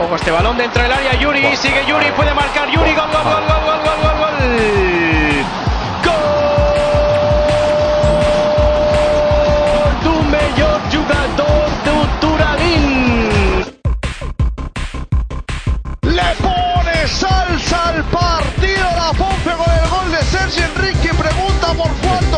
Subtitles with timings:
[0.00, 3.42] Ojo este balón dentro del área, Yuri, sigue Yuri, puede marcar Yuri, gol, gol, gol,
[3.48, 4.38] gol, gol, gol, gol, gol.
[10.04, 12.84] D'un millor jugador d'Uturalín.
[16.02, 21.90] Le pone salsa al partido la Ponce con el gol de Sergio Enrique pregunta por
[21.96, 22.37] cuánto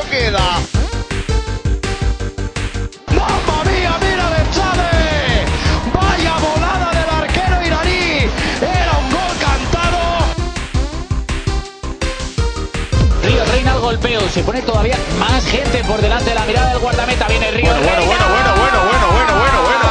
[14.31, 17.27] se pone todavía más gente por delante de la mirada del guardameta.
[17.27, 17.65] Viene Río.
[17.67, 19.91] Bueno, bueno, bueno, bueno, bueno, bueno, bueno, bueno, bueno.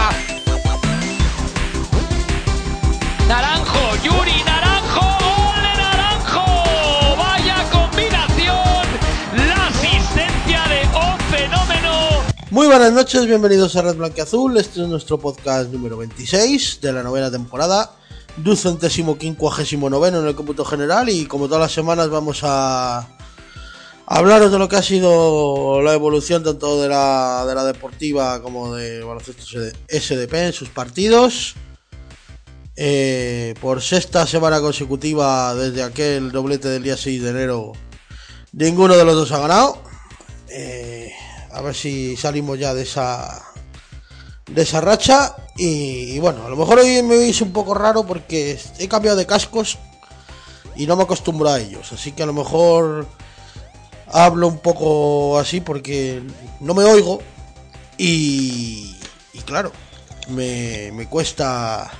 [3.27, 6.45] Naranjo, Yuri, Naranjo, gol de Naranjo.
[7.17, 8.88] Vaya combinación.
[9.45, 11.91] La asistencia de un fenómeno.
[12.49, 14.55] Muy buenas noches, bienvenidos a Red Blanqueazul.
[14.55, 17.91] Este es nuestro podcast número 26 de la novena temporada,
[18.37, 21.09] ducentésimo quincuagésimo noveno en el cómputo general.
[21.09, 23.18] Y como todas las semanas, vamos a
[24.12, 28.74] hablaros de lo que ha sido la evolución tanto de la, de la deportiva como
[28.74, 29.43] de baloncesto
[29.88, 31.55] SDP en sus partidos.
[32.76, 37.74] Eh, por sexta semana consecutiva desde aquel doblete del día 6 de enero,
[38.52, 39.84] ninguno de los dos ha ganado.
[40.48, 41.12] Eh,
[41.52, 43.43] a ver si salimos ya de esa
[44.48, 48.04] de esa racha y, y bueno a lo mejor hoy me veis un poco raro
[48.04, 49.77] porque he cambiado de cascos
[50.76, 53.07] y no me acostumbro a ellos así que a lo mejor
[54.12, 56.21] hablo un poco así porque
[56.60, 57.21] no me oigo
[57.98, 58.96] y,
[59.34, 59.71] y claro
[60.29, 61.91] me, me cuesta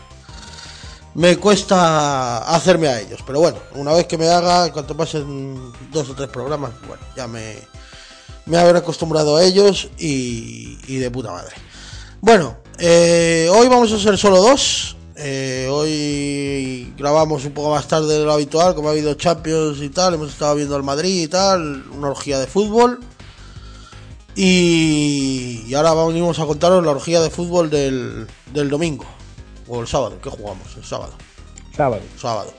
[1.16, 6.10] me cuesta hacerme a ellos pero bueno una vez que me haga cuanto pasen dos
[6.10, 7.58] o tres programas bueno ya me
[8.50, 11.54] me habré acostumbrado a ellos y, y de puta madre.
[12.20, 14.98] Bueno, eh, hoy vamos a ser solo dos.
[15.22, 19.90] Eh, hoy grabamos un poco más tarde de lo habitual, como ha habido Champions y
[19.90, 20.14] tal.
[20.14, 23.02] Hemos estado viendo al Madrid y tal, una orgía de fútbol.
[24.34, 29.06] Y, y ahora venimos a contaros la orgía de fútbol del, del domingo.
[29.68, 30.74] O el sábado, ¿qué jugamos?
[30.78, 31.14] El sábado.
[31.76, 32.02] Sábado.
[32.18, 32.54] Sábado.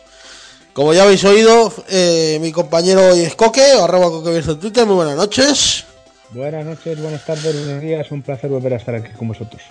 [0.74, 4.84] Como ya habéis oído, eh, mi compañero hoy es Coque, arroba Coque en Twitter.
[4.84, 5.86] Muy buenas noches.
[6.30, 8.10] Buenas noches, buenas tardes, buenos días.
[8.10, 9.62] Un placer volver a estar aquí con vosotros.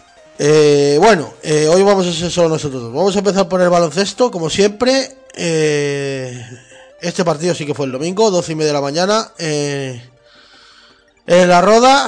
[0.42, 2.94] Eh, bueno, eh, hoy vamos a ser solo nosotros.
[2.94, 5.18] Vamos a empezar por el baloncesto, como siempre.
[5.34, 6.42] Eh,
[7.02, 9.34] este partido sí que fue el domingo, 12 y media de la mañana.
[9.38, 10.00] en
[11.28, 12.08] la Roda,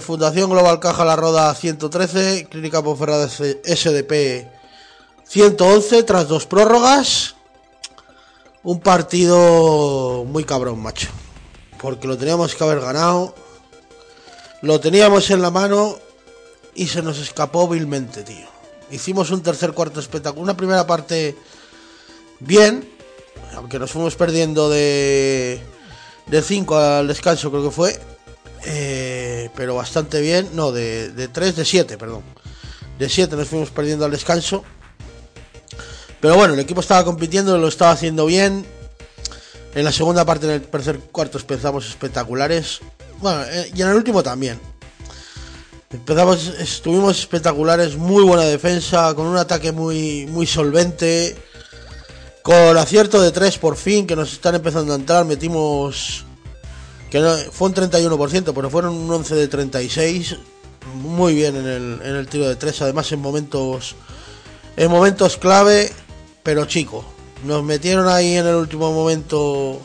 [0.00, 4.48] Fundación Global Caja La Roda 113, Clínica Ponferrada SDP
[5.24, 7.36] 111, tras dos prórrogas.
[8.64, 11.08] Un partido muy cabrón, macho.
[11.80, 13.32] Porque lo teníamos que haber ganado.
[14.60, 15.98] Lo teníamos en la mano
[16.74, 18.46] y se nos escapó vilmente, tío.
[18.90, 20.42] Hicimos un tercer cuarto espectacular.
[20.42, 21.36] Una primera parte
[22.40, 22.88] bien,
[23.54, 25.60] aunque nos fuimos perdiendo de
[26.26, 28.00] de 5 al descanso, creo que fue.
[28.64, 30.48] Eh, pero bastante bien.
[30.54, 32.22] No, de, de 3, de 7, perdón.
[32.98, 34.64] De 7 nos fuimos perdiendo al descanso.
[36.20, 38.64] Pero bueno, el equipo estaba compitiendo, lo estaba haciendo bien.
[39.74, 42.80] En la segunda parte, en el tercer cuarto, empezamos espectaculares.
[43.20, 44.60] Bueno, eh, y en el último también.
[45.92, 51.36] Empezamos, estuvimos espectaculares, muy buena defensa, con un ataque muy, muy solvente.
[52.42, 56.24] Con acierto de 3 por fin, que nos están empezando a entrar, metimos.
[57.10, 57.20] Que
[57.52, 60.36] fue un 31%, pero fueron un 11 de 36.
[60.94, 63.94] Muy bien en el, en el tiro de 3, además en momentos.
[64.78, 65.92] En momentos clave,
[66.42, 67.04] pero chico.
[67.44, 69.78] Nos metieron ahí en el último momento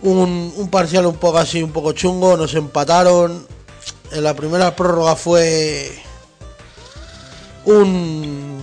[0.00, 2.38] un, un parcial un poco así, un poco chungo.
[2.38, 3.53] Nos empataron.
[4.14, 5.90] En la primera prórroga fue
[7.64, 8.62] un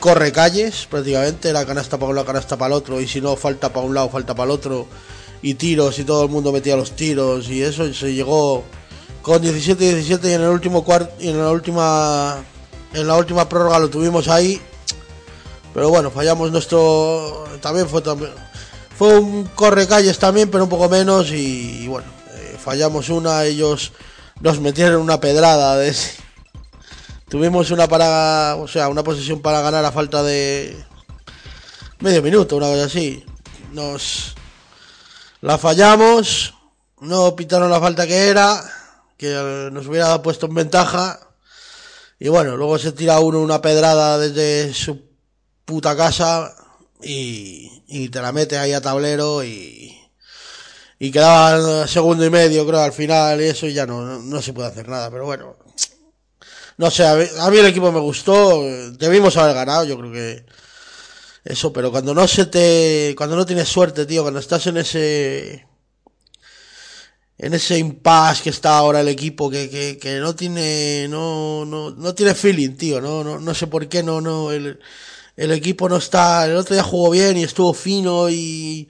[0.00, 1.52] corre calles prácticamente.
[1.52, 2.98] La canasta para uno, la canasta para el otro.
[2.98, 4.86] Y si no, falta para un lado, falta para el otro.
[5.42, 7.50] Y tiros, y todo el mundo metía los tiros.
[7.50, 8.64] Y eso y se llegó
[9.20, 10.30] con 17-17.
[10.30, 11.14] Y en el último cuarto.
[11.20, 12.42] Y en la última.
[12.94, 14.58] En la última prórroga lo tuvimos ahí.
[15.74, 17.44] Pero bueno, fallamos nuestro.
[17.60, 18.30] También fue también.
[18.96, 21.30] Fue un corre calles también, pero un poco menos.
[21.32, 23.44] Y, y bueno, eh, fallamos una.
[23.44, 23.92] Ellos
[24.40, 25.82] nos metieron una pedrada.
[27.28, 28.56] Tuvimos una para.
[28.56, 30.76] O sea, una posesión para ganar a falta de.
[32.00, 33.24] Medio minuto, una cosa así.
[33.72, 34.34] Nos.
[35.40, 36.54] La fallamos.
[37.00, 38.62] No pitaron la falta que era.
[39.16, 41.20] Que eh, nos hubiera puesto en ventaja.
[42.18, 45.02] Y bueno, luego se tira uno una pedrada desde su
[45.64, 46.54] puta casa
[47.02, 50.03] y, y te la mete ahí a tablero y,
[50.98, 54.52] y quedaba segundo y medio creo al final y eso y ya no, no, se
[54.52, 55.56] puede hacer nada, pero bueno.
[56.76, 58.62] No sé, a mí, a mí el equipo me gustó.
[58.98, 60.44] Debimos haber ganado, yo creo que.
[61.44, 63.14] Eso, pero cuando no se te.
[63.16, 65.66] Cuando no tienes suerte, tío, cuando estás en ese.
[67.38, 71.06] En ese impasse que está ahora el equipo, que, que, que no tiene.
[71.08, 73.00] No, no, no tiene feeling, tío.
[73.00, 74.50] No, no, no sé por qué no, no.
[74.50, 74.80] El,
[75.36, 76.46] el equipo no está.
[76.46, 78.88] El otro día jugó bien y estuvo fino y.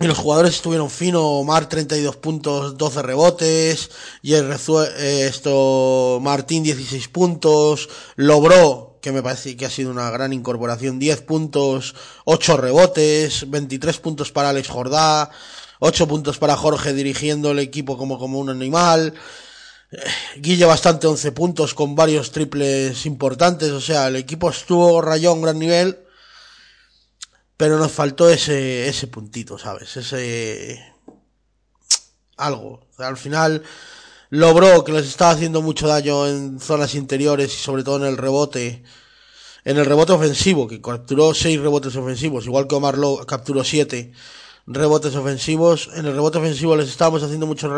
[0.00, 3.90] Y los jugadores estuvieron finos, Omar 32 puntos, 12 rebotes,
[4.22, 10.10] y el eh, esto, Martín 16 puntos, Logró, que me parece que ha sido una
[10.10, 11.94] gran incorporación, 10 puntos,
[12.24, 15.30] 8 rebotes, 23 puntos para Alex Jordá,
[15.80, 19.14] 8 puntos para Jorge dirigiendo el equipo como, como un animal,
[19.92, 19.98] Eh,
[20.36, 25.58] Guille bastante 11 puntos con varios triples importantes, o sea, el equipo estuvo rayón gran
[25.58, 25.98] nivel,
[27.62, 29.96] pero nos faltó ese, ese puntito, ¿sabes?
[29.96, 30.84] Ese...
[32.36, 32.88] algo.
[32.98, 33.62] Al final
[34.30, 38.16] logró que les estaba haciendo mucho daño en zonas interiores y sobre todo en el
[38.16, 38.82] rebote.
[39.64, 44.12] En el rebote ofensivo, que capturó seis rebotes ofensivos, igual que Omar Lowe capturó siete
[44.66, 45.88] rebotes ofensivos.
[45.94, 47.72] En el rebote ofensivo les estábamos haciendo mucho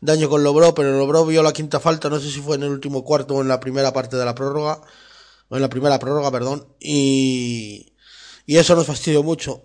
[0.00, 2.70] daño con Lobro, pero Lobro vio la quinta falta, no sé si fue en el
[2.70, 4.80] último cuarto o en la primera parte de la prórroga,
[5.50, 7.93] o en la primera prórroga, perdón, y,
[8.46, 9.62] y eso nos fastidió mucho.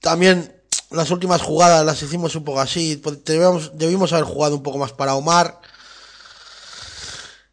[0.00, 0.52] También
[0.90, 4.78] las últimas jugadas las hicimos un poco así, pues, debíamos, debimos haber jugado un poco
[4.78, 5.60] más para Omar,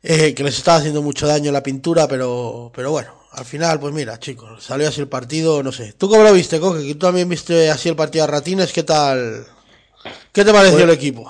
[0.03, 3.93] eh, que les estaba haciendo mucho daño la pintura, pero, pero bueno, al final, pues
[3.93, 5.93] mira, chicos, salió así el partido, no sé.
[5.93, 6.85] ¿Tú cómo lo viste, Coque?
[6.85, 9.45] Que tú también viste así el partido a Ratines, ¿qué tal?
[10.31, 11.29] ¿Qué te pareció el equipo?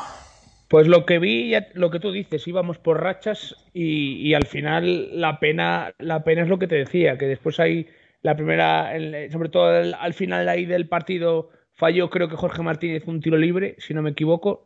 [0.67, 5.19] Pues lo que vi, lo que tú dices, íbamos por rachas y, y al final
[5.19, 7.87] la pena, la pena es lo que te decía, que después hay
[8.21, 12.62] la primera, el- sobre todo el- al final ahí del partido falló creo que Jorge
[12.62, 14.66] Martínez un tiro libre, si no me equivoco,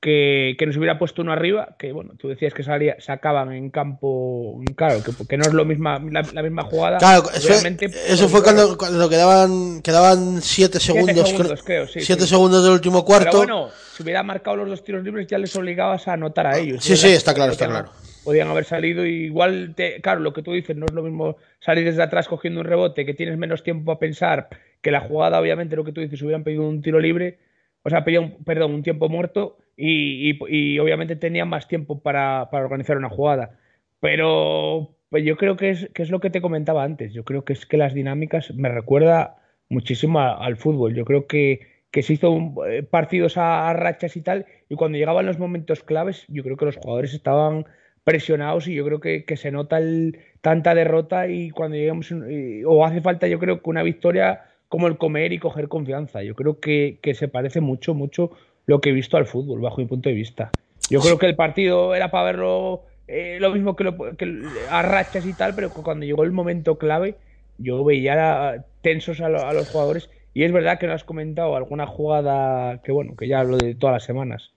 [0.00, 3.70] que, que nos hubiera puesto uno arriba, que bueno, tú decías que salía, sacaban en
[3.70, 6.98] campo, claro, que, que no es lo misma, la, la misma jugada.
[6.98, 12.28] Claro, eso, fue cuando, cuando quedaban, quedaban siete segundos, segundos, cre- creo, sí, siete sí.
[12.28, 13.24] segundos del último cuarto.
[13.30, 16.58] Pero bueno, si hubiera marcado los dos tiros libres ya les obligabas a anotar a
[16.58, 16.84] ellos.
[16.84, 17.02] sí, ¿verdad?
[17.02, 17.90] sí, está claro, está claro.
[18.28, 21.36] Podían haber salido y igual, te, claro, lo que tú dices no es lo mismo
[21.60, 24.48] salir desde atrás cogiendo un rebote, que tienes menos tiempo a pensar,
[24.82, 27.38] que la jugada, obviamente, lo que tú dices, hubieran pedido un tiro libre,
[27.82, 32.02] o sea, pedido, un- perdón, un tiempo muerto y, y- y obviamente tenían más tiempo
[32.02, 33.58] para, para organizar una jugada.
[34.00, 37.12] Pero pues yo creo que es, que es lo que te comentaba antes.
[37.14, 39.36] Yo creo que es que las dinámicas me recuerda
[39.70, 40.94] muchísimo a- al fútbol.
[40.94, 41.60] Yo creo que,
[41.90, 45.38] que se hizo un- eh, partidos a, a rachas y tal, y cuando llegaban los
[45.38, 47.66] momentos claves, yo creo que los jugadores estaban
[48.04, 52.62] presionados y yo creo que, que se nota el- tanta derrota y cuando llegamos, y-
[52.64, 56.22] o hace falta yo creo que una victoria como el comer y coger confianza.
[56.22, 58.32] Yo creo que, que se parece mucho, mucho
[58.66, 60.54] lo que he visto al fútbol, bajo mi punto de vista.
[60.90, 64.82] Yo creo que el partido era para verlo eh, lo mismo que, lo, que a
[64.82, 67.16] rachas y tal, pero cuando llegó el momento clave,
[67.56, 70.10] yo veía tensos a, lo- a los jugadores.
[70.34, 73.74] Y es verdad que no has comentado alguna jugada que, bueno, que ya hablo de
[73.74, 74.52] todas las semanas.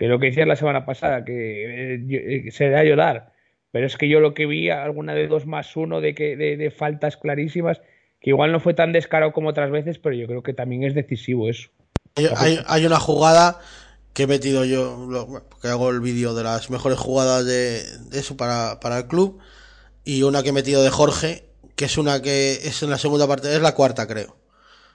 [0.00, 3.34] Que lo que decías la semana pasada, que eh, eh, se da a llorar.
[3.70, 6.56] Pero es que yo lo que vi, alguna de dos más uno de, que, de,
[6.56, 7.82] de faltas clarísimas,
[8.18, 10.94] que igual no fue tan descarado como otras veces, pero yo creo que también es
[10.94, 11.68] decisivo eso.
[12.16, 13.60] Hay, hay- hay una jugada
[14.14, 18.18] que he metido yo, lo- que hago el vídeo de las mejores jugadas de, de
[18.18, 19.38] eso para, para el club,
[20.02, 21.44] y una que he metido de Jorge,
[21.76, 24.34] que es una que es en la segunda parte, es la cuarta creo,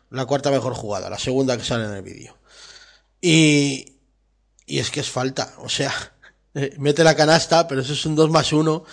[0.09, 2.35] la cuarta mejor jugada, la segunda que sale en el vídeo.
[3.21, 3.94] Y,
[4.65, 5.91] y es que es falta, o sea,
[6.55, 8.83] eh, mete la canasta, pero eso es un 2 más 1,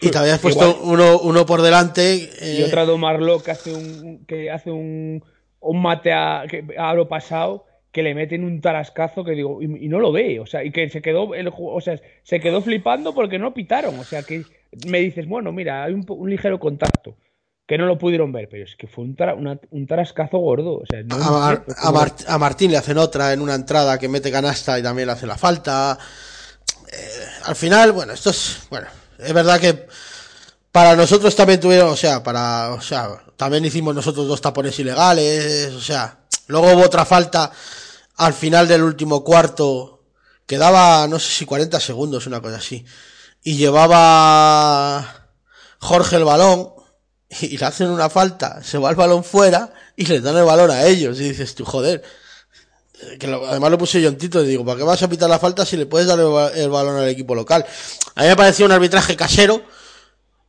[0.00, 0.82] y te habías puesto Igual.
[0.82, 2.30] uno, uno por delante.
[2.40, 5.24] Y eh, otra de Marlo que hace un que hace un,
[5.60, 9.84] un mate a, que, a lo pasado que le meten un tarascazo que digo y,
[9.84, 12.62] y no lo ve, o sea, y que se quedó el, o sea, se quedó
[12.62, 14.44] flipando porque no pitaron, o sea, que
[14.88, 17.14] me dices, bueno, mira, hay un, un ligero contacto
[17.72, 20.82] que no lo pudieron ver, pero es que fue un, una- un tarascazo gordo, o
[20.86, 24.30] sea, no A, Mar- Mart- a Martín le hacen otra en una entrada que mete
[24.30, 25.96] canasta y también le hace la falta.
[26.92, 28.88] Eh, al final, bueno, esto es, bueno,
[29.18, 29.86] es verdad que
[30.70, 35.72] para nosotros también tuvieron, o sea, para, o sea, también hicimos nosotros dos tapones ilegales,
[35.72, 37.50] o sea, luego hubo otra falta
[38.16, 40.02] al final del último cuarto
[40.46, 42.84] que daba, no sé si 40 segundos, una cosa así,
[43.42, 45.28] y llevaba
[45.78, 46.68] Jorge el balón
[47.40, 50.70] y le hacen una falta, se va el balón fuera y les dan el balón
[50.70, 51.18] a ellos.
[51.20, 52.02] Y dices tú, joder.
[53.18, 55.28] Que lo- además lo puse yo en Tito y digo, ¿para qué vas a pitar
[55.28, 56.26] la falta si le puedes dar el,
[56.60, 57.66] el balón al equipo local?
[58.14, 59.62] A mí me pareció un arbitraje casero,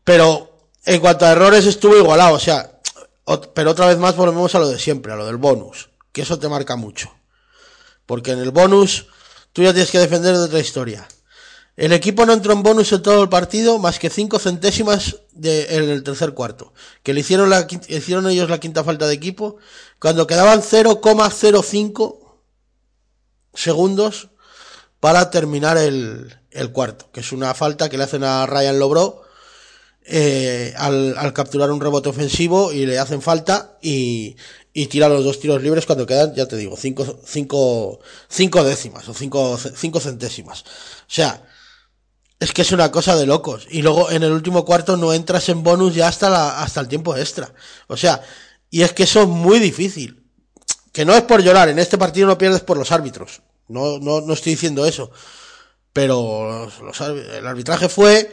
[0.03, 2.35] pero en cuanto a errores estuvo igualado.
[2.35, 2.79] O sea,
[3.55, 6.37] pero otra vez más volvemos a lo de siempre, a lo del bonus, que eso
[6.37, 7.11] te marca mucho.
[8.05, 9.07] Porque en el bonus
[9.53, 11.07] tú ya tienes que defender de otra historia.
[11.75, 15.75] El equipo no entró en bonus en todo el partido, más que 5 centésimas de,
[15.75, 16.73] en el tercer cuarto.
[17.01, 19.57] Que le hicieron, la, hicieron ellos la quinta falta de equipo.
[19.99, 22.19] Cuando quedaban 0,05
[23.55, 24.29] segundos
[24.99, 27.11] para terminar el, el, cuarto.
[27.11, 29.23] Que es una falta que le hacen a Ryan Lobro
[30.05, 34.35] eh, al, al, capturar un rebote ofensivo y le hacen falta y,
[34.73, 39.07] y tira los dos tiros libres cuando quedan, ya te digo, 5 cinco, cinco décimas
[39.09, 40.61] o 5 cinco, cinco centésimas.
[40.61, 40.65] O
[41.07, 41.47] sea,
[42.43, 43.67] es que es una cosa de locos.
[43.69, 46.89] Y luego en el último cuarto no entras en bonus ya hasta, la, hasta el
[46.89, 47.53] tiempo extra.
[47.87, 48.21] O sea,
[48.69, 50.23] y es que eso es muy difícil.
[50.91, 53.41] Que no es por llorar, en este partido no pierdes por los árbitros.
[53.69, 55.09] No, no, no estoy diciendo eso.
[55.93, 58.29] Pero los, los, el arbitraje fue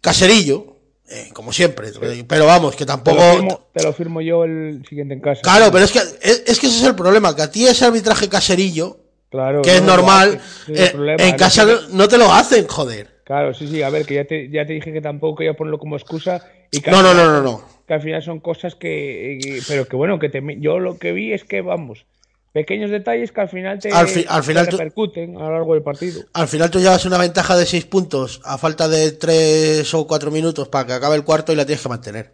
[0.00, 0.76] caserillo,
[1.08, 1.90] eh, como siempre.
[2.28, 3.16] Pero vamos, que tampoco.
[3.16, 5.40] Te lo, firmo, te lo, firmo, yo el siguiente en casa.
[5.42, 7.86] Claro, pero es que, es, es que ese es el problema, que a ti ese
[7.86, 12.18] arbitraje caserillo, claro, que no, es normal, no, eh, problema, en casa no, no te
[12.18, 13.15] lo hacen, joder.
[13.26, 15.56] Claro, sí, sí, a ver, que ya te, ya te dije que tampoco iba a
[15.56, 16.42] ponerlo como excusa.
[16.70, 17.64] Y que No, no, no, no, no.
[17.86, 19.38] Que al final son cosas que.
[19.42, 22.06] que pero que bueno, que te, yo lo que vi es que, vamos,
[22.52, 25.50] pequeños detalles que al final te, Al fi- al te final tú- repercuten a lo
[25.54, 26.22] largo del partido.
[26.34, 30.30] Al final tú llevas una ventaja de 6 puntos a falta de 3 o 4
[30.30, 32.32] minutos para que acabe el cuarto y la tienes que mantener.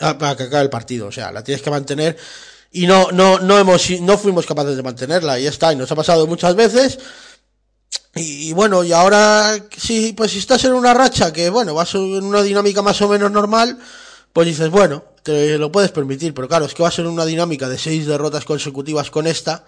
[0.00, 2.16] Ah, Para que acabe el partido, o sea, la tienes que mantener
[2.72, 5.90] y no, no, no hemos, no fuimos capaces de mantenerla y ya está, y nos
[5.90, 6.98] ha pasado muchas veces.
[8.18, 12.24] Y, bueno, y ahora, sí, pues si estás en una racha que, bueno, vas en
[12.24, 13.78] una dinámica más o menos normal,
[14.32, 17.68] pues dices, bueno, te lo puedes permitir, pero claro, es que vas en una dinámica
[17.68, 19.66] de seis derrotas consecutivas con esta,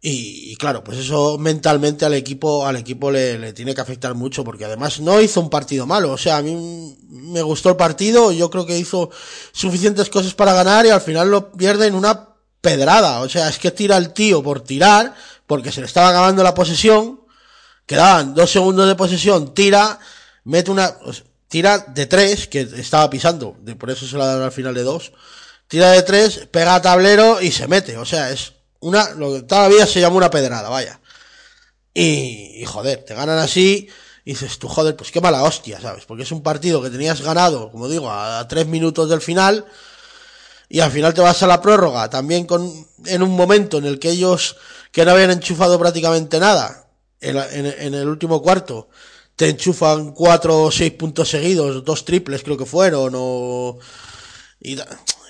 [0.00, 4.14] y, y claro, pues eso mentalmente al equipo, al equipo le, le tiene que afectar
[4.14, 7.76] mucho, porque además no hizo un partido malo, o sea, a mí me gustó el
[7.76, 9.10] partido, yo creo que hizo
[9.52, 12.28] suficientes cosas para ganar y al final lo pierde en una
[12.60, 15.14] pedrada, o sea, es que tira el tío por tirar,
[15.46, 17.19] porque se le estaba acabando la posesión,
[17.90, 19.98] quedaban dos segundos de posesión, tira,
[20.44, 20.94] mete una,
[21.48, 24.84] tira de tres, que estaba pisando, de, por eso se la dan al final de
[24.84, 25.10] dos,
[25.66, 29.42] tira de tres, pega a tablero y se mete, o sea, es una, lo que
[29.42, 31.00] todavía se llama una pedrada, vaya.
[31.92, 33.88] Y, y joder, te ganan así,
[34.24, 36.04] y dices tú, joder, pues qué mala hostia, ¿sabes?
[36.04, 39.66] Porque es un partido que tenías ganado, como digo, a tres minutos del final,
[40.68, 43.98] y al final te vas a la prórroga, también con, en un momento en el
[43.98, 44.58] que ellos,
[44.92, 46.86] que no habían enchufado prácticamente nada,
[47.20, 48.88] en, en- en el último cuarto,
[49.36, 53.78] te enchufan cuatro o seis puntos seguidos, dos triples creo que fueron, o,
[54.60, 54.78] y,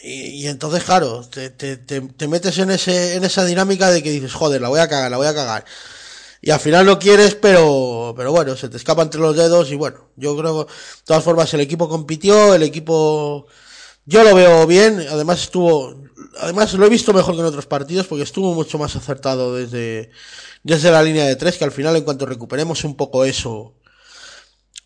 [0.02, 4.10] y, entonces, claro, te, te, te, te metes en ese, en esa dinámica de que
[4.10, 5.64] dices, joder, la voy a cagar, la voy a cagar.
[6.42, 9.76] Y al final no quieres, pero, pero bueno, se te escapa entre los dedos y
[9.76, 10.70] bueno, yo creo de
[11.04, 13.46] todas formas, el equipo compitió, el equipo,
[14.06, 16.02] yo lo veo bien, además estuvo,
[16.40, 20.10] además lo he visto mejor que en otros partidos porque estuvo mucho más acertado desde,
[20.62, 23.74] desde la línea de tres, que al final en cuanto recuperemos un poco eso,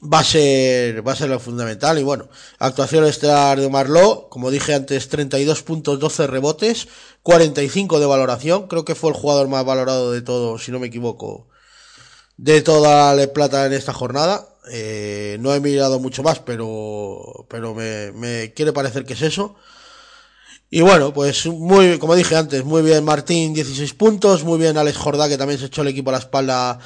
[0.03, 1.99] va a ser, va a ser lo fundamental.
[1.99, 2.29] Y bueno,
[2.59, 6.89] actuación estelar de Marló, como dije antes, 32 puntos, 12 rebotes,
[7.23, 8.69] 45 de valoración.
[8.69, 11.49] Creo que fue el jugador más valorado de todo, si no me equivoco,
[12.37, 14.49] de toda la plata en esta jornada.
[14.71, 19.57] Eh, no he mirado mucho más, pero, pero me, me quiere parecer que es eso.
[20.71, 24.97] Y bueno, pues muy, como dije antes, muy bien Martín, 16 puntos, muy bien Alex
[24.97, 26.79] Jordá, que también se echó el equipo a la espalda,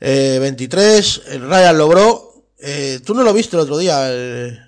[0.00, 1.22] eh, 23.
[1.28, 4.58] El Ryan logró, eh, tú no lo viste el otro día, el,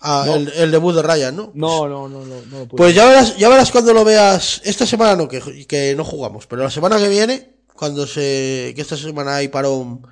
[0.00, 0.36] ah, No.
[0.36, 1.50] el, el debut de Ryan, ¿no?
[1.54, 2.78] No, no, no, no, no lo pude.
[2.78, 4.62] Pues ya verás, ya verás cuando lo veas.
[4.64, 8.72] Esta semana no, que, que no jugamos, pero la semana que viene, cuando se.
[8.74, 10.06] que esta semana hay parón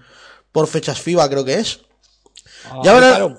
[0.53, 1.81] por fechas FIBA, creo que es.
[2.67, 3.31] Ah, ya verás.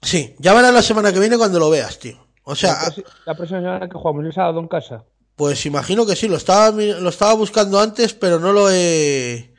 [0.00, 2.23] Sí, ya verás la semana que viene cuando lo veas, tío.
[2.44, 2.94] O La, sea,
[3.26, 5.04] la próxima semana que jugamos el sábado en casa.
[5.36, 9.52] pues imagino que sí, lo estaba, lo estaba buscando antes, pero no lo he.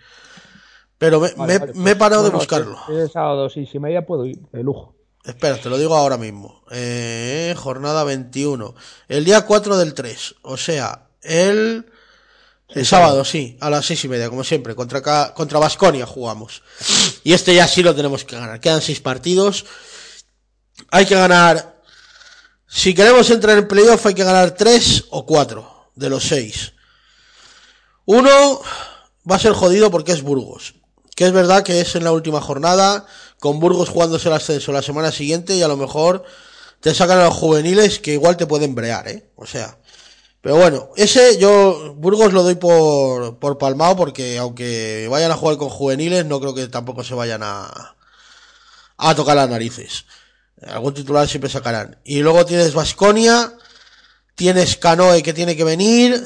[0.98, 2.80] Pero me, Vale, me- vale, me he pues, parado no, de buscarlo.
[2.90, 4.96] el sábado, sí, si media puedo ir, de lujo.
[5.24, 6.64] Espera, te lo digo ahora mismo.
[6.72, 8.76] Eh, jornada 21.
[9.08, 10.36] El día 4 del 3.
[10.44, 11.92] O sea, el,
[12.70, 14.76] el sábado, sí, a las seis y media, como siempre.
[14.76, 16.62] Contra, contra Basconia jugamos.
[17.24, 18.60] Y este ya sí lo tenemos que ganar.
[18.60, 19.66] Quedan seis partidos.
[20.92, 21.75] Hay que ganar.
[22.68, 26.74] Si queremos entrar en playoff, hay que ganar tres o cuatro de los seis.
[28.06, 28.62] Uno
[29.30, 30.76] va a ser jodido porque es Burgos.
[31.16, 33.06] Que es verdad que es en la última jornada,
[33.40, 36.26] con Burgos jugándose el ascenso la semana siguiente y a lo mejor
[36.82, 39.30] te sacan a los juveniles que igual te pueden brear, ¿eh?
[39.36, 39.78] O sea.
[40.42, 45.58] Pero bueno, ese yo, Burgos lo doy por, por palmado porque aunque vayan a jugar
[45.58, 47.96] con juveniles, no creo que tampoco se vayan a,
[48.98, 50.06] a tocar las narices.
[50.62, 52.00] Algún titular siempre sacarán.
[52.04, 53.54] Y luego tienes Vasconia,
[54.36, 56.26] tienes Canoe que tiene que venir,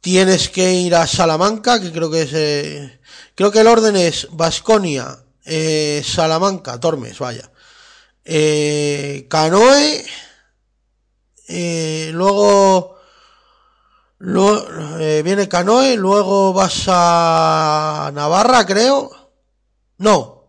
[0.00, 2.30] tienes que ir a Salamanca, que creo que es.
[2.32, 3.00] Eh,
[3.34, 7.50] creo que el orden es Basconia, eh, Salamanca, Tormes, vaya.
[8.24, 10.04] Eh, Canoe.
[11.48, 12.98] Eh, luego.
[14.18, 14.66] luego
[15.24, 19.10] viene Canoe, luego vas a Navarra, creo.
[19.98, 20.40] No,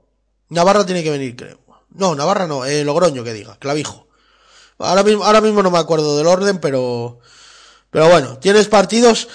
[0.49, 1.60] Navarra tiene que venir, creo.
[1.91, 4.07] No, Navarra no, eh, Logroño que diga, Clavijo.
[4.79, 7.19] Ahora mismo, ahora mismo no me acuerdo del orden, pero.
[7.89, 9.27] Pero bueno, tienes partidos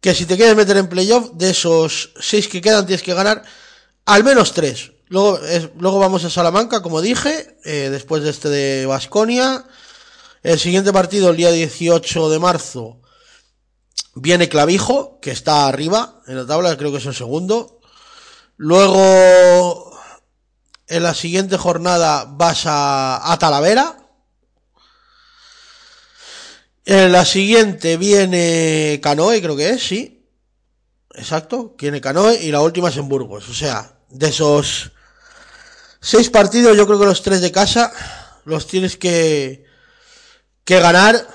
[0.00, 3.42] que si te quieres meter en playoff, de esos seis que quedan tienes que ganar
[4.04, 4.92] al menos tres.
[5.08, 5.38] Luego,
[5.78, 9.64] luego vamos a Salamanca, como dije, eh, después de este de Basconia.
[10.42, 13.00] El siguiente partido, el día 18 de marzo,
[14.14, 17.80] viene Clavijo, que está arriba en la tabla, creo que es el segundo.
[18.56, 19.85] Luego,
[20.88, 23.96] en la siguiente jornada vas a, a Talavera.
[26.84, 30.24] En la siguiente viene Canoe, creo que es, sí.
[31.14, 33.48] Exacto, viene Canoe y la última es en Burgos.
[33.48, 34.92] O sea, de esos
[36.00, 37.92] seis partidos, yo creo que los tres de casa
[38.44, 39.64] los tienes que,
[40.64, 41.26] que ganar.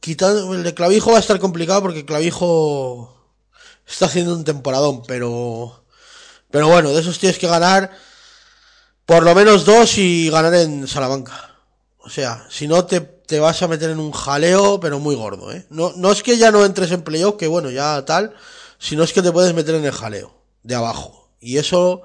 [0.00, 3.34] Quitando el de Clavijo va a estar complicado porque Clavijo
[3.86, 5.84] está haciendo un temporadón, pero
[6.50, 7.90] pero bueno, de esos tienes que ganar
[9.08, 11.54] por lo menos dos y ganar en Salamanca.
[11.96, 15.50] O sea, si no te, te vas a meter en un jaleo, pero muy gordo,
[15.50, 15.64] ¿eh?
[15.70, 18.34] No, no es que ya no entres en playoff, que bueno, ya tal,
[18.78, 21.30] sino es que te puedes meter en el jaleo, de abajo.
[21.40, 22.02] Y eso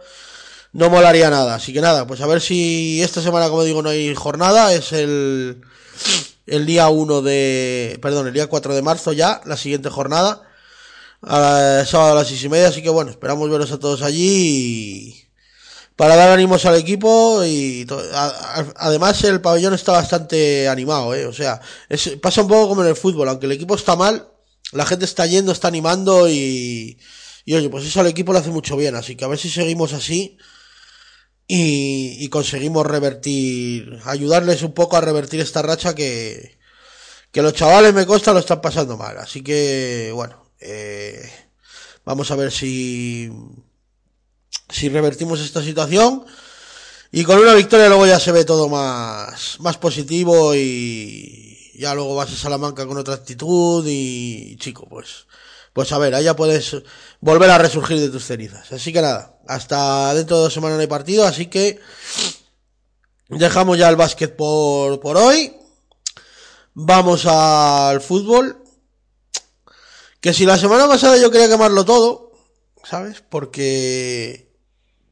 [0.72, 1.56] no molaría nada.
[1.56, 4.94] Así que nada, pues a ver si esta semana, como digo, no hay jornada, es
[4.94, 5.62] el,
[6.48, 10.42] el día 1 de, perdón, el día 4 de marzo ya, la siguiente jornada,
[11.22, 14.02] a la- sábado a las seis y media, así que bueno, esperamos veros a todos
[14.04, 14.28] allí
[15.20, 15.24] y
[15.96, 17.86] para dar ánimos al equipo y
[18.78, 21.26] además el pabellón está bastante animado, ¿eh?
[21.26, 24.28] o sea, es- pasa un poco como en el fútbol, aunque el equipo está mal,
[24.72, 26.98] la gente está yendo, está animando y,
[27.46, 29.50] y oye, pues eso al equipo le hace mucho bien, así que a ver si
[29.50, 30.38] seguimos así
[31.48, 36.58] y, y conseguimos revertir, ayudarles un poco a revertir esta racha que,
[37.32, 41.30] que los chavales me consta lo están pasando mal, así que bueno, eh,
[42.06, 43.32] vamos a ver si
[44.70, 46.26] si revertimos esta situación
[47.12, 52.16] y con una victoria luego ya se ve todo más más positivo y ya luego
[52.16, 55.26] vas a Salamanca con otra actitud y chico pues
[55.74, 56.78] pues a ver, ya puedes
[57.20, 58.72] volver a resurgir de tus cenizas.
[58.72, 61.80] Así que nada, hasta dentro de dos semanas no hay partido, así que
[63.28, 65.58] dejamos ya el básquet por, por hoy.
[66.76, 68.60] Vamos al fútbol.
[70.22, 72.23] Que si la semana pasada yo quería quemarlo todo,
[72.84, 73.22] ¿sabes?
[73.28, 74.52] Porque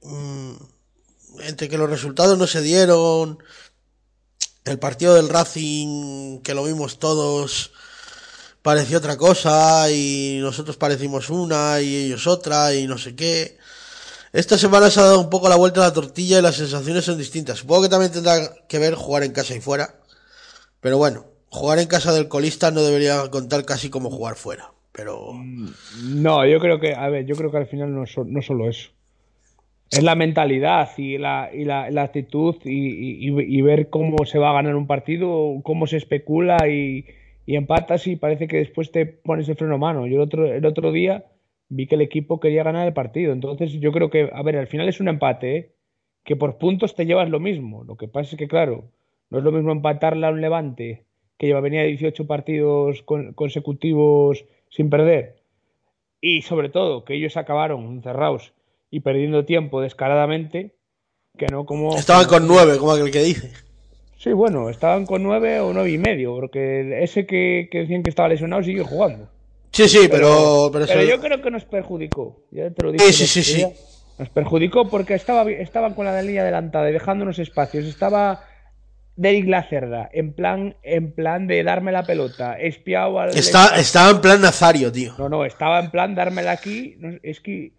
[0.03, 0.53] mm,
[1.43, 3.39] entre que los resultados no se dieron,
[4.65, 7.71] el partido del Racing, que lo vimos todos,
[8.61, 13.57] pareció otra cosa y nosotros parecimos una y ellos otra y no sé qué.
[14.33, 17.05] Esta semana se ha dado un poco la vuelta a la tortilla y las sensaciones
[17.05, 17.59] son distintas.
[17.59, 19.99] Supongo que también tendrá que ver jugar en casa y fuera.
[20.79, 24.71] Pero bueno, jugar en casa del colista no debería contar casi como jugar fuera.
[24.93, 25.33] Pero
[26.03, 28.67] No, yo creo que, a ver, yo creo que al final no, so- no solo
[28.69, 28.91] eso.
[29.91, 34.51] Es la mentalidad y la, y la, la actitud y, y- ver cómo se va
[34.51, 37.05] a ganar un partido, cómo se especula y,
[37.45, 40.07] y empatas y parece que después te pones el freno a mano.
[40.07, 41.25] Yo el otro, el otro día
[41.67, 43.33] vi que el equipo quería ganar el partido.
[43.33, 45.71] Entonces yo creo que, a ver, al final es un empate, ¿eh?
[46.23, 47.83] que por puntos te llevas lo mismo.
[47.83, 48.85] Lo que pasa es que, claro,
[49.29, 51.03] no es lo mismo empatarle a un Levante
[51.37, 55.35] que lleva venía 18 partidos con- consecutivos sin perder
[56.19, 58.53] y sobre todo que ellos acabaron encerrados
[58.89, 60.75] y perdiendo tiempo descaradamente,
[61.37, 61.95] que no como...
[61.95, 63.51] estaban con nueve, como aquel que dice.
[64.17, 68.09] Sí, bueno, estaban con nueve o nueve y medio, porque ese que, que decían que
[68.09, 69.29] estaba lesionado sigue jugando.
[69.71, 70.69] Sí, sí, pero...
[70.71, 73.05] Pero, Pero eso- yo creo que nos perjudicó, ya te lo dije.
[73.05, 73.67] Sí, sí, sí, sí.
[74.19, 77.85] Nos perjudicó porque estaba, estaban con la línea adelantada y dejándonos espacios.
[77.85, 78.43] Estaba
[79.15, 83.29] Derek Lacerda, en plan, en plan de darme la pelota, espiado al...
[83.37, 85.13] Está, estaba en plan Nazario, tío.
[85.17, 86.95] No, no, estaba en plan dármela aquí.
[86.97, 87.73] No, es que.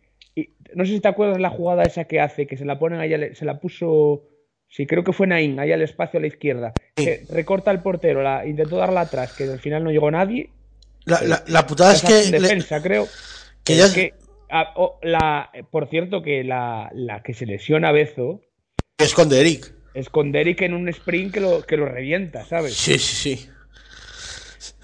[0.75, 3.13] no sé si te acuerdas la jugada esa que hace, que se la ponen ahí,
[3.15, 4.25] al- se la puso.
[4.69, 6.73] Sí, creo que fue Naín, ahí al espacio a la izquierda.
[6.95, 10.51] Que recorta el portero, la, intentó darla atrás, que al final no llegó nadie.
[11.05, 12.31] La, la, la putada es que...
[12.31, 13.07] le- defensa, creo.
[13.65, 14.15] que ya es- que,
[14.51, 18.41] ah, oh, la, por cierto, que la, la que se lesiona a Bezo
[18.99, 19.75] es con Eric.
[19.95, 22.75] Es con Derek en un sprint que lo, que lo revienta, ¿sabes?
[22.75, 23.49] Sí, sí, sí.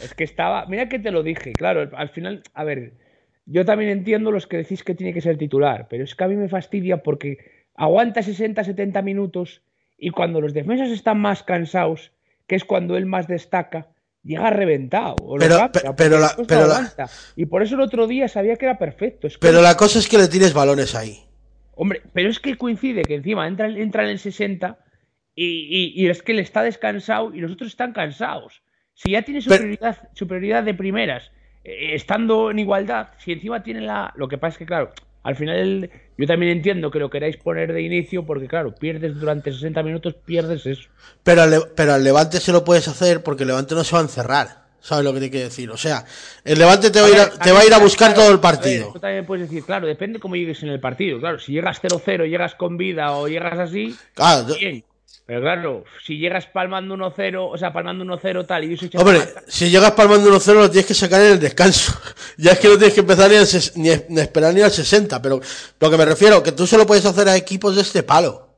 [0.02, 0.66] Es que estaba.
[0.66, 1.88] Mira que te lo dije, claro.
[1.96, 2.92] Al final, a ver,
[3.46, 6.28] yo también entiendo los que decís que tiene que ser titular, pero es que a
[6.28, 7.38] mí me fastidia porque
[7.74, 9.62] aguanta 60, 70 minutos
[9.96, 12.12] y cuando los defensas están más cansados,
[12.46, 13.88] que es cuando él más destaca,
[14.22, 15.16] llega reventado.
[15.22, 16.92] O lo Pero- pero la- pero la-.
[17.36, 19.26] Y por eso el otro día sabía que era perfecto.
[19.26, 21.18] Es que- Pero la cosa es que le tires balones ahí.
[21.74, 24.78] Hombre, pero es que coincide que encima entra, entra en el 60
[25.44, 25.68] y,
[26.00, 28.62] y- y es que él está descansado y los otros están cansados.
[28.94, 31.30] Si ya tiene Pero- superioridad, superioridad de primeras,
[31.64, 34.12] eh, estando en igualdad, si encima tiene la...
[34.16, 34.90] Lo que pasa es que, claro,
[35.22, 39.52] al final yo también entiendo que lo queráis poner de inicio porque, claro, pierdes durante
[39.52, 40.88] 60 minutos, pierdes eso.
[41.22, 43.92] Pero al, Le- pero al Levante se lo puedes hacer porque el Levante no se
[43.94, 44.66] va a encerrar.
[44.80, 45.68] ¿Sabes lo que te quiero decir?
[45.70, 46.04] O sea,
[46.44, 48.20] el Levante te va a ir a, ver, te va a, ir a buscar claro,
[48.22, 48.92] todo el a ver, partido.
[48.92, 51.18] tú también puedes decir, claro, depende cómo llegues en el partido.
[51.18, 54.84] Claro, si llegas 0-0, llegas con vida o llegas así, Claro, bien.
[55.28, 59.68] Pero claro, si llegas palmando 1-0, o sea, palmando 1-0 tal, y soy Hombre, si
[59.68, 61.92] llegas palmando 1-0 lo tienes que sacar en el descanso.
[62.38, 63.36] Ya es que no tienes que empezar ni,
[63.82, 65.20] ni, ni esperar ni al 60.
[65.20, 65.38] Pero
[65.80, 68.48] lo que me refiero, que tú se lo puedes hacer a equipos de este palo.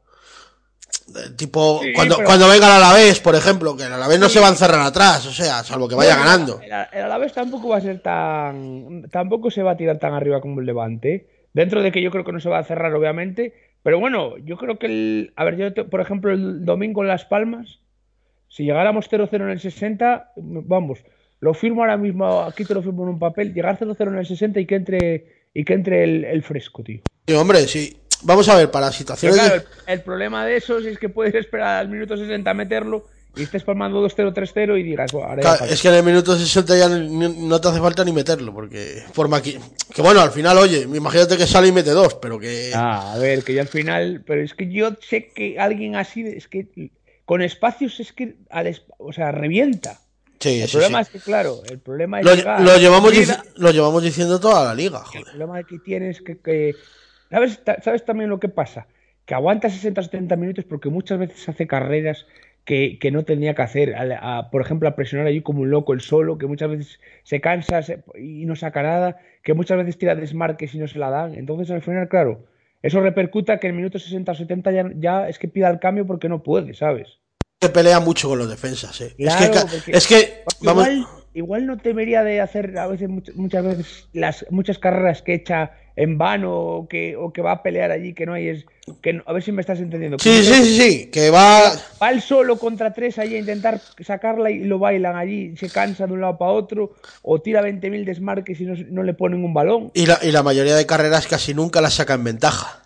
[1.16, 4.28] Eh, Tipo, Sí, cuando, pero- cuando venga el Alavés, por ejemplo, que el Alavés no
[4.28, 6.61] se va a encerrar atrás, o sea, salvo que vaya ganando.
[6.62, 9.09] El, el Alavés tampoco va a ser tan.
[9.11, 11.26] Tampoco se va a tirar tan arriba como el Levante.
[11.52, 13.69] Dentro de que yo creo que no se va a cerrar, obviamente.
[13.83, 15.33] Pero bueno, yo creo que el.
[15.37, 17.81] A ver, yo, te- por ejemplo, el domingo en Las Palmas,
[18.49, 20.99] si llegáramos 0-0 en el 60, vamos,
[21.40, 24.27] lo firmo ahora mismo, aquí te lo firmo en un papel, llegar 0-0 en el
[24.27, 27.01] 60 y que entre, y que entre el, el fresco, tío.
[27.27, 27.97] Sí, hombre, sí.
[28.23, 29.37] Vamos a ver, para Pero situaciones.
[29.43, 32.55] de- claro, el, el problema de eso es que puedes esperar al minuto 60 a
[32.55, 33.05] meterlo
[33.37, 35.12] y estés palmando 2-0, 3-0 y digas,
[35.69, 39.37] es que en el minuto 60 ya no te hace falta ni meterlo, porque forma
[39.37, 39.57] aquí.
[39.95, 42.73] Que bueno, al final, oye, imagínate que sale y mete dos, pero que.
[42.75, 46.23] Ah, a ver, que yo al final, pero es que yo sé que alguien así,
[46.27, 46.90] es que
[47.25, 50.01] con espacios es que, al es- o sea, revienta.
[50.40, 51.09] sí, El sí, problema sí.
[51.09, 53.12] es que, claro, el problema es Lo, llegar, lo llevamos
[53.57, 55.25] lo llevamos diciendo toda la liga, El joder.
[55.25, 56.75] problema que tienes que, que-
[57.31, 58.88] ¿Sabes, ¿Sabes también lo que pasa?
[59.25, 62.27] Que aguanta 60 o 70 minutos porque muchas veces hace carreras
[62.64, 63.94] que, que no tenía que hacer.
[63.94, 67.01] A- a- por ejemplo, a presionar allí como un loco el solo, que muchas veces
[67.25, 70.99] se cansa se- y no saca nada, que muchas veces tira desmarques y no se
[70.99, 71.35] la dan.
[71.35, 72.44] Entonces, al final, claro,
[72.83, 76.07] eso repercuta que en minutos 60 o 70 ya, ya es que pida el cambio
[76.07, 77.18] porque no puede, ¿sabes?
[77.62, 79.14] Se pelea mucho con los defensas, eh.
[79.18, 80.33] Claro, es que, es que
[80.64, 85.20] vamos, Igual, igual no debería de hacer a veces much- muchas veces las muchas carreras
[85.23, 88.48] que echa en vano o que, o que va a pelear allí que no hay
[88.48, 88.64] es
[89.02, 90.18] que no- a ver si me estás entendiendo.
[90.18, 94.50] Sí, sí, sí, sí, que va, Va el solo contra tres allí a intentar sacarla
[94.50, 98.60] y lo bailan allí, se cansa de un lado para otro o tira 20.000 desmarques
[98.60, 99.90] y no, no le ponen un balón.
[99.94, 102.82] y la, y la mayoría de carreras casi nunca las saca en ventaja.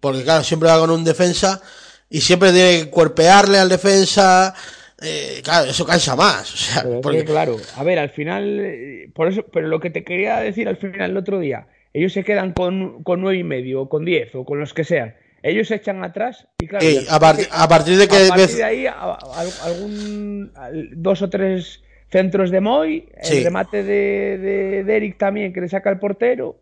[0.00, 1.60] Porque claro, siempre va con un defensa
[2.08, 4.54] y siempre tiene que cuerpearle al defensa.
[5.02, 6.52] eh, claro, eso cansa más.
[6.52, 9.90] O sea, porque- que, claro, a ver, al final, eh, por eso, pero lo que
[9.90, 13.44] te quería decir al final el otro día, ellos se quedan con, con nueve y
[13.44, 15.14] medio, o con 10, o con los que sean.
[15.42, 18.16] Ellos se echan atrás y claro, Ey, y al a, parti- a partir de que
[18.26, 19.18] a partir de ahí, a- a-
[19.64, 23.44] algún al- dos o tres centros de Moy, el Sí.
[23.44, 26.60] remate de, de, de Eric también que le saca el portero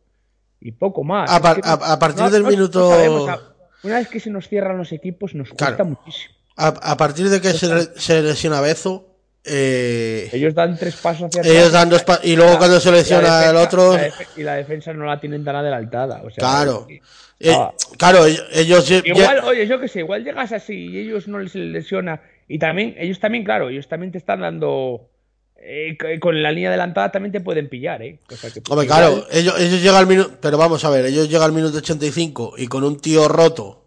[0.61, 1.31] y poco más.
[1.31, 3.41] A Es par- que a- a partir del minuto- sabemos, a-
[3.85, 5.87] una vez que se nos cierran los equipos nos cuesta Claro.
[5.91, 6.35] muchísimo.
[6.59, 7.67] a, a partir de que se,
[8.01, 9.16] se lesiona Bezo,
[9.47, 11.73] eh, Ellos dan tres pasos hacia ellos atrás.
[11.73, 14.43] dan dos pa- y luego La- cuando se lesiona el defensa- otro, la defe- y
[14.43, 16.23] la defensa no la tienen tan adelantada.
[16.25, 16.87] O sea, claro.
[17.39, 17.73] Eh, Ah.
[17.99, 21.55] claro, ellos, Igual, ye- oye, yo que sé, igual llegas así y ellos no les
[21.55, 22.21] lesiona.
[22.49, 25.09] Y también, ellos también, claro, ellos también te están dando.
[25.69, 28.21] eh, con la línea adelantada también te pueden pillar, ¿eh?
[28.31, 31.29] O sea que, Hombre, claro, ellos, ellos llegan al minuto, pero vamos a ver, ellos
[31.29, 33.86] llegan al minuto 85 y con un tío roto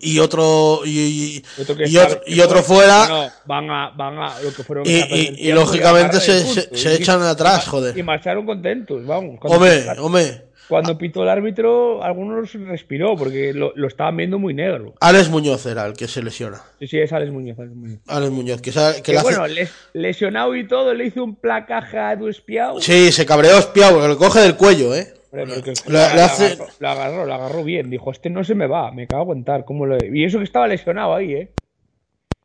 [0.00, 4.40] y otro y, y- otro y otro, y otro fuera No, van a, van a
[4.40, 6.76] lo que fueron y, y- y lógicamente se, se, punto.
[6.76, 8.04] se Y- echan atrás, y joder.
[8.04, 9.38] marcharon contentos, vamos.
[9.42, 14.94] Hombre, hombre, cuando pitó el árbitro, algunos respiró porque lo, lo estaban viendo muy negro.
[15.00, 16.62] Alex Muñoz era el que se lesiona.
[16.78, 17.58] Sí, sí, es Alex Muñoz.
[17.58, 17.98] Alex Muñoz.
[18.06, 21.36] Alex Muñoz, que, que Que le hace- bueno, les- lesionado y todo, le hizo un
[21.36, 22.80] placaje a Edu Espiao.
[22.80, 25.12] Sí, se cabreó espiado, porque lo coge del cuello, ¿eh?
[25.32, 27.88] La, la hace- agarró, la agarró, la agarró bien.
[27.90, 29.64] Dijo, este no se me va, me cago tal.
[29.64, 29.96] ¿cómo lo...
[30.04, 31.52] Y eso que estaba lesionado ahí, ¿eh?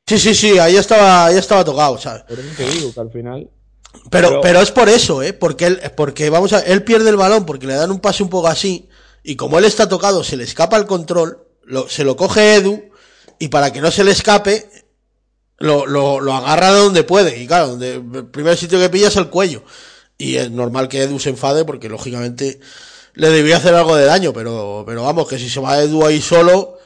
[0.05, 2.23] Sí, sí, sí, ahí estaba, ahí estaba tocado, ¿sabes?
[2.23, 3.49] Por eso te digo que al final...
[4.09, 5.33] Pero, Pero- pero es por eso, ¿eh?
[5.33, 8.29] Porque él, porque vamos a, él pierde el balón porque le dan un pase un
[8.29, 8.87] poco así
[9.23, 12.89] y como él está tocado se le escapa el control, lo- se lo coge Edu
[13.39, 14.69] y para que no se le escape
[15.57, 19.07] lo, lo, lo agarra de donde puede y claro, donde, el primer sitio que pilla
[19.07, 19.63] es el cuello
[20.17, 22.59] y es normal que Edu se enfade porque lógicamente
[23.13, 26.21] le debía hacer algo de daño, pero, pero vamos, que si se va Edu ahí
[26.21, 26.77] solo,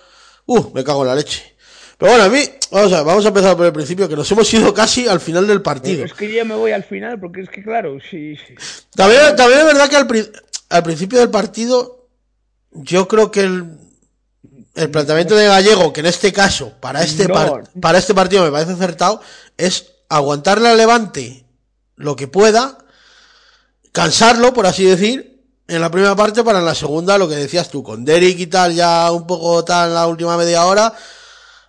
[0.46, 1.56] uh, me cago en la leche.
[1.98, 4.52] Pero bueno, a mí, vamos a, vamos a empezar por el principio, que nos hemos
[4.54, 6.04] ido casi al final del partido.
[6.04, 8.36] Es que yo me voy al final, porque es que claro, sí...
[8.38, 8.56] sí.
[8.96, 10.32] También, también es verdad que al, pri-
[10.70, 12.08] al principio del partido,
[12.72, 13.78] yo creo que el,
[14.76, 17.34] el planteamiento de Gallego, que en este caso, para este, No.
[17.36, 19.22] par- para este partido me parece acertado,
[19.58, 21.46] es aguantarle al Levante
[21.98, 22.80] lo que pueda,
[23.92, 27.70] cansarlo, por así decir, en la primera parte para en la segunda, lo que decías
[27.70, 30.94] tú, con Derek y tal, ya un poco tal en la última media hora,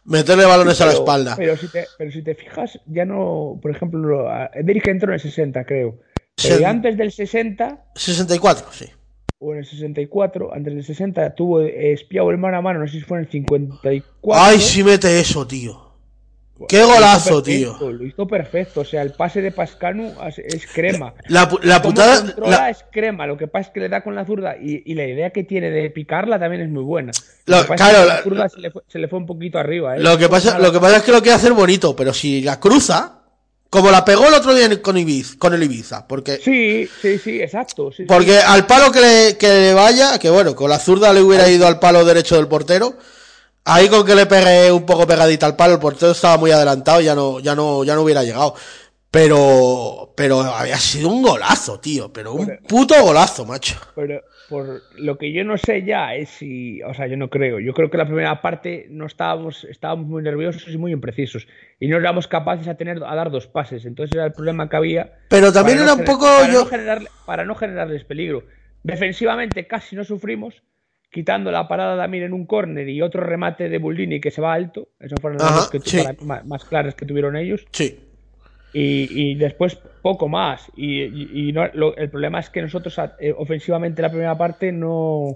[0.04, 1.36] meterle balones a la espalda.
[1.36, 4.26] Pero si, te, pero si te fijas, ya no, por ejemplo,
[4.62, 6.00] Derek entró en el 60, creo.
[6.36, 8.86] Se- antes del 60, 64, sí.
[9.38, 12.86] o en el 64, antes del 60, tuvo eh, espiado el mano a mano, no
[12.88, 14.42] sé si fue en el 54.
[14.44, 15.81] Ay, si mete eso, tío.
[16.68, 17.42] Qué golazo, perfecto,
[17.78, 17.90] tío.
[17.92, 21.14] Lo hizo perfecto, o sea, el pase de Pascanu es- crema.
[21.28, 22.34] La, la Cómo putada.
[22.38, 24.94] la- es crema, lo que pasa es que le da con la zurda y, y
[24.94, 27.12] la idea que tiene de picarla también es muy buena.
[27.46, 29.08] Lo- Lo que pasa claro, es que la- la zurda se le, fue, se le
[29.08, 29.96] fue un poquito arriba.
[29.96, 30.00] ¿eh?
[30.00, 32.58] Lo que, pasa, lo que pasa es que lo quiere hacer bonito, pero si la
[32.60, 33.18] cruza,
[33.70, 37.40] como la pegó el otro día con, Ibiza, con el Ibiza, porque, Sí, sí, sí,
[37.40, 37.90] exacto.
[37.90, 38.04] sí, sí.
[38.06, 41.48] porque al palo que le, que le vaya, que bueno, con la zurda le hubiera
[41.48, 42.96] ido al palo derecho del portero,
[43.64, 47.00] ahí con que le pegue un poco pegadita al palo, el portero estaba muy adelantado,
[47.00, 48.54] ya no, ya no, ya no hubiera llegado.
[49.10, 53.78] Pero, pero había sido un golazo, tío, pero un puto golazo, macho.
[53.94, 57.60] Pero por lo que yo no sé ya es si, o sea, yo no creo.
[57.60, 61.46] Yo creo que la primera parte no estábamos, estábamos muy nerviosos y muy imprecisos
[61.78, 63.84] y no éramos capaces a tener a dar dos pases.
[63.84, 65.12] Entonces era el problema que había.
[65.28, 68.44] Pero también era no un poco para yo- no generarle- para no generarles peligro.
[68.82, 70.62] Defensivamente casi no sufrimos,
[71.12, 74.40] quitando la parada de Amir en un córner y otro remate de Bullini que se
[74.40, 74.88] va alto.
[74.98, 76.02] Esas fueron Ajá, dos que sí.
[76.22, 77.64] más, más claras que tuvieron ellos.
[77.70, 78.00] Sí.
[78.72, 80.62] Y, y después poco más.
[80.74, 84.72] Y, y- y no- lo- el problema es que nosotros eh, ofensivamente la primera parte
[84.72, 85.34] no,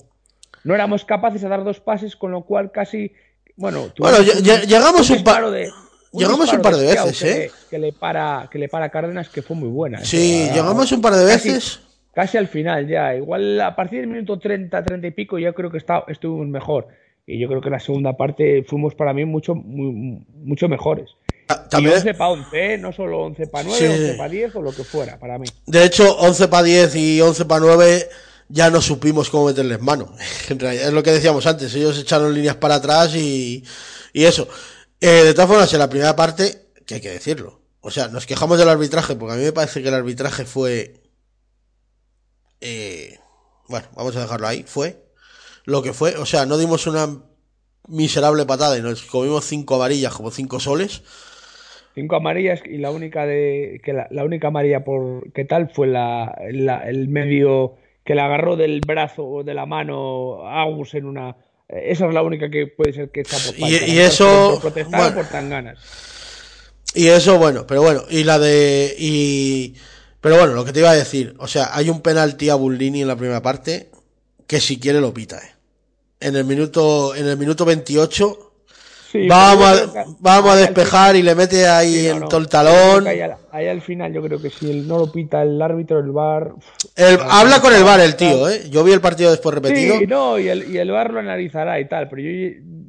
[0.65, 3.13] no éramos capaces de dar dos pases, con lo cual casi...
[3.57, 5.71] Bueno, Bueno, lle- llegamos un par- de-
[6.13, 7.37] llegamos disparo un par de veces, que ¿eh?
[7.39, 10.03] le- Que le, para, que le para Cárdenas, que fue muy buena.
[10.05, 11.77] Sí, Esa- llegamos un par de veces.
[11.77, 11.86] Casi
[12.17, 13.15] al final ya.
[13.15, 16.89] Igual a partir del minuto 30, 30 y pico, yo creo que está, estuvimos mejor.
[17.27, 21.11] Y yo creo que la segunda parte fuimos para mí mucho, muy- mucho mejores.
[21.47, 22.79] Ta- Y También, 11 para 11, ¿eh?
[22.79, 23.85] no solo 11 para 9, Sí.
[23.87, 25.47] 11 para 10 o lo que fuera, para mí.
[25.67, 28.09] De hecho, 11 para 10 y 11 para 9
[28.49, 30.13] ya no supimos cómo meterles mano.
[30.51, 33.65] En realidad, es lo que decíamos antes, ellos echaron líneas para atrás y,
[34.13, 34.49] y eso.
[35.01, 37.61] Eh, de todas formas, en la primera parte, que hay que decirlo.
[37.81, 40.95] O sea, nos quejamos del arbitraje, porque a mí me parece que el arbitraje fue...
[42.61, 43.19] eh,
[43.69, 44.97] bueno, vamos a dejarlo ahí, fue
[45.65, 46.17] lo que fue.
[46.17, 47.09] O sea, no dimos una
[47.89, 51.03] miserable patada y nos comimos cinco amarillas como cinco soles.
[51.95, 55.87] Cinco amarillas y la única de que la, la única amarilla por qué tal fue
[55.87, 61.07] la, la- el medio que le agarró del brazo o de la mano Agus en
[61.07, 61.37] una
[61.69, 65.01] esa es la única que puede ser que está por Y- y eso, por protestar
[65.01, 65.17] bueno.
[65.17, 65.79] por tan ganas.
[66.95, 68.95] Y eso, bueno, pero bueno, y la de.
[68.99, 69.75] Y,
[70.27, 73.03] pero bueno, lo que te iba a decir, o sea, hay un penalti a Bullini
[73.03, 73.91] en la primera parte
[74.49, 75.53] que si quiere lo pita, eh.
[76.19, 78.43] En el minuto, en el minuto 28,
[79.13, 82.29] Sí, vamos, a, vamos despejar y le mete ahí Sí, no, en no.
[82.29, 83.07] todo el talón.
[83.07, 86.01] Ahí, al- ahí al final yo creo que si él no lo pita el árbitro,
[86.01, 86.53] el VAR...
[86.97, 88.69] El- habla con el bar el tío, eh.
[88.69, 89.97] Yo vi el partido después repetido.
[90.01, 92.31] Sí, no, y el, y el VAR lo analizará y tal, pero yo...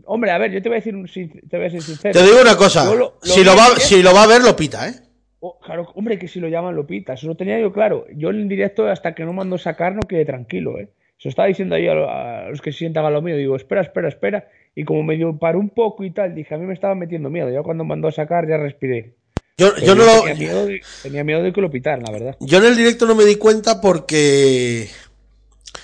[0.06, 2.19] Hombre, a ver, yo te voy a decir un, te voy a ser sincero.
[2.19, 4.41] Te digo una cosa, Yo lo- lo si, lo va, si lo va a ver,
[4.41, 4.95] lo pita, eh.
[5.39, 8.06] Oh, claro, hombre, que si lo llaman lo pita, eso lo tenía yo claro.
[8.15, 10.89] Yo en directo hasta que no mando sacar no quedé tranquilo, ¿eh?
[11.17, 13.56] Se lo estaba diciendo ahí a, lo- los que se sientan a lo mío, digo,
[13.56, 14.47] espera, espera, espera.
[14.76, 17.50] Y como medio paró un poco y tal, dije, a mí me estaba metiendo miedo.
[17.52, 19.13] Ya cuando mandó a sacar ya respiré.
[19.58, 22.36] Yo, yo no lo, tenía, miedo de, tenía miedo de que lo pitaran, la verdad.
[22.39, 24.86] yo en el directo no me di cuenta porque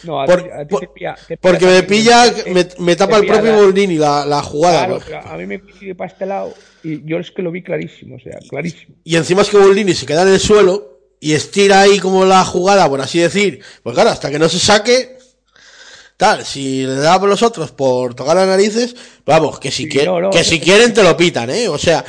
[0.03, 2.67] No, a Por- ti, a ti por- te pilla, te pilla Porque me pilla, me,
[2.79, 4.99] me tapa el pilla propio Boldini la, la jugada.
[4.99, 8.15] Claro, a mí me coincide para este lado y yo es que lo vi clarísimo,
[8.15, 8.95] o sea, clarísimo.
[9.03, 12.43] Y encima es que Boldini se queda en el suelo y estira ahí como la
[12.43, 13.61] jugada, por así decir.
[13.81, 15.17] Pues claro, hasta que no se saque,
[16.17, 19.89] tal, si le da por los otros por tocar las narices, vamos, que si, Sí,
[19.89, 21.67] quieren, no, no, que eso- si quieren te lo pitan, ¿eh?
[21.69, 22.03] O sea,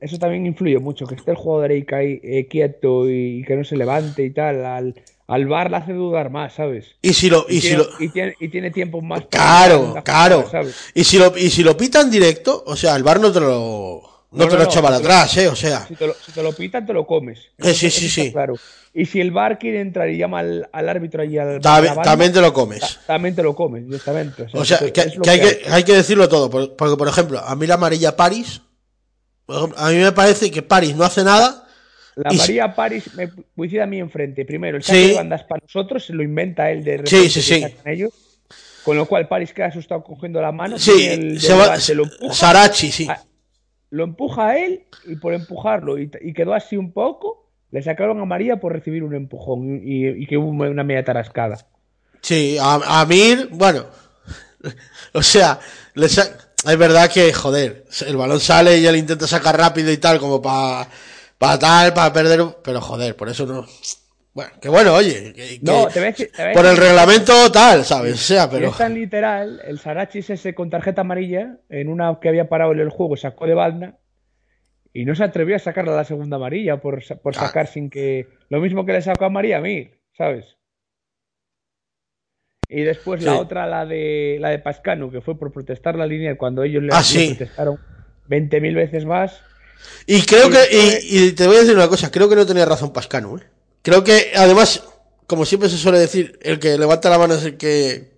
[0.00, 3.64] eso también influye mucho, que esté el jugador ahí, ahí, eh, quieto y que no
[3.64, 4.64] se levante y tal.
[4.64, 4.94] Al,
[5.30, 6.96] al VAR le hace dudar más, ¿sabes?
[7.02, 9.92] y si lo, y si tiene, lo, y tiene, y tiene tiempo más para claro,
[9.94, 10.48] la claro.
[10.50, 10.74] ¿sabes?
[10.94, 14.26] Y si lo, y si lo pitan directo, o sea, el bar no te lo,
[14.32, 15.48] no, No, te no, lo no, echa para atrás, ¿eh?
[15.48, 17.38] O sea, Si te lo, si te lo pitan, te lo comes.
[17.58, 18.32] Eh, sí, sí, sí.
[18.32, 18.54] Claro.
[18.92, 21.60] Y si el VAR quiere entrar y llama al, al árbitro y al.
[21.60, 22.80] Tabe- a la banda, también te lo comes.
[22.80, 24.46] ta- También te lo comes, directamente.
[24.52, 26.50] O sea, que, hay, que, hay que decirlo todo.
[26.50, 28.16] por- Porque, por ejemplo, a mí la amarilla
[29.58, 31.68] ejemplo, a mí me parece que Paris no hace nada.
[32.24, 34.44] La Y María París me coincide a mí enfrente.
[34.44, 34.88] Primero, el Sí.
[34.92, 37.66] saque de bandas para nosotros se lo inventa él de repente Sí, sí, sí.
[37.84, 38.10] ellos.
[38.84, 40.78] Con lo cual París queda asustado cogiendo la mano.
[40.78, 43.06] Sí, el se lo empuja, Sarachi, sí.
[43.08, 43.22] a-
[43.90, 48.20] lo empuja a él y por empujarlo y, y quedó así un poco, le sacaron
[48.20, 51.66] a María por recibir un empujón y, y que hubo una media tarascada.
[52.22, 53.86] Sí, a, a Mir, bueno.
[55.14, 55.58] O sea,
[55.94, 60.18] le es verdad que, joder, el balón sale y él intenta sacar rápido y tal,
[60.20, 60.86] como para
[61.40, 62.40] para tal, para perder.
[62.62, 63.66] Pero joder, por eso no.
[64.34, 65.32] Bueno, que bueno, oye.
[65.32, 68.14] que- No, que te a decir- te a por el reglamento tal, ¿sabes?
[68.14, 68.68] O sea, pero.
[68.68, 72.78] es tan literal, el Sarachis ese con tarjeta amarilla, en una que había parado en
[72.80, 73.98] el juego, sacó de banda
[74.92, 78.28] y no se atrevió a sacarle la segunda amarilla por, por sacar sin que.
[78.50, 80.56] Lo mismo que le sacó a María a mí, ¿sabes?
[82.68, 86.38] Y después la otra, la de la de Pascano, que fue por protestar la línea
[86.38, 87.34] cuando ellos le, Ah, sí.
[87.34, 87.80] protestaron
[88.28, 89.42] 20.000 veces más.
[90.06, 91.02] Y creo que.
[91.02, 93.42] Y, y te voy a decir una cosa, creo que no tenía razón Pascano, ¿eh?
[93.82, 94.82] Creo que, además,
[95.26, 98.10] como siempre se suele decir, el que levanta la mano es el que.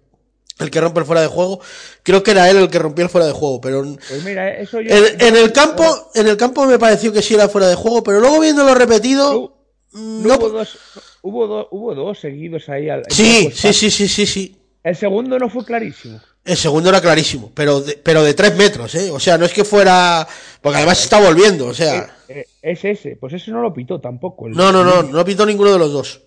[0.59, 1.61] El que rompe el fuera de juego.
[2.03, 3.83] Creo que era él el que rompió el fuera de juego, pero.
[3.83, 4.95] En, Pues mira, eso yo.
[4.95, 8.21] en el campo, en el campo me pareció que sí era fuera de juego, pero
[8.21, 9.57] luego viéndolo repetido.
[9.93, 10.79] No, No, hubo, dos,
[11.23, 12.89] hubo, dos, hubo dos seguidos ahí.
[12.89, 14.57] Al, sí, sí, sí, sí, sí, sí.
[14.85, 16.21] El segundo no fue clarísimo.
[16.45, 19.11] El segundo era clarísimo, pero de, pero de tres metros, ¿eh?
[19.13, 20.27] O sea, no es que fuera.
[20.61, 22.17] Porque además está volviendo, o sea.
[22.29, 24.49] Eh, es ese, pues ese no lo pitó tampoco.
[24.49, 26.23] el- No, no, no, no pitó ninguno de los dos.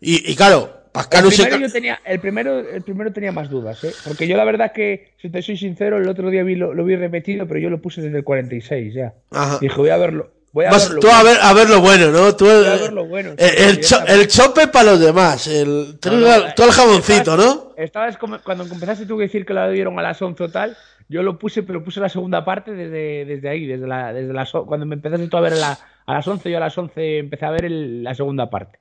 [0.00, 1.60] Y, y claro, El se.
[1.60, 3.92] yo tenía, el, primero, el primero tenía más dudas, ¿eh?
[4.04, 6.84] Porque yo la verdad que, si te soy sincero, el otro día vi, lo, lo
[6.84, 9.14] vi repetido, pero yo lo puse desde el 46 ya.
[9.30, 9.58] Ajá.
[9.60, 10.32] Dije, voy a verlo.
[10.52, 11.00] Voy a Vas verlo.
[11.00, 12.34] tú a ver, a ver lo bueno, ¿no?
[12.34, 15.46] Tú el, a ver lo bueno, el, el cho- el chope para los demás.
[15.46, 17.74] El, tú, No, el- no, tú el eh, jamoncito, estabas- ¿no?
[17.76, 20.76] Estabas como, cuando empezaste tú a decir que lo dieron a las 11 o tal,
[21.08, 24.50] yo lo puse, pero puse la segunda parte desde, desde ahí, desde la, desde las,
[24.66, 27.46] cuando me empezaste tú a ver la, a las 11, yo a las 11 empecé
[27.46, 28.80] a ver el- la segunda parte.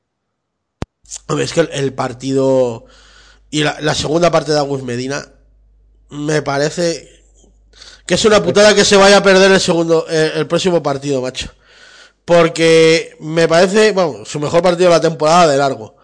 [1.27, 2.85] Hombre, es que el, el partido
[3.51, 5.23] y la, la segunda parte de Agus Medina
[6.09, 7.07] me parece
[8.05, 11.21] que es una putada que se vaya a perder el segundo, eh, el próximo partido,
[11.21, 11.51] macho.
[12.33, 15.97] Porque me parece, bueno, su mejor partido de la temporada de largo.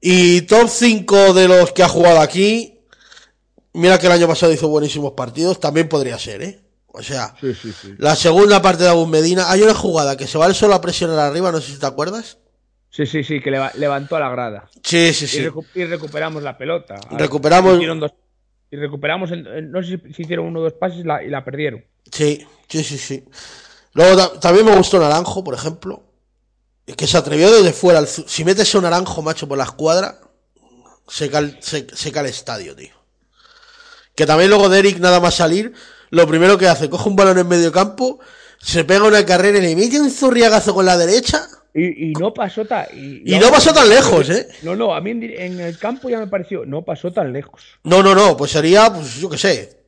[0.00, 2.78] Y top 5 de los que ha jugado aquí,
[3.72, 6.60] mira que el año pasado hizo buenísimos partidos, también podría ser, ¿eh?
[6.86, 7.94] O sea, Sí, sí, sí.
[7.98, 10.80] la segunda parte de Agus Medina, hay una jugada que se va el solo a
[10.80, 12.38] presionar arriba, no sé si te acuerdas.
[12.90, 14.70] Sí, sí, sí, que leva- levantó a la grada.
[14.84, 15.40] Sí, sí, Y, sí.
[15.46, 16.94] recu- y recuperamos la pelota.
[17.10, 18.12] Recuperamos- dos-
[18.70, 21.28] y recuperamos, en- en- no sé si- si hicieron uno o dos pases la- y
[21.28, 21.84] la perdieron.
[22.12, 23.24] Sí, sí, sí, sí.
[23.96, 26.02] Luego ta- también me gustó Naranjo, por ejemplo.
[26.96, 28.04] Que se atrevió desde fuera.
[28.06, 30.20] Si metes un Naranjo, macho, por la escuadra,
[31.08, 32.94] seca el, se, seca el estadio, tío.
[34.14, 35.72] Que también luego Derek, nada más salir,
[36.10, 38.18] lo primero que hace, coge un balón en medio campo,
[38.60, 41.46] se pega una carrera y le mete un zurriagazo con la derecha.
[41.74, 42.86] Y, y no pasó tan.
[42.94, 44.46] Y, Y no pasó tan lejos, ¿eh?
[44.62, 46.64] No, no, a mí en, en el campo ya me pareció.
[46.66, 47.62] No pasó tan lejos.
[47.82, 49.80] No, no, no, pues sería, pues yo qué sé,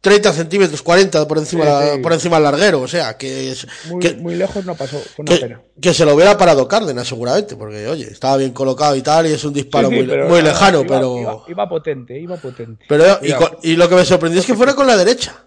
[0.00, 1.98] 30 centímetros, 40 por encima, Sí, la- sí.
[2.00, 2.80] por encima del larguero.
[2.82, 4.98] O sea, que, es- Muy, que, muy lejos no pasó.
[4.98, 5.62] Fue una que, pena.
[5.80, 9.32] que se lo hubiera parado Cárdenas seguramente, porque oye, estaba bien colocado y tal, y
[9.32, 11.18] es un disparo Sí, muy, pero muy nada, lejano, iba- pero...
[11.18, 12.84] Iba, iba potente, iba potente.
[12.88, 15.44] pero y, y lo que me sorprendió es que fuera con la derecha.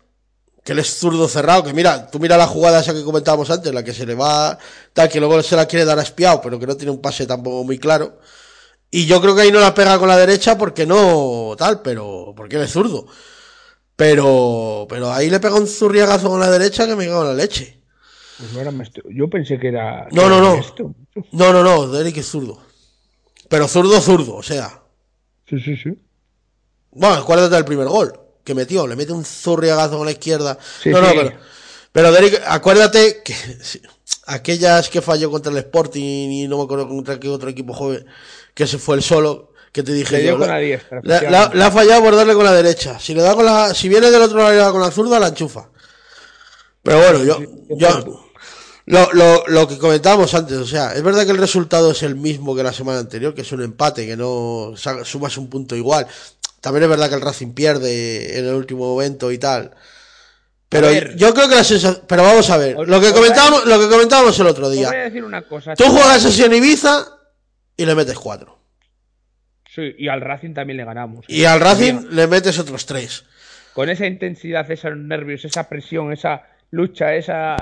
[0.63, 3.73] Que él es zurdo cerrado, que mira, tú mira la jugada esa que comentábamos antes,
[3.73, 4.59] la que se le va,
[4.93, 7.25] tal, que luego se la quiere dar a espiado, pero que no tiene un pase
[7.25, 8.19] tampoco muy claro.
[8.91, 12.33] Y yo creo que ahí no la pega con la derecha porque no, tal, pero,
[12.37, 13.07] porque él es zurdo.
[14.01, 17.33] Pero, pero ahí le pega un zurriagazo con la derecha que me cago en la
[17.35, 17.79] leche.
[18.39, 20.07] pues ahora me estoy- Yo pensé que era.
[20.11, 20.55] No, no, no.
[20.55, 20.95] esto.
[21.33, 22.59] No, no, no, Derek es zurdo.
[23.47, 24.81] Pero zurdo, zurdo, o sea.
[25.47, 25.91] Sí, sí, sí.
[26.93, 30.57] Bueno, acuérdate del primer gol que metió, le mete un zurriagazo con la izquierda.
[30.81, 31.17] Sí, no, no, sí.
[31.17, 31.33] pero,
[31.91, 33.35] pero Derek, acuérdate que
[34.25, 38.03] aquellas que falló contra el Sporting y no me acuerdo contra qué otro equipo joven,
[38.55, 40.97] que se fue el solo, que te dije Le dio yo, con la- la diestra,
[40.97, 41.57] la- la- efectivamente.
[41.57, 42.99] la ha fallado por darle con la derecha.
[42.99, 44.91] Si le da con la, si viene del otro lado y le da con la
[44.91, 45.69] zurda, la enchufa.
[46.83, 48.27] Pero bueno, yo, yo,
[48.87, 52.15] lo, lo, lo que comentábamos antes, o sea, es verdad que el resultado es el
[52.15, 54.73] mismo que la semana anterior, que es un empate, que no
[55.05, 56.07] sumas un punto igual.
[56.59, 59.71] También es verdad que el Racing pierde en el último momento y tal.
[60.69, 63.79] Pero yo creo que la sensación, pero vamos a ver, lo que os comentábamos, lo
[63.79, 64.87] que comentábamos el otro día.
[64.87, 65.75] voy a decir una cosa.
[65.75, 67.05] Tú juegas así en Ibiza
[67.77, 68.60] y le metes cuatro.
[69.73, 71.25] Sí, y al Racing también le ganamos.
[71.29, 73.25] Y al Racing le metes otros tres.
[73.73, 77.55] Con esa intensidad, esos nervios, esa presión, esa lucha, esa.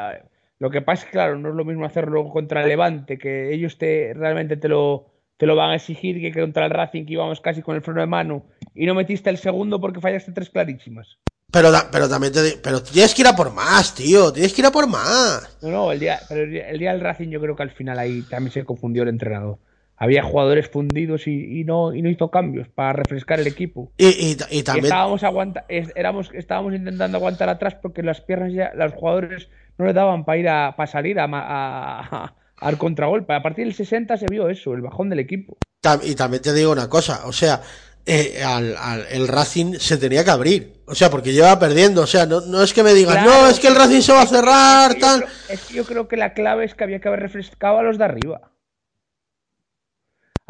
[0.57, 3.53] Lo que pasa es que, claro, no es lo mismo hacerlo contra el Levante, que
[3.53, 5.05] ellos te realmente te lo,
[5.37, 8.01] te lo van a exigir, que contra el Racing, que íbamos casi con el freno
[8.01, 11.17] de mano, y no metiste el segundo porque fallaste tres clarísimas.
[11.51, 14.33] Pero, da- pero también te pero tienes que ir a por más, tío.
[14.33, 15.57] Tienes que ir a por más.
[15.61, 17.71] No, no, el día, pero el día, el día del Racing yo creo que al
[17.71, 19.59] final ahí también se confundió el entrenador.
[20.01, 23.91] Había jugadores fundidos y, y no, y no hizo cambios para refrescar el equipo.
[23.97, 24.85] Y, y, y Y también.
[24.85, 29.91] estábamos aguanta, éramos, estábamos intentando aguantar atrás porque las piernas ya, los jugadores no le
[29.93, 33.33] daban para ir a, para salir a, ma- a- a- al contragolpe.
[33.33, 35.57] A partir del 60 se vio eso, el bajón del equipo.
[36.03, 37.61] Y también te digo una cosa, o sea,
[38.05, 40.73] eh, al, al- el Racing se tenía que abrir.
[40.87, 42.01] O sea, porque lleva perdiendo.
[42.03, 44.13] O sea, no, no es que me digan, Claro, no, es que el Racing se
[44.13, 45.19] va a cerrar, Es que yo tal.
[45.19, 47.83] creo- Es que yo creo que la clave es que había que haber refrescado a
[47.83, 48.51] los de arriba.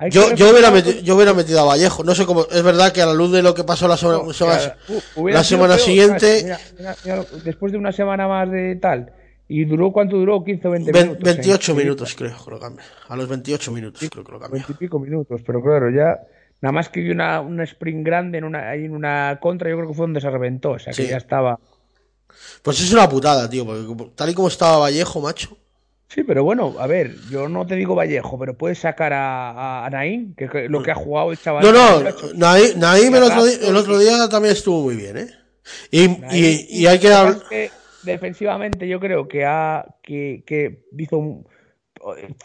[0.10, 2.04] Yo, yo, hubiera metido, yo hubiera metido a Vallejo.
[2.04, 2.46] No sé cómo.
[2.52, 4.76] Es verdad que a la luz de lo que pasó la semana, No, semana- claro,
[4.88, 6.44] hu- hubiera la sido semana peor, siguiente, ¿sabes?
[6.44, 9.14] Mira, mira, mira, después de una semana más de tal.
[9.48, 10.44] ¿Y duró cuánto duró?
[10.44, 11.24] 15 o 20 ve- minutos.
[11.24, 11.76] 28 ¿eh?
[11.76, 12.66] minutos creo que.
[13.08, 14.60] A los 28 minutos creo que lo cambié.
[14.60, 16.20] 20 y pico minutos, pero claro, ya.
[16.62, 19.88] Nada más que vi una, una sprint grande en una, en una contra, yo creo
[19.88, 20.72] que fue donde se reventó.
[20.72, 21.58] O sea, que ya estaba.
[22.62, 23.66] Pues es una putada, tío.
[23.66, 25.58] Porque tal y como estaba Vallejo, macho.
[26.12, 29.90] Sí, pero bueno, a ver, yo no te digo Vallejo, pero puedes sacar a, a
[29.92, 31.64] Naín, que, que lo que ha jugado el chaval.
[31.64, 32.10] No, no.
[32.34, 35.28] Naim, Naim el, otro día, Rato, el otro día también estuvo muy bien, ¿eh?
[35.92, 37.44] Y, Naim, y, y hay que hablar.
[38.02, 41.48] defensivamente yo creo que ha que, que hizo un-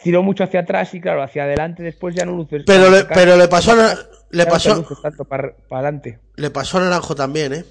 [0.03, 2.65] tiró mucho hacia atrás y claro, hacia adelante después ya no luces.
[2.67, 3.97] Pero le, pero le pasó a,
[4.31, 6.19] le pasó, tanto para adelante.
[6.37, 7.65] le pasó a Naranjo también, ¿eh?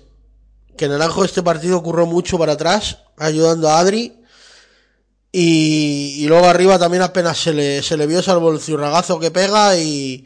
[0.76, 4.23] Que Naranjo este partido curró mucho para atrás, ayudando a Adri.
[5.36, 9.32] Y, y luego arriba también apenas se le, se le vio salvo el zurragazo que
[9.32, 10.24] pega y,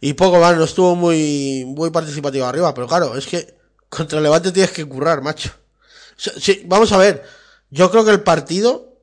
[0.00, 2.74] y poco más, no estuvo muy, muy participativo arriba.
[2.74, 3.54] Pero claro, es que
[3.88, 5.50] contra el Levante tienes que currar, macho.
[6.16, 7.22] Sí, vamos a ver,
[7.70, 8.98] yo creo que el partido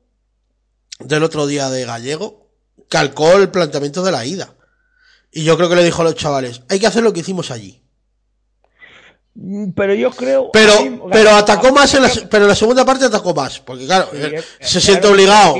[0.98, 2.50] del otro día de Gallego
[2.90, 4.54] calcó el planteamiento de la ida.
[5.32, 7.50] Y yo creo que le dijo a los chavales, hay que hacer lo que hicimos
[7.50, 7.79] allí.
[9.34, 10.50] Mm, Pero yo creo.
[10.52, 13.86] Pero, mí- pero atacó más en la, pero en la segunda parte atacó más, porque
[13.86, 15.56] claro, Sí, él era- se siente obligado.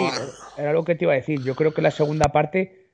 [0.57, 1.41] Era lo que te iba a decir.
[1.43, 2.89] Yo creo que la segunda parte,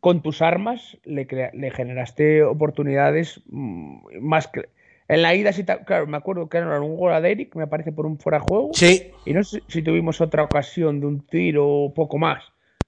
[0.00, 4.68] con tus armas, le, crea- le generaste oportunidades mm, más que.
[5.08, 7.92] En la ida, sí, claro, me acuerdo que era un gol a Derek, me parece
[7.92, 8.70] por un fuera juego.
[8.74, 12.42] Sí, Y no sé si tuvimos otra ocasión de un tiro o poco más.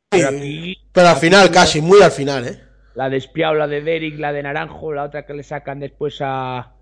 [0.08, 2.58] Pero aquí, pero al final casi, muy al final, ¿eh?
[2.94, 6.16] la de Espiao, la de Derek, la de Naranjo, la otra que le sacan después
[6.20, 6.72] a,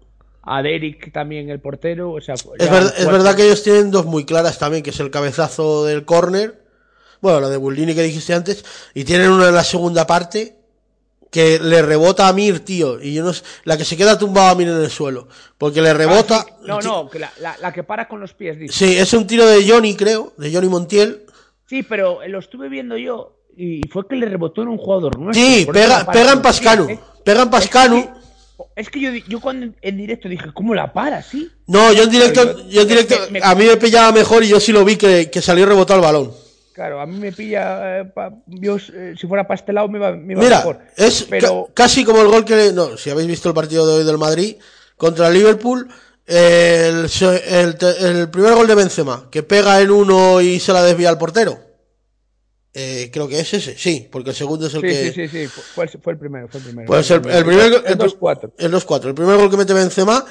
[0.46, 2.12] a Derek también el portero.
[2.12, 5.84] O sea, Es, verdad que ellos tienen dos muy claras también, que es el cabezazo
[5.84, 6.62] del córner,
[7.20, 10.56] bueno, la de Bullini que dijiste antes, y tienen una en la segunda parte
[11.30, 14.50] que le rebota a Mir, tío, y yo no sé, la que se queda tumbada
[14.50, 15.28] a Mir en el suelo,
[15.58, 16.46] porque le rebota.
[16.48, 16.66] Ah, sí.
[16.66, 18.72] No, no, que la, la- la que para con los pies, dice.
[18.72, 21.26] Sí, es un tiro de Johnny, creo, de Johnny Montiel.
[21.68, 25.44] Sí, pero lo estuve viendo yo y fue que le rebotó en un jugador nuestro.
[25.44, 27.00] Sí, pega, pega en Pascanu, ¿eh?
[27.24, 28.10] pega en Pascanu.
[28.74, 31.22] Es que, yo, yo cuando en directo dije, ¿cómo la para?
[31.22, 31.50] Sí.
[31.66, 34.48] No, yo en directo, yo- yo en directo, me- a mí me pillaba mejor y
[34.48, 36.32] yo sí lo vi que, que salió rebotado el balón.
[36.72, 38.00] Claro, a mí me pilla.
[38.00, 40.80] eh, pa- yo, eh, si fuera pastelado me iba, me iba Mira, mejor.
[40.96, 41.66] es pero.
[41.66, 44.18] ca- casi como el gol que, no, si habéis visto el partido de hoy del
[44.18, 44.56] Madrid
[44.96, 45.88] contra el Liverpool,
[46.26, 47.06] el,
[47.48, 51.18] el el primer gol de Benzema, que pega en uno y se la desvía al
[51.18, 51.58] portero.
[52.78, 55.12] Eh, creo que es ese, sí, porque el segundo es el Sí, que...
[55.12, 56.46] sí, sí, sí, fue, fue el primero.
[56.46, 56.86] Fue el primero.
[56.86, 58.52] Pues el, el primer El el, 2-4.
[58.58, 59.04] el 2-4.
[59.06, 60.22] El primer gol que mete Benzema,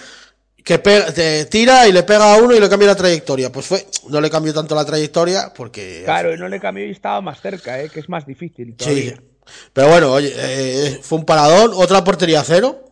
[0.63, 3.51] que pega, te tira y le pega a uno y le cambia la trayectoria.
[3.51, 6.03] Pues fue, no le cambió tanto la trayectoria porque.
[6.05, 8.75] Claro, y no le cambió y estaba más cerca, eh, que es más difícil.
[8.77, 9.11] Sí.
[9.73, 12.83] Pero bueno, oye, eh, fue un paradón, otra portería cero.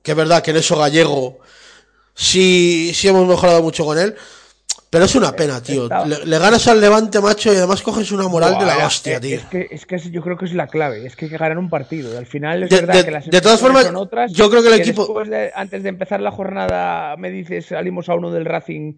[0.00, 1.40] Que es verdad que en eso gallego
[2.14, 4.14] sí, sí hemos mejorado mucho con él.
[4.88, 5.88] Pero es una pena, tío.
[6.06, 9.20] Le, le ganas al levante, macho, y además coges una moral de la hostia, eh,
[9.20, 9.36] tío.
[9.36, 11.58] Es que, es que yo creo que es la clave, es que hay que ganar
[11.58, 12.16] un partido.
[12.16, 14.32] Al final es De- verdad de- que las de todas formas, son otras.
[14.32, 18.14] yo creo que el equipo- de- antes de empezar la jornada me dices, salimos a
[18.14, 18.94] uno del Racing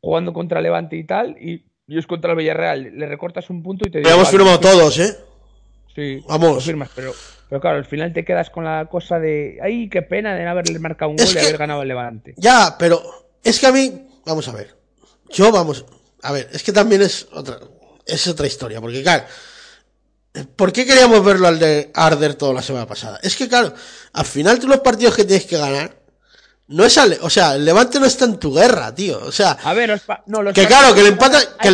[0.00, 2.92] jugando contra Levante y tal, y, y es contra el Villarreal.
[2.96, 5.16] Le recortas un punto y te digo, vale, firmado todos, ¿eh?
[5.94, 6.64] Sí, Vamos.
[6.64, 7.12] firmas, pero,
[7.48, 10.50] pero claro, al final te quedas con la cosa de, ay, qué pena de no
[10.50, 12.34] haberle marcado un Es gol y haber ganado el Levante.
[12.36, 13.02] Ya, pero
[13.42, 14.78] es que a mí, vamos a ver.
[15.30, 15.84] Yo, vamos,
[16.22, 17.58] a ver, es que también es otra,
[18.06, 19.24] es otra historia, porque claro,
[20.56, 23.18] ¿por qué queríamos verlo al de arder toda la semana pasada?
[23.22, 23.72] Es que claro,
[24.12, 25.98] al final tú los partidos que tienes que ganar,
[26.68, 29.52] no es al, o sea, el Levante no está en tu guerra, tío, o sea,
[29.64, 31.68] A ver, los no, los Que claro, que le empata- que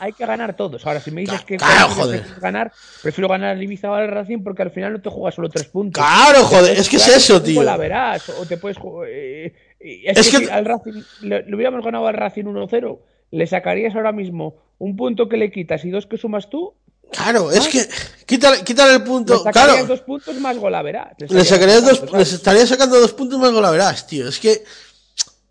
[0.00, 0.84] hay, que ganar todos.
[0.84, 2.24] Ahora, si me dices Claro, que claro, joder.
[2.40, 5.48] ganar, prefiero ganar el Ibiza o el Racing porque al final no te juegas solo
[5.48, 6.02] tres puntos.
[6.02, 7.62] claro, joder, es que es eso, tío.
[7.62, 11.56] la verás, o te puedes eh, es, Es que, que- si al Racing le, le
[11.56, 12.98] hubiéramos ganado al Racing 1-0,
[13.32, 16.74] le sacarías ahora mismo un punto que le quitas y dos que sumas tú,
[17.12, 17.80] Claro, es que,
[18.24, 19.86] quítale, quítale el le punto, sacarías claro.
[19.88, 21.16] dos puntos más gol la verás.
[21.28, 24.28] Le sacarías dos, les estaría sacando dos puntos más la verás, tío.
[24.28, 24.62] Es que,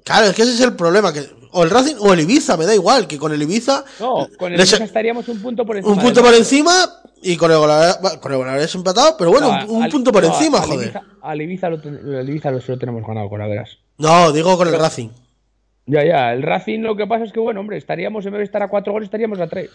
[0.05, 1.11] claro, es que ese es el problema.
[1.11, 1.21] Que,
[1.51, 3.83] o el Racing o el Ibiza, me da igual, que con el Ibiza.
[3.99, 5.93] No, con el le Ibiza estaríamos un punto por encima.
[5.95, 6.71] un punto por encima
[7.21, 10.13] y con el Golaveras, bueno, con el Golaveras empatado, pero bueno, No, un, al- punto
[10.13, 10.93] por no, encima, al joder.
[10.93, 13.77] Ibiza- al Ibiza lo, al Ibiza lo, se lo tenemos ganado con la verás.
[13.99, 15.09] No, digo con el Racing.
[15.85, 18.45] Ya, ya, el Racing lo que pasa es que, bueno, hombre, estaríamos, en vez de
[18.45, 19.69] estar a cuatro goles, estaríamos a tres.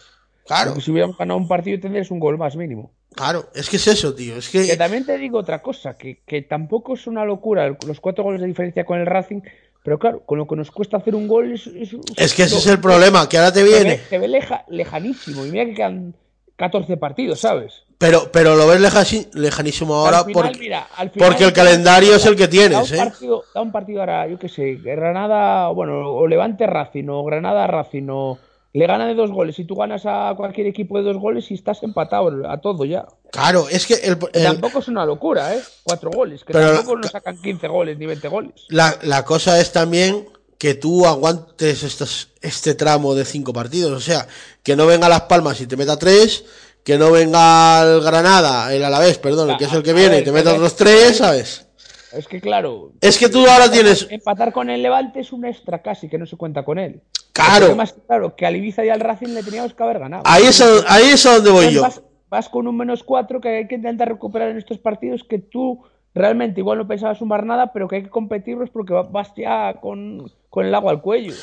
[0.47, 0.71] Claro.
[0.71, 2.91] Porque si hubiéramos ganado un partido tendrías un gol más mínimo.
[3.15, 4.37] Claro, es que es eso, tío.
[4.37, 4.67] Es que.
[4.67, 8.41] Que también te digo otra cosa, que, que tampoco es una locura los cuatro goles
[8.41, 9.41] de diferencia con el Racing,
[9.83, 11.67] pero claro, con lo que nos cuesta hacer un gol es...
[11.67, 13.91] Es, Es que ese es el problema, que ahora te viene.
[13.91, 16.15] ve, se ve leja- lejanísimo, y mira que quedan
[16.57, 17.85] 14 partidos, ¿sabes?
[18.07, 22.15] Pero, pero lo ves lejasi- lejanísimo ahora final, porque, mira, al final- porque el calendario
[22.17, 22.99] es el que Da tienes, un, ¿eh?
[22.99, 27.67] partido, da un partido ahora, yo qué sé, Granada, bueno, o Levante Racing, o Granada
[27.67, 28.39] Racing, o
[28.75, 31.55] le gana de dos goles y tú ganas a cualquier equipo de dos goles y
[31.55, 33.07] estás empatado a todo ya.
[33.31, 35.61] Claro, es que el- el- Tampoco es una locura, ¿eh?
[35.85, 38.53] Cuatro goles, que Pero- tampoco nos sacan 15 goles ni 20 goles.
[38.69, 40.29] la, la cosa es también
[40.59, 43.93] que tú aguantes estos, este tramo de cinco partidos.
[43.93, 44.27] O sea,
[44.63, 46.45] que no venga Las Palmas y te meta tres,
[46.85, 50.25] que no venga el Granada, el Alavés, perdón, el que es el que viene, y
[50.25, 51.67] te meta pero- otros tres, ¿sabes?
[52.13, 54.07] Es que claro, Es que tú ahora tienes.
[54.09, 57.03] empatar con el Levante es un extra casi, que no se cuenta con él.
[57.33, 57.77] Claro.
[57.77, 60.23] Que, claro, que al Ibiza y al Racing le teníamos que haber ganado.
[60.25, 61.83] Ahí es, a, ahí es a donde voy yo.
[61.83, 65.41] Vas, vas con un menos cuatro que hay que intentar recuperar en estos partidos que
[65.41, 65.83] tú
[66.15, 69.75] realmente igual no pensabas sumar nada, pero que hay que competirlos porque va- vas ya
[69.81, 71.35] con, con el agua al cuello.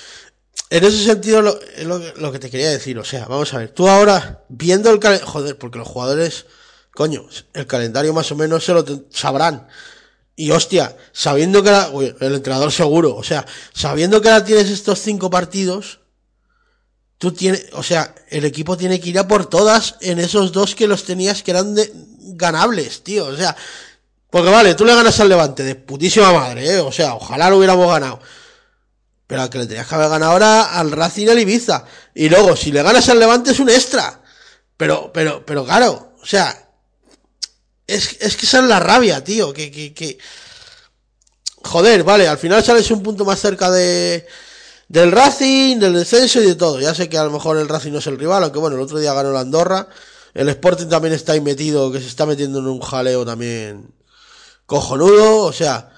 [0.72, 3.72] En ese sentido, lo, lo, lo que te quería decir, o sea, vamos a ver,
[3.72, 6.46] tú ahora, viendo el calendario, joder, porque los jugadores,
[6.94, 9.68] coño, el calendario más o menos se lo sabrán.
[10.38, 14.70] Y hostia, sabiendo que ahora, uy, el entrenador seguro, o sea, sabiendo que ahora tienes
[14.70, 16.00] estos cinco partidos,
[17.18, 20.74] tú tienes, o sea, el equipo tiene que ir a por todas en esos dos
[20.74, 21.92] que los tenías que eran de,
[22.36, 23.58] ganables, tío, o sea,
[24.30, 27.58] porque vale, tú le ganas al Levante de putísima madre, eh, o sea, ojalá lo
[27.58, 28.22] hubiéramos ganado.
[29.32, 31.86] Pero al que le tenías que haber ganado ahora al Racing al Ibiza.
[32.14, 34.22] Y luego, si le ganas al Levante es un extra.
[34.76, 36.70] Pero, pero, pero claro, o sea,
[37.88, 40.18] es, es que esa es la rabia, tío, que...
[41.64, 44.28] Joder, vale, al final sales un punto más cerca de,
[44.90, 46.82] del Racing, del descenso y de todo.
[46.82, 48.82] Ya sé que a lo mejor el Racing no es el rival, aunque bueno, el
[48.82, 49.88] otro día ganó la Andorra.
[50.34, 53.94] El Sporting también está ahí metido, que se está metiendo en un jaleo también
[54.66, 55.44] cojonudo.
[55.44, 55.90] O sea,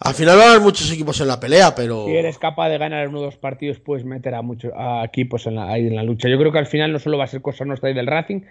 [0.00, 2.04] al final va a haber muchos equipos en la pelea, pero...
[2.06, 5.46] Si eres capaz de ganar uno o dos partidos, puedes meter a muchos a equipos
[5.46, 6.28] en la, ahí en la lucha.
[6.28, 8.42] Yo creo que al final no solo va a ser cosa nuestra y del Racing,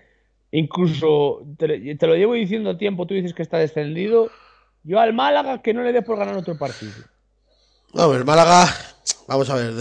[0.51, 4.29] incluso te, lo- te lo llevo diciendo tiempo, tú dices que está descendido.
[4.83, 6.91] Yo al Málaga que no le dé por ganar otro partido.
[7.93, 8.67] No, el Málaga,
[9.27, 9.73] vamos a ver,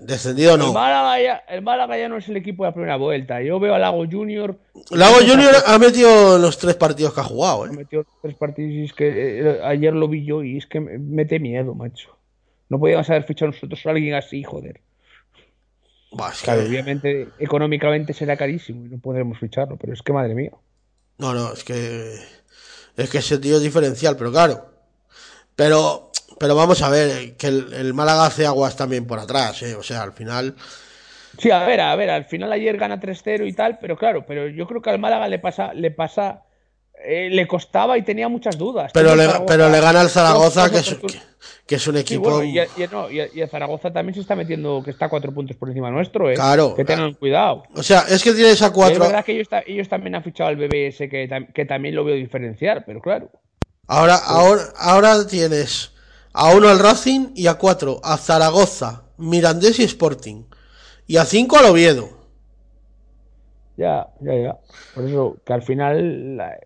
[0.00, 0.72] descendido El, no.
[0.72, 3.40] Málaga ya, el Málaga ya no es el equipo de la primera vuelta.
[3.42, 4.58] Yo veo a Lago Junior.
[4.90, 7.70] Lago Junior ha metido los tres partidos que ha jugado, ¿eh?
[7.72, 10.98] metió tres partidos y es que eh, ayer lo vi yo y es que me
[10.98, 12.16] mete miedo, macho.
[12.68, 14.80] No podíamos haber fichado nosotros a alguien así, joder.
[16.12, 20.12] Buah, es que- Claro, obviamente económicamente será carísimo y no podremos ficharlo, pero es que
[20.12, 20.50] madre mía.
[21.18, 22.14] No, no, es que.
[22.96, 24.70] Es que ese tío es diferencial, pero claro.
[25.54, 26.05] Pero,
[26.38, 29.74] pero vamos a ver, que el, el Málaga hace aguas también por atrás, ¿eh?
[29.74, 30.54] O sea, al final.
[31.38, 34.48] Sí, a ver, a ver, al final ayer gana 3-0 y tal, pero claro, pero
[34.48, 36.44] yo creo que al Málaga le pasa, le pasa,
[37.04, 38.90] eh, le costaba y tenía muchas dudas.
[38.94, 41.20] Pero le, Zaragoza pero le gana al Zaragoza, que es, oportun- que,
[41.66, 42.30] que es un Sí, equipo.
[42.30, 45.08] bueno, y, y- no, y, y el Zaragoza también se está metiendo, que está a
[45.10, 46.34] cuatro puntos por encima nuestro, ¿eh?
[46.34, 46.74] Claro.
[46.74, 47.64] Que tengan cuidado.
[47.74, 49.00] O sea, es que tienes a Es cuatro.
[49.04, 52.14] verdad que ellos, ta- ellos también han fichado al BBS, que, que también lo veo
[52.14, 53.30] diferenciar, pero claro.
[53.88, 55.92] Ahora, ahora, ahora tienes
[56.38, 60.44] a uno al Racing y a cuatro a Zaragoza, Mirandés y Sporting.
[61.06, 62.08] Y a cinco al Oviedo.
[63.76, 64.58] Ya, ya, ya.
[64.94, 66.58] Por eso, que al final la,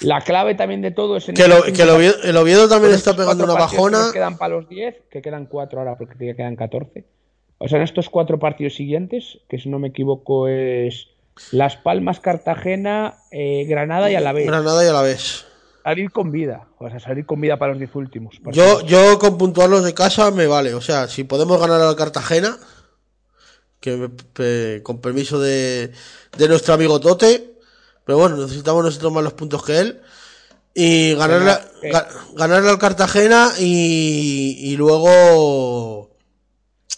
[0.00, 2.68] la clave también de todo es en Que, lo- estos que el, Oviedo, el Oviedo
[2.68, 3.98] también está pegando una que bajona.
[3.98, 7.04] nos quedan para los 10, que quedan 4 ahora porque ya quedan 14.
[7.58, 11.08] O sea, en estos cuatro partidos siguientes, que si no me equivoco es
[11.52, 14.46] Las Palmas, Cartagena, eh, Granada y Alavés.
[14.46, 15.46] Granada y a la vez.
[15.86, 18.34] Salir con vida, o sea, salir con vida para los 10 últimos.
[18.50, 20.74] Yo, yo con puntuarlos de casa me vale.
[20.74, 22.58] O sea, si podemos ganar al Cartagena,
[23.78, 25.92] que con permiso de,
[26.36, 27.52] de nuestro amigo Tote,
[28.04, 30.00] pero bueno, necesitamos nosotros más los puntos que él.
[30.74, 31.92] Y Venga, eh.
[31.92, 36.10] ga- ganarle al Cartagena y, y luego.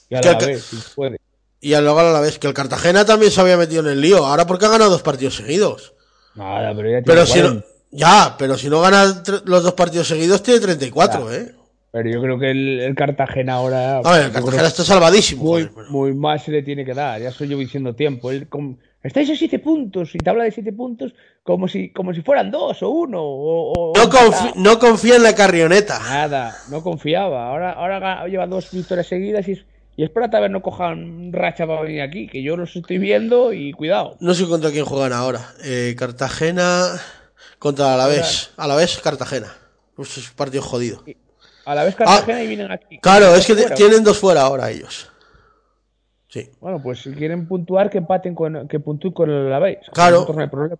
[0.08, 1.20] y a la vez, si puede.
[1.60, 4.00] Y al luego a la vez, que el Cartagena también se había metido en el
[4.00, 4.24] lío.
[4.24, 5.92] Ahora porque ha ganado dos partidos seguidos.
[6.34, 7.77] Nada, pero ya tiene Pero si no, 40.
[7.90, 11.54] Ya, pero si no gana los dos partidos seguidos, tiene 34, ¿eh?
[11.90, 13.98] Pero yo creo que el, el Cartagena ahora.
[13.98, 15.42] A ver, el Cartagena está salvadísimo.
[15.42, 17.20] muy, joder, pero- muy más se le tiene que dar.
[17.20, 18.30] Ya estoy yo diciendo tiempo.
[18.30, 21.14] Él com- Estáis a siete puntos y te habla de siete puntos
[21.44, 23.22] como si, como si fueran dos o uno.
[23.22, 25.98] O, o- No, o- confi- no confía en la carrioneta.
[26.00, 27.48] Nada, no confiaba.
[27.48, 29.64] Ahora, ahora lleva dos victorias seguidas y, es-
[29.96, 33.52] y espérate a ver no cojan racha para venir aquí, que yo los estoy viendo
[33.54, 34.16] y cuidado.
[34.20, 35.40] No sé contra quién juegan ahora.
[35.64, 37.00] Eh, Cartagena
[37.58, 38.50] contra Alavés.
[38.56, 39.54] Alavés, Cartagena.
[39.96, 41.02] Uf, es un partido jodido.
[41.64, 42.98] A la vez Cartagena y vienen aquí.
[43.00, 43.74] Claro, es que Fuera.
[43.74, 45.10] tienen dos fuera ahora ellos.
[46.28, 46.50] Sí.
[46.60, 49.78] Bueno, pues si quieren puntuar, que empaten con, que puntúen con el Alavés.
[49.92, 50.26] Claro.
[50.32, 50.76] No hay problema.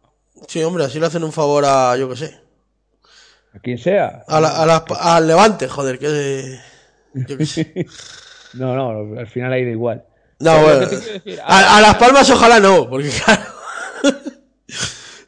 [0.47, 2.41] Sí, hombre, así le hacen un favor a, yo qué sé,
[3.55, 4.22] A quien sea.
[4.29, 6.59] a la- a la- al Levante, joder, que...
[7.14, 7.87] Yo qué sé.
[8.55, 10.05] No, no, al final ha ido igual.
[10.39, 10.87] No, Pero bueno.
[10.87, 13.43] decir, A, a Las Palmas ojalá no, porque claro,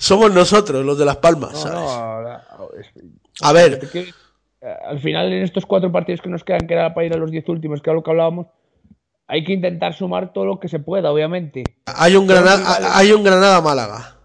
[0.00, 2.40] somos nosotros los de Las Palmas, No, ¿sabes?
[2.58, 2.90] no, es-
[3.42, 4.14] A ver, eh,
[4.86, 7.30] al final en estos cuatro partidos que nos quedan, que era para ir a los
[7.30, 8.46] diez últimos, que era lo que hablábamos,
[9.28, 11.62] hay que intentar sumar todo lo que se pueda, obviamente.
[11.86, 14.16] hay un Granada, hay un Granada Málaga.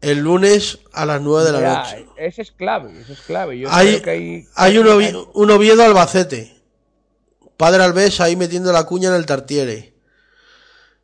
[0.00, 2.06] El lunes a las 9 de la Ya, noche.
[2.18, 3.58] ese es clave, ese es clave.
[3.58, 6.52] Yo Hay, que hay, hay un, Ovi- un Oviedo Albacete.
[7.56, 9.93] Padre Alves ahí metiendo la cuña en el Tartiere.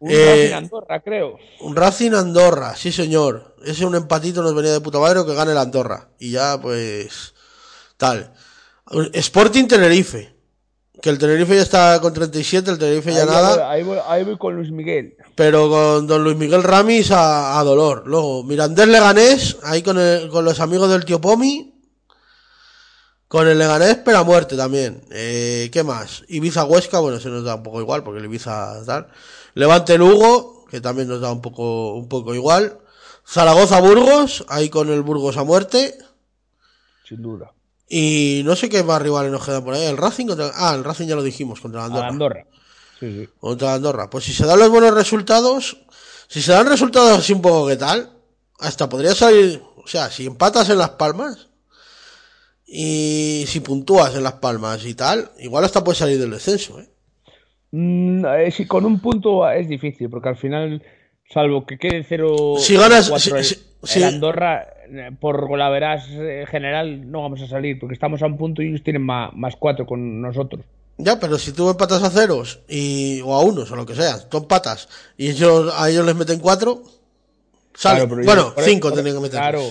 [0.01, 1.36] Un eh, Racing Andorra, creo.
[1.61, 3.55] Un Racing Andorra, sí señor.
[3.64, 6.09] Ese un empatito nos venía de puta madre o que gane el Andorra.
[6.18, 7.34] Y ya, pues.
[7.96, 8.32] Tal.
[9.12, 10.34] Sporting Tenerife.
[11.03, 13.55] Que el Tenerife ya está con 37, el Tenerife ya nada.
[13.57, 15.16] voy- ahí, voy, ahí voy con Luis Miguel.
[15.34, 18.03] Pero con don Luis Miguel Ramis a, a dolor.
[18.07, 21.74] Luego, Mirandés Leganés, ahí con, el- con los amigos del tío Pomi.
[23.28, 25.03] Con el Leganés, pero a muerte también.
[25.11, 26.24] Eh, ¿Qué más?
[26.28, 29.07] Ibiza Huesca, bueno, se nos da un poco igual, porque el Ibiza tal.
[29.55, 32.78] Levante Lugo, que también nos da un poco, un poco igual.
[33.26, 35.96] Zaragoza Burgos, ahí con el Burgos a muerte.
[37.07, 37.53] Sin duda.
[37.88, 39.84] Y no sé qué más rivales nos quedan por ahí.
[39.84, 40.53] El Racing contra.
[40.55, 42.09] Ah, el Racing ya lo dijimos, contra Andorra.
[42.09, 42.46] Andorra.
[42.98, 43.28] Sí, sí.
[43.40, 44.09] Contra Andorra.
[44.09, 45.76] Pues si se dan los buenos resultados,
[46.28, 48.12] si se dan resultados así un poco que tal,
[48.61, 51.48] hasta podría salir, o sea, si empatas en Las Palmas
[52.66, 56.88] y si puntúas en Las Palmas y tal, igual hasta puedes salir del descenso, ¿eh?
[57.72, 60.82] Mm, eh, si con un punto es difícil, porque al final,
[61.28, 65.46] salvo que quede 0 Si ganas- cuatro si- el- si- el si- Andorra, eh, por
[65.46, 69.02] golaveras eh, general, no vamos a salir, porque estamos a un punto y ellos tienen
[69.02, 70.64] más, más 4 con nosotros.
[70.98, 74.28] Ya, pero si tú empatas a ceros y, o a unos o lo que sea,
[74.28, 76.82] tú empatas y ellos, a ellos les meten cuatro,
[77.72, 78.00] sale.
[78.00, 79.40] Claro, pero bueno, cinco eso- tienen que meter.
[79.40, 79.62] Claro,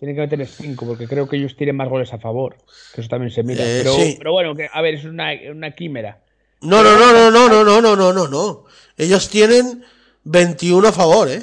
[0.00, 2.56] tienen que meter 5, porque creo que ellos tienen más goles a favor,
[2.94, 3.62] que eso también se mira.
[3.62, 4.14] Eh, pero, sí.
[4.18, 6.18] pero bueno, que, a ver, es una, una quimera.
[6.62, 8.64] No, no, no, no, no, no, no, no, no, no, no.
[8.96, 9.84] Ellos tienen
[10.24, 11.42] 21 a favor, ¿eh?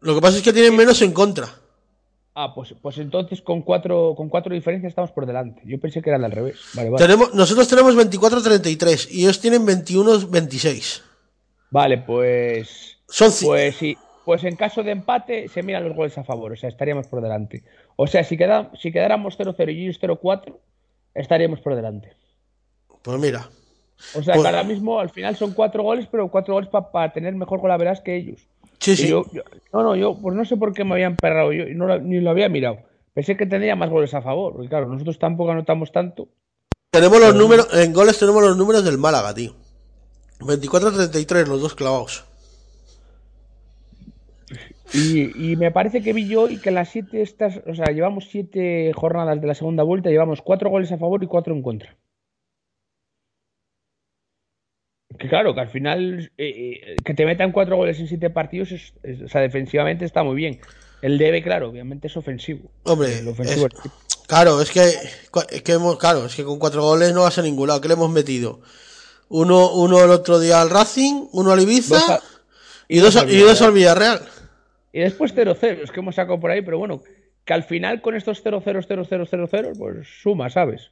[0.00, 1.48] Lo que pasa es que tienen menos en contra.
[2.34, 5.62] Ah, pues, pues entonces con cuatro, con cuatro diferencias estamos por delante.
[5.64, 6.58] Yo pensé que era al revés.
[6.74, 7.04] Vale, vale.
[7.04, 11.02] Tenemos, nosotros tenemos 24-33 y ellos tienen 21-26.
[11.70, 12.98] Vale, pues.
[13.08, 13.96] Son Pues sí.
[14.24, 17.20] Pues en caso de empate se miran los goles a favor, o sea, estaríamos por
[17.20, 17.62] delante.
[17.96, 20.56] O sea, si, queda, si quedáramos 0-0 y ellos 0-4,
[21.14, 22.16] estaríamos por delante.
[23.02, 23.50] Pues mira.
[24.14, 27.12] O sea, Pues- que ahora mismo al final son cuatro goles, pero cuatro goles para
[27.12, 28.46] tener mejor golaveras que ellos.
[28.78, 29.08] Sí, sí.
[29.08, 29.42] yo- yo-
[29.72, 32.20] no, no, yo pues no sé por qué me habían perrado yo, no lo- ni
[32.20, 32.78] lo había mirado.
[33.14, 36.28] Pensé que tendría más goles a favor, porque claro, nosotros tampoco anotamos tanto.
[36.90, 39.52] Tenemos los números, en goles tenemos los números del Málaga, tío.
[40.40, 42.24] 24-33, los dos clavados.
[44.92, 48.28] Y, y me parece que vi yo y que las siete estas, o sea, llevamos
[48.30, 51.96] siete jornadas de la segunda vuelta, llevamos cuatro goles a favor y cuatro en contra.
[55.18, 58.72] Que claro, que al final eh, eh, que te metan cuatro goles en siete partidos,
[58.72, 60.60] es- es- o sea, defensivamente está muy bien.
[61.02, 62.70] El debe, claro, obviamente es ofensivo.
[62.84, 64.80] Hombre, El ofensivo es- claro, es que,
[65.50, 67.80] es que hemos, claro, es que con cuatro goles no vas a ningún lado.
[67.80, 68.60] ¿Qué le hemos metido?
[69.28, 72.20] Uno, uno el otro día al Racing, uno al Ibiza Dos a-
[72.88, 74.20] y dos, a- y dos al Villarreal.
[74.92, 77.02] Y después 0-0, es que hemos sacado por ahí, pero bueno,
[77.44, 80.90] que al final con estos 0-0, 0-0, 0-0, pues suma, ¿sabes?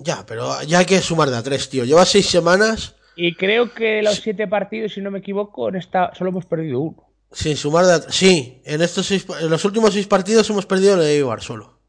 [0.00, 1.84] Ya, pero ya hay que sumar de a tres, tío.
[1.84, 6.14] Lleva seis semanas Y creo que los siete partidos, si no me equivoco, en esta
[6.14, 7.02] solo hemos perdido uno.
[7.32, 8.12] sin sumar de.
[8.12, 11.80] Sí, en estos seis, en los últimos seis partidos hemos perdido el Eibar solo.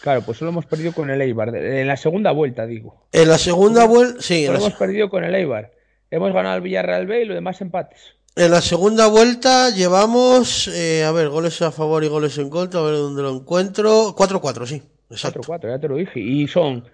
[0.00, 1.54] Claro, pues solo hemos perdido con el Eibar.
[1.54, 3.06] En la segunda vuelta, digo.
[3.12, 5.72] En la segunda vuelta, sí, en Solo la, hemos perdido con el Eibar.
[6.10, 8.14] Hemos ganado el Villarreal B y los demás empates.
[8.34, 12.80] en la segunda vuelta llevamos, eh, a ver, goles a favor y goles en contra,
[12.80, 14.16] a ver dónde lo encuentro.
[14.16, 15.40] 4-4, sí, exacto.
[15.40, 16.20] 4-4, ya te lo dije.
[16.20, 16.84] Y son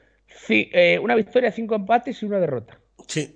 [0.48, 2.78] eh, una victoria, cinco empates y una derrota.
[3.08, 3.34] Sí.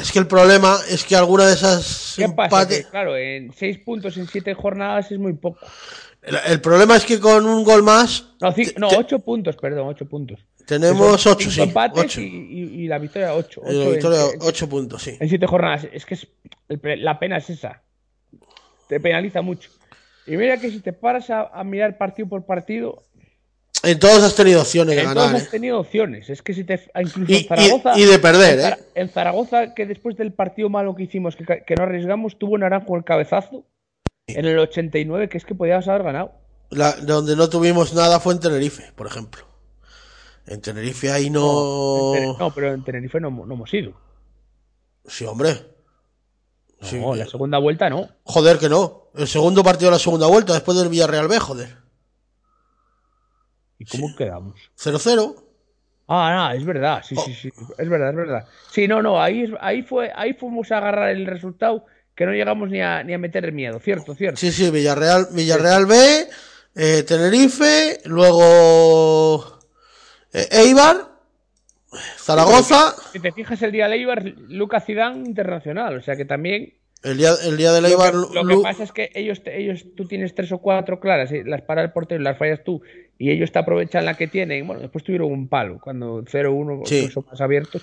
[0.00, 2.50] Es que el problema es que alguna de esas ¿Qué pasa?
[2.64, 5.60] empate- Que, claro, en seis puntos en siete jornadas es muy poco.
[6.20, 9.88] El, el problema es que con un gol más No, ci- no ocho puntos, perdón,
[9.88, 10.40] ocho puntos.
[10.66, 11.60] tenemos Son 8, cinco sí.
[11.62, 12.20] empates ocho.
[12.20, 13.62] Y, y- y la victoria ocho.
[13.64, 15.16] La Ocho en- victoria, en- 8 puntos, sí.
[15.18, 15.86] en siete jornadas.
[15.90, 16.26] Es que es,
[16.68, 17.82] el la pena es esa.
[18.88, 19.70] Te penaliza mucho.
[20.26, 23.04] Y mira que si te paras a, a mirar partido por partido,
[23.84, 25.28] En todos has tenido opciones de en ganar.
[25.28, 25.50] todos has ¿eh?
[25.52, 26.28] tenido opciones.
[26.30, 26.90] Es que si te.
[27.00, 27.92] Incluso Y, en Zaragoza.
[27.98, 28.76] y- y de perder, en, ¿eh?
[28.96, 32.96] En Zaragoza, que después del partido malo que hicimos, que, que no arriesgamos, tuvo Naranjo
[32.96, 33.64] el cabezazo.
[34.26, 36.32] En el 89, que es que podíamos haber ganado.
[36.70, 39.42] La- donde no tuvimos nada fue en Tenerife, por ejemplo.
[40.46, 42.36] En Tenerife ahí En no.
[42.38, 43.92] No, pero en Tenerife no, no hemos ido.
[45.06, 45.50] Sí, hombre.
[46.80, 47.00] No, Sí.
[47.16, 48.08] la segunda vuelta no.
[48.24, 49.10] Joder, que no.
[49.14, 51.76] El segundo partido de la segunda vuelta, después del Villarreal B, joder.
[53.78, 54.58] ¿Y cómo quedamos?
[54.76, 55.44] 0-0.
[56.08, 57.22] Ah, no, es verdad, sí, Oh.
[57.22, 58.46] sí, sí, es verdad, es verdad.
[58.72, 62.70] Sí, no, no, ahí, ahí fue, ahí fuimos a agarrar el resultado que no llegamos
[62.70, 64.38] ni a, ni a meter el miedo, cierto, cierto.
[64.40, 66.26] Sí, sí, Villarreal, Villarreal B,
[66.74, 69.58] eh, Tenerife, luego
[70.32, 70.96] eh, Eibar,
[72.16, 72.94] Zaragoza.
[73.12, 77.18] Si te fijas el día de Eibar, Lucas Zidane internacional, o sea que también El
[77.18, 78.12] día, el día del Lo Eibar.
[78.12, 81.44] que, lo que pasa es que ellos, ellos, tú tienes tres o cuatro claras, y
[81.44, 82.82] las para el portero y las fallas tú,
[83.18, 84.66] y ellos te aprovechan la que tienen.
[84.66, 87.08] Bueno, después tuvieron un palo, cuando 0-1 Sí.
[87.08, 87.82] son más abiertos.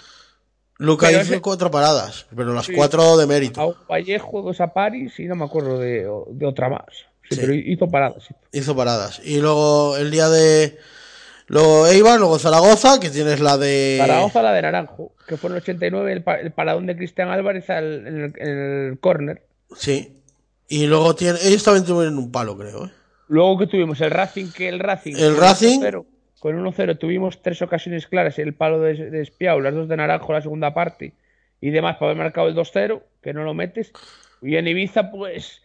[0.78, 2.74] Luca hizo ese- cuatro paradas, pero las Sí.
[2.74, 3.62] cuatro de mérito.
[3.62, 6.84] A un Vallejo, dos a París y no me acuerdo de, de otra más.
[7.30, 8.28] Sí, pero hizo paradas.
[8.52, 9.22] Hizo paradas.
[9.24, 10.78] Y luego el día de.
[11.48, 13.98] Luego Eibar, luego Zaragoza, que tienes la de.
[14.00, 17.30] Zaragoza la de Naranjo, que fue en el 89 el, pa- el paradón de Cristian
[17.30, 18.48] Álvarez al- en, el, en
[18.92, 19.44] el córner.
[19.78, 20.18] Sí.
[20.68, 21.40] Y luego tiene.
[21.44, 22.86] Ellos también tuvieron un palo, creo.
[22.86, 22.92] ¿eh?
[23.28, 25.16] Luego que tuvimos el Racing, que el Racing.
[25.18, 25.80] El Racing.
[25.82, 26.06] 1-0,
[26.40, 30.32] Con 1-0 tuvimos tres ocasiones claras, el palo de, de Espiau, las dos de Naranjo,
[30.34, 31.14] la segunda parte,
[31.62, 33.92] y demás para haber marcado el 2-0, que no lo metes.
[34.42, 35.62] Y en Ibiza, pues.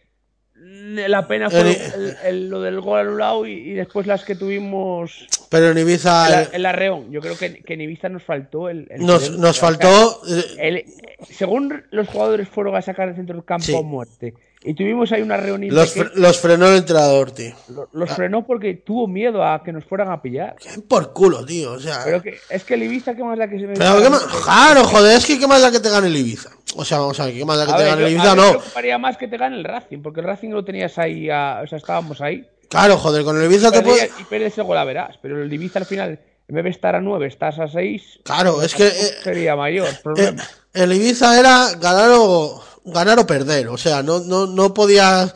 [0.63, 4.35] La pena fue I- el- el- lo del gol anulado y, y después las que
[4.35, 6.25] tuvimos Pero en Ibiza.
[6.27, 7.11] en la, eh, en la Reón.
[7.11, 8.85] Yo creo que, que en Ibiza nos faltó el.
[8.91, 10.21] el nos, nos faltó.
[10.29, 10.85] eh, el-
[11.27, 13.75] según los jugadores fueron a sacar el centro del campo Sí.
[13.75, 14.35] a muerte.
[14.63, 15.73] Y tuvimos ahí una reunión.
[15.73, 17.55] los, fre- los frenó el entrenador, tío.
[17.93, 20.55] los frenó porque tuvo miedo a que nos fueran a pillar.
[20.87, 21.71] Por culo, tío.
[21.71, 22.01] O sea.
[22.05, 24.21] Pero que es que el Ibiza, ¿qué más da que se me Pero más.
[24.43, 26.51] Claro, joder, es que qué más da que te gane el Ibiza.
[26.75, 28.15] O sea, vamos a ver, qué más da que A te ver, gane el yo-
[28.17, 28.49] Ibiza, a me no.
[28.49, 31.67] preocuparía más que te gane el Racing, porque el Racing lo tenías ahí, a- o
[31.67, 32.47] sea, estábamos ahí.
[32.69, 34.01] Claro, joder, con el Ibiza te puede.
[34.09, 35.17] Perdías- y pierdes el gol, a verás.
[35.23, 38.19] Pero el Ibiza al final, en vez de estar a 9, estás a 6.
[38.23, 38.85] Claro, es que.
[38.87, 40.43] eh, sería mayor eh, problema.
[40.73, 43.67] el Ibiza era ganar o, ganar o perder.
[43.67, 45.33] O sea, no, no, no podías.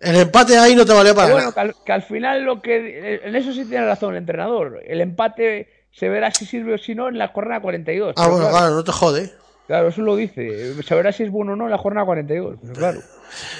[0.00, 1.54] El empate ahí no te valía para Pero bueno, nada.
[1.54, 3.20] que al, que al final lo que.
[3.24, 4.80] En eso sí tiene razón el entrenador.
[4.86, 8.14] El empate se verá si sirve o si no en la jornada 42.
[8.16, 9.32] Ah, bueno, claro, claro, no te jode.
[9.66, 10.80] claro, eso lo dice.
[10.82, 12.56] Se verá si es bueno o no en la jornada 42.
[12.62, 13.00] Pero claro.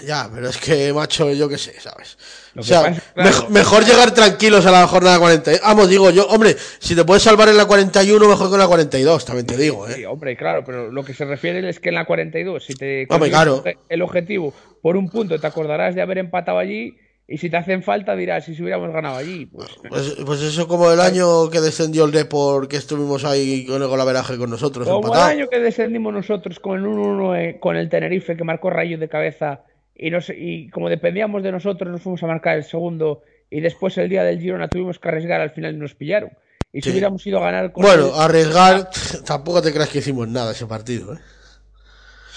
[0.07, 2.17] Ya, pero es que, macho, yo qué sé, ¿sabes?
[2.57, 5.53] O sea, pasa claro, mejor llegar tranquilos a la jornada 40.
[5.63, 8.67] Vamos, digo yo, hombre, si te puedes salvar en la 41, mejor que en la
[8.67, 10.07] 42, también te digo, Sí, ¿eh?
[10.07, 13.31] hombre, claro, pero lo que se refiere es que en la 42, si te Hombre,
[13.31, 13.63] claro.
[13.89, 14.53] el objetivo
[14.83, 16.97] por un punto, te acordarás de haber empatado allí
[17.31, 20.91] y si te hacen falta dirás, si hubiéramos ganado allí, pues Pues, pues eso como
[20.91, 24.99] el año que descendió el Depor, que estuvimos ahí con el golaveraje con nosotros, como
[25.01, 25.29] el empatado.
[25.29, 29.09] año que descendimos nosotros con el 1-1 eh, con el Tenerife que marcó Rayo de
[29.09, 29.61] cabeza
[29.95, 33.97] y, nos, y como dependíamos de nosotros nos fuimos a marcar el segundo y después
[33.99, 36.31] el día del Girona tuvimos que arriesgar al final y nos pillaron.
[36.73, 36.91] Y si Sí.
[36.93, 38.89] hubiéramos ido a ganar con Bueno, el- arriesgar,
[39.27, 41.19] tampoco te creas que hicimos nada ese partido, ¿eh?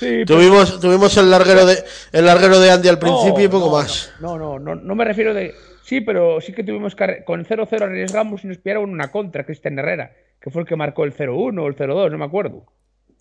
[0.01, 3.67] Sí, pero- Tuvimos, tuvimos el larguero de el larguero de Andy al principio y poco
[3.67, 4.11] no, más.
[4.19, 5.53] No, no, no, no me refiero de.
[5.83, 7.23] Sí, pero sí que tuvimos que.
[7.23, 11.03] Con 0-0 arriesgamos y nos pillaron una contra, Cristian Herrera, que fue el que marcó
[11.03, 12.65] el 0-1 o el 0-2, no me acuerdo.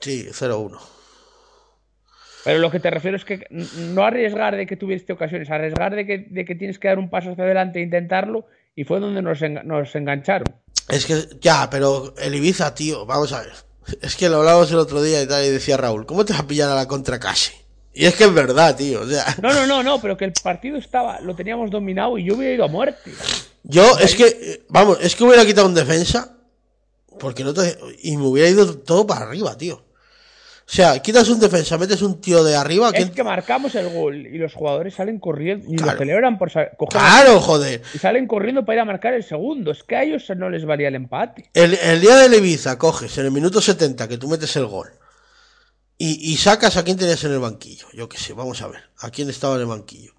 [0.01, 0.79] Sí, 0-1.
[2.45, 6.07] Pero lo que te refiero es que no arriesgar de que tuviste ocasiones, arriesgar de
[6.07, 9.21] que, de que tienes que dar un paso hacia adelante e intentarlo, y fue donde
[9.21, 10.47] nos, enga- nos engancharon.
[10.89, 13.53] Es que, ya, pero el Ibiza, tío, vamos a ver.
[14.01, 16.43] Es que lo hablábamos el otro día y tal, y decía Raúl, ¿cómo te vas
[16.43, 17.53] a pillar a la contra casi?
[17.93, 20.33] Y es que es verdad, tío, o sea, No, no, no, no, pero que el
[20.33, 23.13] partido estaba, lo teníamos dominado y yo hubiera ido a muerte.
[23.65, 26.37] yo, es que, vamos, es que hubiera quitado un defensa,
[27.19, 29.83] porque no te, y me hubiera ido todo para arriba, tío.
[30.71, 33.89] O sea, quitas un defensa, metes un tío de arriba, Es ¿quién- que marcamos el
[33.89, 35.95] gol y los jugadores salen corriendo y Claro.
[35.95, 37.83] lo celebran por coger Claro, joder.
[37.93, 39.73] y salen corriendo para ir a marcar el segundo.
[39.73, 41.51] Es que a ellos no les valía el empate.
[41.55, 44.91] El, el día del Ibiza coges en el minuto 70 que tú metes el gol
[45.99, 47.87] y, y sacas a quién tenías en el banquillo.
[47.93, 48.81] Yo qué sé, vamos a ver.
[49.01, 50.13] ¿A quién estaba en el banquillo?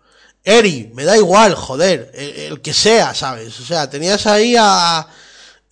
[0.43, 2.11] Eri, me da igual, joder.
[2.13, 3.57] El, el que sea, ¿sabes?
[3.59, 5.07] O sea, tenías ahí a.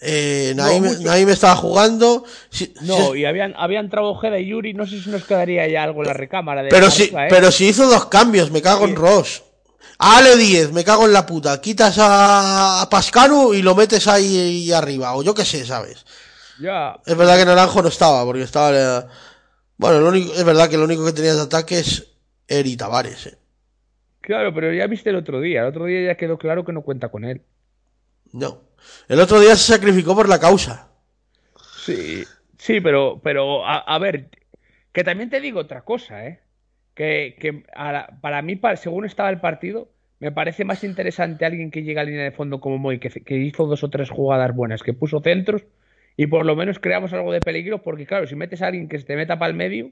[0.01, 0.85] Eh, Naim.
[1.03, 2.23] Naim estaba jugando.
[2.49, 4.73] si- No, si- y habían, había entrado Ojeda y Yuri.
[4.73, 6.63] No sé si nos quedaría ya algo en la recámara.
[6.63, 7.27] De pero, si, arriba, ¿eh?
[7.29, 9.43] pero si hizo dos cambios, me cago en Ross.
[9.97, 11.59] Ale 10, me cago en la puta.
[11.59, 15.13] Quitas a, a Pascanu y lo metes ahí arriba.
[15.15, 16.05] O yo qué sé, ¿sabes?
[16.61, 16.97] Ya.
[17.05, 19.07] Es verdad que Naranjo no estaba, porque estaba.
[19.75, 22.07] Bueno, lo único, es verdad que lo único que tenías de ataque es
[22.47, 23.27] Eri Tavares.
[23.27, 23.37] eh.
[24.21, 25.61] Claro, pero ya viste el otro día.
[25.61, 27.41] El otro día ya quedó claro que no cuenta con él.
[28.33, 28.61] No.
[29.07, 30.89] El otro día se sacrificó por la causa.
[31.75, 32.23] Sí,
[32.57, 34.29] sí, pero, pero a, a ver,
[34.91, 36.39] que también te digo otra cosa, ¿eh?
[36.93, 37.63] Que, que
[38.21, 42.23] para mí, según estaba el partido, me parece más interesante alguien que llega a línea
[42.23, 45.63] de fondo como Moy, que, que hizo dos o tres jugadas buenas, que puso centros
[46.17, 48.99] y por lo menos creamos algo de peligro, porque claro, si metes a alguien que
[48.99, 49.91] se te meta para el medio,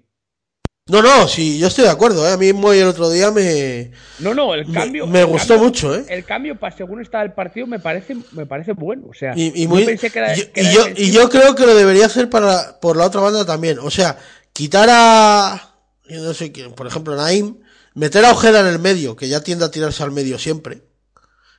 [0.89, 2.31] No, no, sí, yo estoy de acuerdo, ¿eh?
[2.31, 3.91] A mí Moy el otro día me...
[4.19, 5.05] No, no, el cambio.
[5.05, 6.05] me el gustó cambio- mucho, ¿eh?
[6.07, 9.07] El cambio, para según estaba el partido, me parece, me parece bueno.
[9.09, 11.65] O sea, Y, muy- pensé que era- yo- que y yo, y yo creo que
[11.65, 13.79] lo debería hacer para, por la otra banda también.
[13.79, 14.17] O sea,
[14.53, 15.75] quitar a...
[16.09, 17.57] yo no sé quién, por ejemplo, Naim,
[17.93, 20.83] meter a Ojeda en el medio, que ya tiende a tirarse al medio siempre.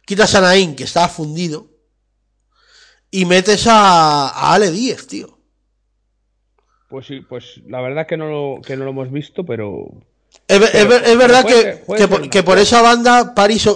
[0.06, 1.70] Quitas a Naim, que está fundido.
[3.10, 5.37] Y metes a, a Ale Díez, tío.
[6.88, 9.88] Pues sí, pues la verdad que no lo, que no lo hemos visto, pero.
[10.46, 13.34] Es, ver- Pero- es ver- es verdad puede que, puede que, por, que esa banda
[13.34, 13.68] París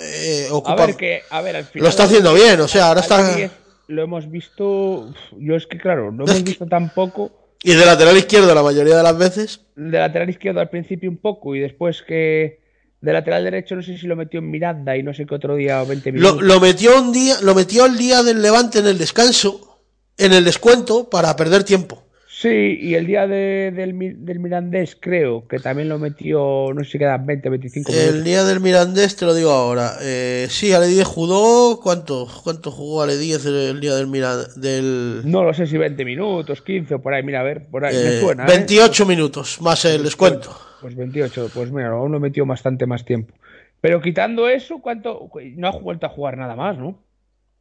[0.00, 1.82] eh, A ver, que, a ver, al final.
[1.84, 3.34] Lo está haciendo bien, o sea, ahora está...
[3.34, 3.50] 10
[3.88, 5.12] Lo hemos visto.
[5.36, 7.32] Yo es que, claro, no hemos visto tampoco.
[7.62, 9.60] Y de lateral izquierdo la mayoría de las veces.
[9.76, 12.60] De lateral izquierdo al principio un poco y después que.
[13.00, 15.56] De lateral derecho no sé si lo metió en Miranda y no sé qué otro
[15.56, 16.36] día o 20 minutos.
[16.42, 19.80] Lo, lo metió un día, lo metió el día del Levante en el descanso,
[20.18, 22.04] en el descuento, para perder tiempo.
[22.40, 26.92] Sí, y el día de- del, del Mirandés creo que también lo metió, no sé
[26.92, 28.24] si quedan 20, 25 El minutos.
[28.24, 29.96] día del Mirandés te lo digo ahora.
[30.00, 31.80] Eh, sí, Ale Díez jugó.
[31.82, 32.26] ¿Cuánto?
[32.42, 34.58] ¿Cuánto jugó Ale Díez el, el día del Mirandés?
[34.58, 37.84] Del, No lo sé si 20 minutos, 15 o por ahí, mira, a ver, por
[37.84, 38.44] ahí me eh, suena.
[38.44, 38.46] ¿eh?
[38.46, 40.56] 28 minutos más el descuento.
[40.80, 43.34] Pues 28, pues mira, aún lo metió bastante más tiempo.
[43.82, 45.28] Pero quitando eso, ¿cuánto?
[45.56, 46.98] No ha vuelto a jugar nada más, ¿no?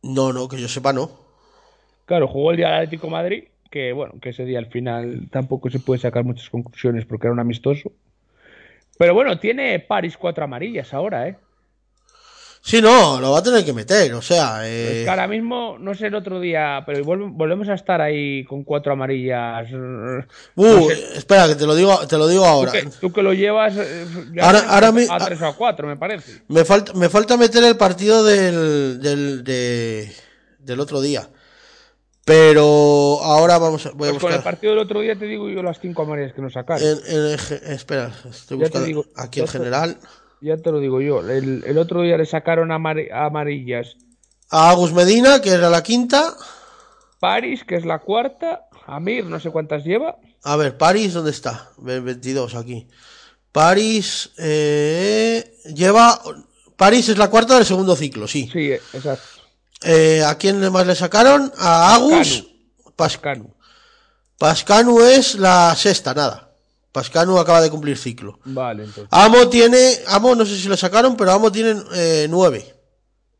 [0.03, 1.11] No, no, que yo sepa, no.
[2.05, 5.27] Claro, jugó el día del Atlético de Madrid, que bueno, que ese día al final
[5.31, 7.91] tampoco se puede sacar muchas conclusiones porque era un amistoso.
[8.97, 11.37] Pero bueno, tiene París cuatro amarillas ahora, ¿eh?
[12.61, 14.13] Sí, no, lo va a tener que meter.
[14.13, 17.69] O sea, Es eh, que ahora mismo, no sé el otro día, pero volve- volvemos
[17.69, 19.71] a estar ahí con cuatro amarillas.
[19.71, 20.23] uh,
[20.57, 22.71] No sé, espera, que te lo digo, te lo digo tú, ahora.
[22.73, 24.05] que, tú que lo llevas eh,
[24.41, 26.41] Ahora- ahora mi- a tres o a cuatro, me parece.
[26.49, 30.11] Me falta, me falta meter el partido del, del, de-
[30.59, 31.29] del otro día.
[32.29, 35.49] Pero ahora vamos a, voy a Pues con el partido del otro día te digo
[35.49, 36.87] yo las cinco amarillas que nos sacaron.
[36.87, 39.97] En, en espera, estoy Ya te buscando digo, aquí te- general.
[40.39, 41.27] Ya te lo digo yo.
[41.27, 43.97] El, el otro día le sacaron amar- amarillas
[44.51, 46.35] A Agus Medina, que era la quinta.
[47.19, 48.67] París, que es la cuarta.
[48.85, 50.17] Amir, no sé cuántas lleva.
[50.43, 51.71] A ver, París, ¿dónde está?
[51.79, 52.87] Ve- 22 aquí.
[53.51, 56.21] París eh, lleva.
[56.77, 58.47] París es la cuarta del segundo ciclo, sí.
[58.53, 59.23] Sí, eh, exacto.
[59.81, 61.51] Eh, ¿A quién más le sacaron?
[61.57, 62.43] A Agus.
[62.43, 63.53] Pas- Pascanu.
[64.37, 66.51] Pascanu es la sexta, nada.
[66.91, 68.39] Pascanu acaba de cumplir ciclo.
[68.45, 69.07] Vale, entonces.
[69.11, 69.99] Amo tiene.
[70.07, 72.75] Amo, no sé si lo sacaron, pero Amo tiene eh, nueve.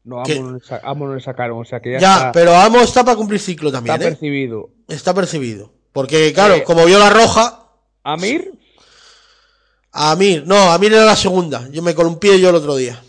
[0.03, 0.21] No.
[0.21, 2.55] Amo no, le sa- Amo no le sacaron, o sea que ya, Ya, está, pero
[2.55, 4.05] Amo está para cumplir ciclo está también, ¿eh?
[4.11, 4.69] percibido.
[4.87, 5.73] Está percibido.
[5.91, 7.65] Porque, claro, como vio la roja,
[8.03, 8.53] Amir,
[9.91, 11.67] Amir, no, Amir era la segunda.
[11.71, 13.01] Yo me columpié yo el otro día.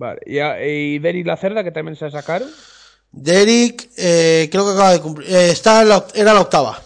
[0.00, 0.20] Vale.
[0.26, 2.48] Y, a- y Denis La Cerda, que también se sacaron.
[3.12, 5.28] Derek, eh, creo que acaba de cumplir.
[5.30, 6.80] eh, está en la era la octava.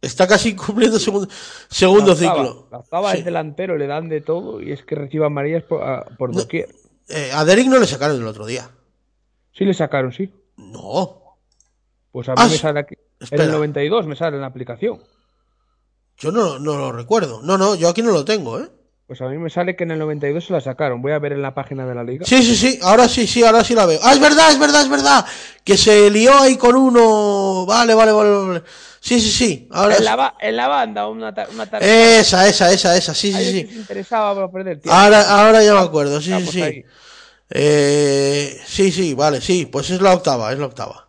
[0.00, 1.28] Está casi cumpliendo segundo,
[1.68, 2.68] segundo La octava- ciclo.
[2.70, 3.18] La octava Sí.
[3.18, 6.68] es delantero, le dan de todo y es que recibe amarillas por, a- por doquier.
[7.08, 8.70] Eh, a Derek no le sacaron el otro día.
[9.52, 10.30] Sí le sacaron, sí.
[10.56, 11.20] No,
[12.12, 12.94] Pues a mí Ah, me sale aquí.
[13.30, 15.02] En el 92 me sale en la aplicación.
[16.18, 17.42] yo no, no lo recuerdo.
[17.42, 18.68] No, no, yo aquí no lo tengo, ¿eh?
[19.06, 21.02] Pues a mí me sale que en el 92 se la sacaron.
[21.02, 22.24] Voy a ver en la página de la liga.
[22.24, 24.00] Sí, sí, sí, ahora sí, sí, ahora sí la veo.
[24.02, 25.26] Ah, es verdad, es verdad, es verdad.
[25.62, 27.66] Que se lió ahí con uno.
[27.66, 28.62] Vale, vale, vale, vale.
[29.00, 29.68] Sí, sí, sí.
[29.70, 32.18] Ahora En la, en la banda, una, ta- una tarde.
[32.18, 33.62] Esa, esa, esa, esa, sí, sí, sí.
[33.64, 34.98] les interesaba para perder tiempo.
[34.98, 36.62] Ahora, ahora ya me acuerdo, sí, sí, Estamos sí.
[36.62, 36.84] ahí.
[37.50, 41.08] Eh, sí, sí, vale, sí, pues es la octava, es la octava.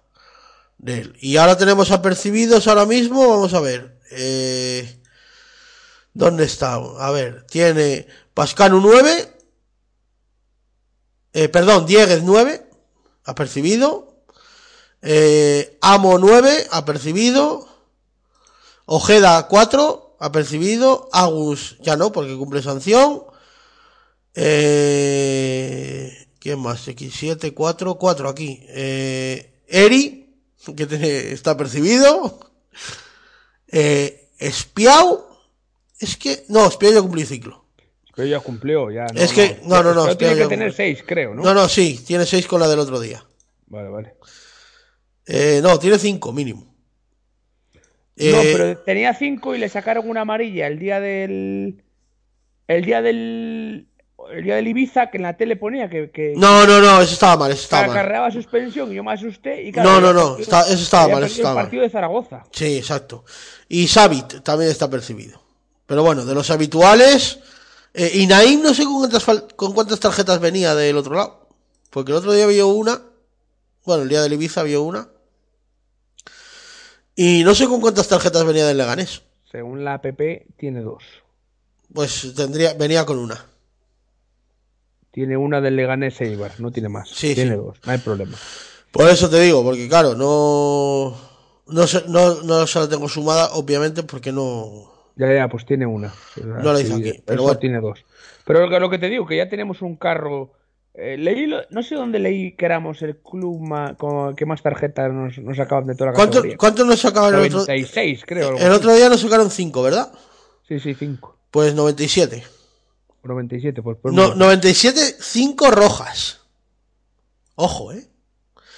[0.78, 1.16] De él.
[1.22, 3.98] Y ahora tenemos apercibidos ahora mismo, vamos a ver.
[4.12, 4.95] Eh,
[6.16, 6.76] ¿Dónde está?
[6.76, 9.34] A ver, tiene Pascanu 9.
[11.34, 12.70] Eh, perdón, Dieguez 9,
[13.26, 14.24] apercibido.
[15.02, 17.68] Eh, Amo 9, apercibido.
[18.86, 21.10] Ojeda 4, apercibido.
[21.12, 23.24] Agus ya no, porque cumple sanción.
[24.36, 26.88] Eh, ¿Quién más?
[26.88, 28.62] X7, 4, 4 aquí.
[28.70, 30.34] Eh, Eri,
[30.78, 32.40] que tiene- está percibido.
[33.68, 35.25] Eh, Espiau.
[36.06, 36.44] Es que.
[36.50, 37.66] No, Espiau ya cumplió ciclo.
[38.16, 39.08] Pero ya cumplió, ya.
[39.14, 40.74] No, Es que- no, no, no, Pero tiene que tener cumplió.
[40.74, 41.44] 6, creo, ¿no?
[41.44, 43.26] No, no, sí, tiene 6 con la del otro día.
[43.68, 44.16] Vale, vale.
[45.26, 46.62] Eh, no, tiene 5 mínimo.
[47.74, 47.82] no,
[48.18, 51.84] Eh, pero tenía 5 y le sacaron una amarilla el día del.
[52.68, 53.88] El día del.
[54.32, 56.10] El día del Ibiza, que en la tele ponía que.
[56.10, 57.98] que No, no, no, eso estaba mal, eso estaba mal.
[57.98, 59.62] acarreaba suspensión y yo me asusté.
[59.64, 61.64] Y No, no, no, está- eso estaba mal, eso estaba el mal.
[61.66, 62.44] partido de Zaragoza.
[62.52, 63.26] Sí, exacto.
[63.68, 65.44] Y Sabit también está percibido.
[65.86, 67.40] Pero bueno, de los habituales.
[67.94, 69.26] Eh, y Naim no sé con cuántas,
[69.56, 71.48] con cuántas tarjetas venía del otro lado.
[71.90, 73.02] Porque el otro día vio una.
[73.86, 75.08] Bueno, el día del Ibiza vio una.
[77.16, 79.22] Y no sé con cuántas tarjetas venía del Leganés.
[79.50, 80.06] según la app,
[80.58, 81.04] tiene dos.
[81.94, 83.46] Pues tendría, venía con una.
[85.12, 87.08] Tiene una del Leganés Eibar, no tiene más.
[87.10, 87.58] Sí, tiene sí.
[87.58, 88.38] dos, no hay problema.
[88.92, 91.16] Por eso te digo, porque claro, no.
[91.68, 94.92] No, sé, no, no se la tengo sumada, obviamente, porque no.
[95.18, 96.14] Ya, ya, pues tiene una.
[96.44, 97.58] No la hice aquí, pero bueno.
[97.60, 98.04] tiene dos.
[98.46, 100.52] Pero lo que, lo que te digo, que ya tenemos un carro.
[100.98, 104.62] eh, leí, lo- no sé dónde leí que éramos el club ma- con- que más
[104.62, 106.58] tarjetas nos, nos sacaban de toda la ¿Cuánto, categoría.
[106.58, 107.60] ¿Cuánto nos sacaban el otro?
[107.60, 108.48] 96, creo.
[108.48, 108.76] algo El así.
[108.78, 110.12] otro día nos sacaron 5, ¿verdad?
[110.68, 111.38] Sí, sí, 5.
[111.52, 112.44] Pues 97.
[113.24, 113.98] 97, pues.
[114.02, 114.36] pues No, mira.
[114.36, 116.42] 97, 5 rojas.
[117.56, 118.06] Ojo, ¿eh?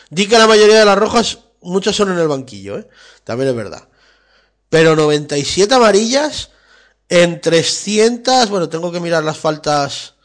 [0.09, 2.87] Di que la mayoría de las rojas, muchas son en el banquillo, ¿eh?
[3.23, 3.89] También es verdad.
[4.69, 6.51] Pero 97 amarillas
[7.09, 10.15] en 300, bueno, tengo que mirar las faltas,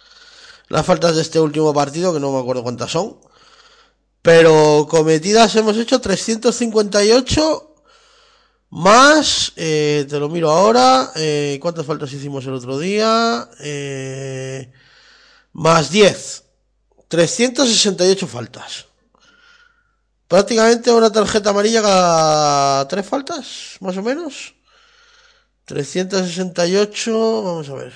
[0.68, 3.18] las faltas de este último partido, que no me acuerdo cuántas son.
[4.22, 7.72] Pero cometidas hemos hecho 358
[8.74, 13.46] más, eh, te lo miro ahora, eh, ¿cuántas faltas hicimos el otro día?
[13.60, 14.72] Eh,
[15.52, 16.44] más 10.
[17.08, 18.86] 368 faltas.
[20.32, 24.54] Prácticamente una tarjeta amarilla cada tres faltas, más o menos.
[25.66, 27.92] 368, vamos a ver.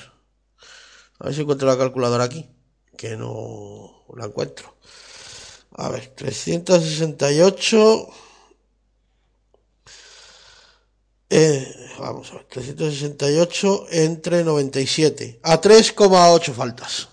[1.19, 2.47] A ver si encuentro la calculadora aquí,
[2.95, 4.77] que no la encuentro.
[5.79, 8.07] A ver, 368...
[11.31, 15.41] Eh, vamos a ver, 368 entre 97.
[15.43, 17.09] A 3,8 faltas.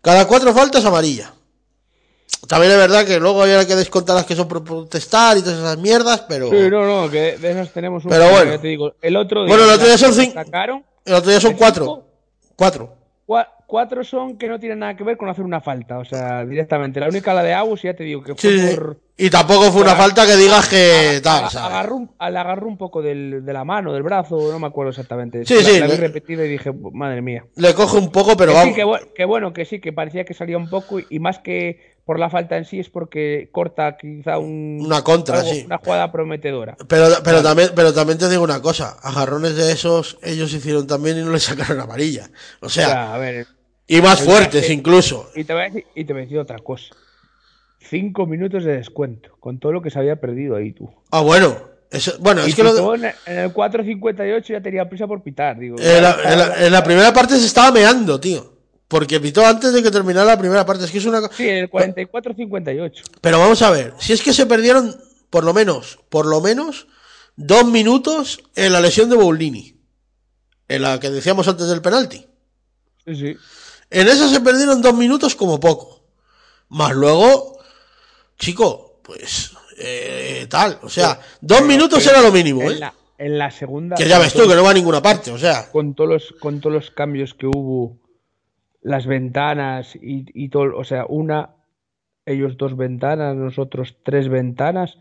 [0.00, 1.34] Cada cuatro faltas amarilla.
[2.48, 5.58] También es verdad que luego había que descontar las que son por protestar y todas
[5.58, 8.10] esas mierdas, pero Sí, no, no, que de esas tenemos un.
[8.10, 8.50] Pero bueno.
[8.52, 9.54] ya te digo, el otro día.
[9.54, 10.34] Bueno, el otro día son que cinco.
[10.44, 11.84] Sacaron, el otro día son ¿de cuatro.
[11.84, 12.06] cinco?
[12.56, 12.94] Cuatro.
[13.26, 16.44] Cua- Cuatro son que no tienen nada que ver con hacer una falta, o sea,
[16.44, 17.00] directamente.
[17.00, 18.98] La única, la de Agus, ya te digo que fue Sí, por.
[19.16, 22.76] Y tampoco fue una falta que digas que tal, a- agarró, un, le agarró un
[22.76, 25.46] poco del- de la mano, del brazo, no me acuerdo exactamente.
[25.46, 27.46] Sí, la, sí, la vi le- repetida y dije, madre mía.
[27.56, 28.76] Le coge un poco, pero Que sí, vamos.
[28.76, 31.38] que, bu- que bueno, que sí, que parecía que salía un poco y, y más
[31.38, 35.62] que por la falta en sí es porque corta quizá un, Una contra, algo- sí.
[35.66, 36.76] una jugada prometedora.
[36.88, 41.18] Pero, pero, también, pero también te digo una cosa, agarrones de esos ellos hicieron también
[41.18, 42.28] y no le sacaron amarilla.
[42.60, 43.46] O O sea, sea, a ver,
[43.86, 45.30] y más fuertes incluso.
[45.34, 46.94] y te voy a decir, y te voy a decir otra cosa.
[47.78, 50.88] Cinco minutos de descuento, con todo lo que se había perdido ahí tú.
[51.10, 51.70] Ah, bueno.
[51.90, 55.58] Eso, bueno, Y es que lo de- en, el 4.58 ya tenía prisa por pitar.
[55.58, 58.51] Digo, en, la, en la primera parte se estaba meando, tío.
[58.92, 60.84] Porque pitó antes de que terminara la primera parte.
[60.84, 61.22] Es que es una.
[61.34, 63.02] Sí, en el 44.58.
[63.22, 64.94] Pero vamos a ver, si es que se perdieron,
[65.30, 66.88] por lo menos, por lo menos,
[67.34, 69.80] dos minutos en la lesión de Boulini.
[70.68, 72.26] En la que decíamos antes del penalti.
[73.06, 73.36] Sí, sí.
[73.88, 76.04] En esa se perdieron dos minutos como poco.
[76.68, 77.60] Más luego,
[78.38, 80.80] chico, pues eh, tal.
[80.82, 82.78] O sea, dos Pero- minutos era lo mínimo, En ¿eh?
[82.78, 83.96] la, en la segunda.
[83.96, 85.30] Que ya ves tú, que no va a ninguna parte.
[85.30, 87.96] O sea, con todos los, con todos los cambios que hubo,
[88.82, 91.50] las ventanas y, y todo, o sea, una,
[92.26, 94.98] ellos dos ventanas, nosotros tres ventanas,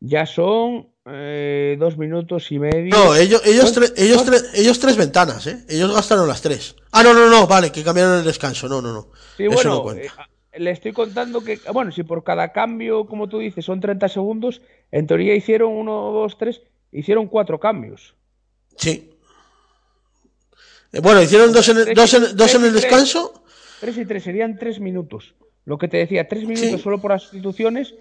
[0.00, 2.90] ya son eh, dos minutos y medio.
[2.96, 5.64] no, ellos, ellos, ¿Cuánto- tre- ellos, tre- ellos tres ventanas, ¿eh?
[5.68, 6.76] Ellos gastaron las tres.
[6.92, 8.68] Ah, no, no, no, vale, que cambiaron el descanso.
[8.68, 9.08] No, no, no.
[9.36, 10.02] Sí, Eso bueno, no cuenta.
[10.52, 14.08] eh, le estoy contando que, bueno, si por cada cambio, como tú dices, son 30
[14.08, 16.62] segundos, en teoría hicieron uno, dos, tres,
[16.92, 18.14] hicieron cuatro cambios.
[18.76, 19.09] Sí.
[20.92, 23.44] Eh, Bueno, hicieron dos en el, dos en, dos el descanso.
[23.80, 25.34] Tres y tres serían tres minutos.
[25.64, 26.78] Lo que te decía, tres minutos Sí.
[26.78, 27.94] solo por las sustituciones.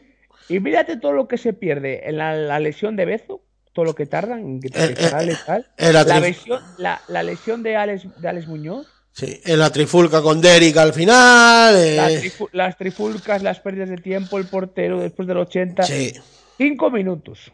[0.48, 3.42] Y mírate todo lo que se pierde en la, la lesión de Bezo,
[3.74, 5.68] todo lo que tardan en que, Eh, que eh, y tal.
[5.78, 10.22] eh, la lesión, la, la lesión de Alex, de Alex Muñoz, Sí, en la trifulca
[10.22, 11.76] con Derrick al final.
[11.76, 15.84] eh, las, trifu- las trifulcas, las pérdidas de tiempo, el portero después del 80.
[15.84, 16.14] sí,
[16.58, 17.52] Cinco minutos.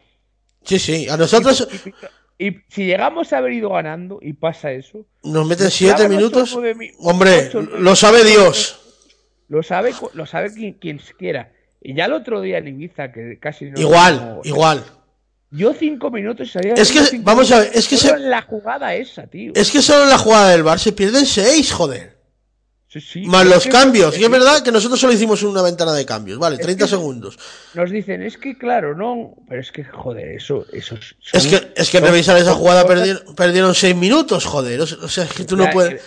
[0.62, 1.08] sí, sí.
[1.08, 1.92] A nosotros Y, y
[2.38, 6.18] si llegamos a haber ido ganando y pasa eso, nos meten nos siete clavan ocho,
[6.18, 6.50] minutos.
[6.54, 8.24] nueve mi- Hombre, lo sabe.
[8.24, 8.80] Dios.
[9.48, 11.52] Lo sabe, lo sabe quien, quien quiera.
[11.80, 13.80] Y ya el otro día en Ibiza, que casi no.
[13.80, 14.84] Igual, no- igual.
[15.52, 18.42] Yo cinco minutos salía Es que, vamos a ver, es que solo se- en la
[18.42, 19.52] jugada esa, tío.
[19.54, 22.15] Es que solo en la jugada del bar se pierden seis, joder.
[23.00, 24.18] Sí, sí, Más los es que- cambios.
[24.18, 26.38] Y es verdad que nosotros solo hicimos una ventana de cambios.
[26.38, 27.38] Vale, 30 que- segundos.
[27.74, 29.34] Nos dicen, es que claro, no.
[29.48, 30.64] Pero es que, joder, eso.
[30.72, 30.96] eso
[31.32, 34.80] Es que, es que revisar esa jugada perdieron, perdieron seis minutos, joder.
[34.80, 36.02] O sea, es que tú no puedes.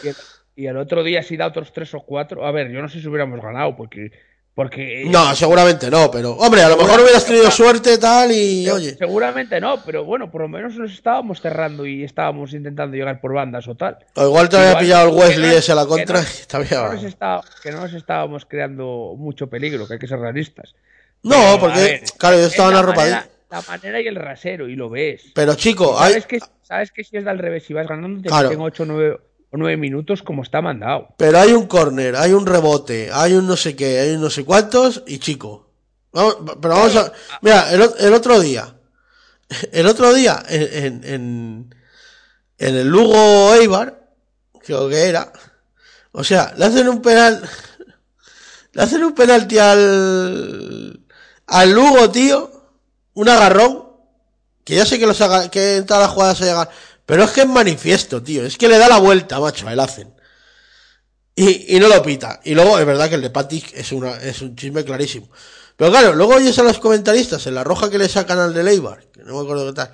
[0.56, 2.46] Y, el otro día si da otros tres o cuatro.
[2.46, 4.12] A ver, yo no sé si hubiéramos ganado, porque.
[4.60, 6.34] Porque No, seguramente no, pero.
[6.34, 8.94] Hombre, a lo mejor hubieras tenido suerte, tal, y oye.
[8.98, 13.34] Seguramente no, pero bueno, por lo menos nos estábamos cerrando y estábamos intentando llegar por
[13.34, 14.00] bandas o tal.
[14.16, 16.28] O igual te había pillado el Wesley ese a la contra no-
[16.62, 20.20] y no nos está- que no nos estábamos creando mucho peligro, que hay que ser
[20.20, 20.76] realistas.
[21.24, 23.16] No, Pero, porque, ver, claro, ellos es estaban la arropaditos.
[23.16, 25.32] manera- la manera y el rasero, y lo ves.
[25.34, 26.22] Pero chico, sabes, hay...
[26.24, 28.50] que, sabes que si es al revés, si vas ganando, te Claro.
[28.50, 29.18] meten 8 o 9,
[29.52, 31.10] o 9 minutos como está mandado.
[31.18, 34.30] Pero hay un córner, hay un rebote, hay un no sé qué, hay un no
[34.30, 35.70] sé cuántos y chico.
[36.12, 37.12] Pero vamos a...
[37.42, 38.76] Mira, el, el otro día,
[39.72, 41.76] el otro día en, en,
[42.58, 44.10] en, el Lugo Eibar,
[44.64, 45.32] creo que era,
[46.12, 47.42] o sea, le hacen un penal,
[48.74, 51.00] le hacen un penalti al,
[51.48, 52.52] al Lugo, tío,
[53.14, 53.90] un agarrón,
[54.64, 55.22] que ya sé que, los
[55.52, 56.70] que en todas las jugadas se llegan,
[57.10, 59.80] pero es que es manifiesto, tío, es que le da la vuelta, macho, a él
[59.80, 60.14] hacen.
[61.36, 62.40] Y, y no lo pita.
[62.44, 65.30] Y luego es verdad que el de Patic es, una, es un chisme clarísimo.
[65.76, 68.64] Pero claro, luego oyes a los comentaristas en la roja que le sacan al de
[68.64, 69.92] Leibar, que no me acuerdo qué tal.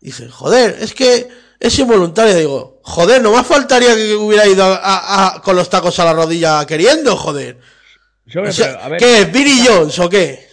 [0.00, 1.28] Dicen, joder, es que
[1.58, 2.34] es involuntario.
[2.36, 6.04] Digo, joder, no más faltaría que hubiera ido a- a- a- con los tacos a
[6.04, 7.58] la rodilla queriendo, joder.
[8.26, 9.32] Sobre, O sea, pero, a ver, ¿Qué es?
[9.32, 10.46] ¿Billy Jones o qué?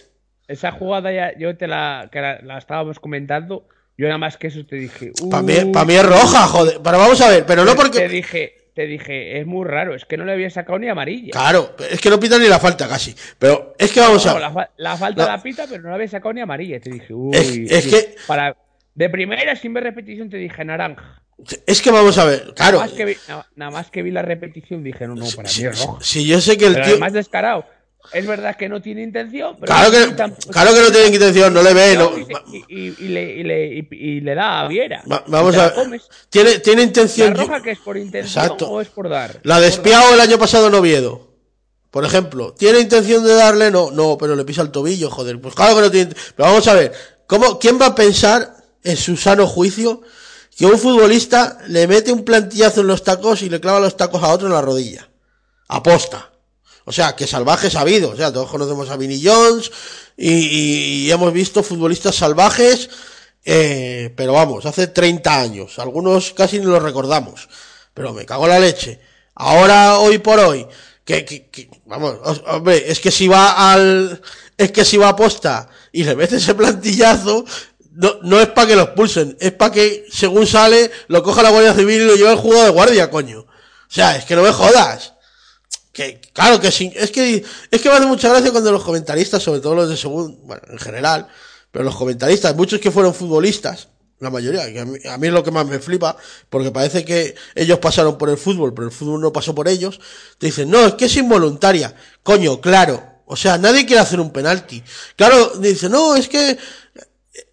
[0.48, 3.68] esa jugada ya, yo te la, que la, la estábamos comentando,
[3.98, 5.12] yo nada más que eso te dije.
[5.30, 6.80] Para mí, "Uh, pa' mí es roja, joder.
[6.82, 8.08] Pero vamos a ver, pero no Te porque.
[8.08, 11.30] dije, te dije, es muy raro, es que no le había sacado ni amarilla.
[11.32, 13.14] Claro, es que no pitan ni la falta casi.
[13.38, 14.42] Pero es que vamos a ver.
[14.42, 15.28] la, la falta No.
[15.32, 16.78] la pita, pero no la había sacado ni amarilla.
[16.78, 17.90] Te dije, uy, Es- es sí.
[17.90, 18.54] que- Para,
[18.94, 21.22] de primera, sin ver repetición, te dije naranja.
[21.66, 22.78] Es que vamos a ver, claro.
[22.78, 25.48] Nada, más que vi, nada, nada más que vi la repetición, dije, no, no, para
[25.48, 25.98] Si, mí es roja.
[26.02, 26.92] si yo sé que el Pero tío.
[26.94, 27.66] además descarado.
[28.12, 31.52] Es verdad que no tiene intención, pero Claro que, quita- claro que no tiene intención,
[31.54, 31.96] no le ve.
[31.96, 35.02] no- y, y- y le, y, le, y- y le da a Viera.
[35.10, 36.00] Va- vamos la a ver.
[36.30, 37.34] Tiene, tiene La intención.
[37.34, 38.68] roja que es por intención Exacto.
[38.68, 39.40] o es por dar.
[39.42, 41.26] La de el año pasado en Oviedo.
[41.90, 43.70] Por ejemplo, ¿tiene intención de darle?
[43.70, 45.40] No, no, pero le pisa el tobillo, joder.
[45.40, 46.14] Pues claro que no tiene.
[46.36, 46.92] Pero vamos a ver,
[47.26, 48.54] ¿cómo, ¿quién va a pensar
[48.84, 50.02] en su sano juicio
[50.56, 54.22] que un futbolista le mete un plantillazo en los tacos y le clava los tacos
[54.22, 55.08] a otro en la rodilla?
[55.68, 56.30] Aposta.
[56.86, 58.10] O sea, que salvaje sabido.
[58.10, 59.70] O sea, todos conocemos a Vinny Jones
[60.16, 62.88] y, y- y hemos visto futbolistas salvajes,
[63.44, 65.78] eh, pero vamos, hace 30 años.
[65.78, 67.48] Algunos casi ni los recordamos.
[67.92, 69.00] Pero me cago en la leche.
[69.34, 70.66] Ahora, hoy por hoy,
[71.04, 74.22] que, que- que- vamos, os- hombre, es que si va al,
[74.56, 77.44] es que si va a posta y le mete ese plantillazo,
[77.92, 81.50] no, no es para que lo expulsen, es para que, según sale, lo coja la
[81.50, 83.40] Guardia Civil y lo lleve al juego de guardia, coño.
[83.40, 83.46] O
[83.92, 85.14] sea, es que no me jodas.
[85.96, 89.42] Que, claro que sí, es que, es que me hace mucha gracia cuando los comentaristas,
[89.42, 91.26] sobre todo los de segundo, bueno, en general,
[91.72, 93.88] pero los comentaristas, muchos que fueron futbolistas,
[94.18, 94.84] la mayoría, que a
[95.16, 96.14] mí, es lo que más me flipa,
[96.50, 99.98] porque parece que ellos pasaron por el fútbol, pero el fútbol no pasó por ellos,
[100.36, 101.94] te dicen, no, es que es involuntaria.
[102.22, 103.02] Coño, claro.
[103.24, 104.82] O sea, nadie quiere hacer un penalti.
[105.16, 106.58] Claro, dice, no, es que,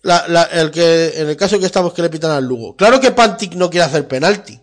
[0.01, 2.75] la, la- el que, en el caso que estamos que le pitan al Lugo.
[2.75, 4.59] Claro que Pantic no quiere hacer penalti.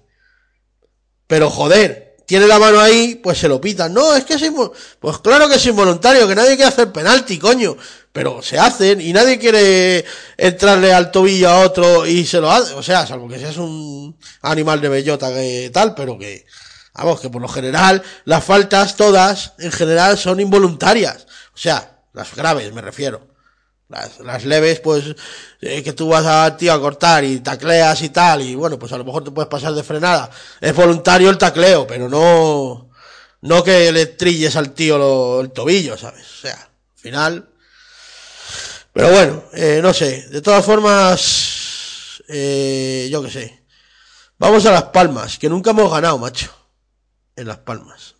[1.26, 3.92] Pero joder, tiene la mano ahí, pues se lo pitan.
[3.92, 4.52] No, es que es
[5.00, 7.76] Pues claro que es involuntario, que nadie quiere hacer penalti, coño.
[8.12, 10.04] Pero se hacen y nadie quiere
[10.36, 12.74] entrarle al tobillo a otro y se lo hace.
[12.74, 16.46] O sea, salvo que seas un animal de bellota que tal, pero que,
[16.94, 21.26] vamos, que por lo general, las faltas todas, en general, son involuntarias.
[21.52, 23.29] O sea, las graves me refiero.
[23.90, 25.04] Las, las leves, pues,
[25.60, 28.92] eh, que tú vas a tío a cortar y tacleas y tal, y bueno, pues
[28.92, 30.30] a lo mejor te puedes pasar de frenada.
[30.60, 32.88] Es voluntario el tacleo, pero no,
[33.40, 36.24] no que le trilles al tío lo- el tobillo, ¿sabes?
[36.24, 37.48] O sea, al final.
[38.92, 40.28] Pero bueno, eh, no sé.
[40.28, 43.64] De todas formas, eh, yo qué sé.
[44.38, 46.50] Vamos a Las Palmas, que nunca hemos ganado, macho.
[47.36, 48.14] En Las Palmas.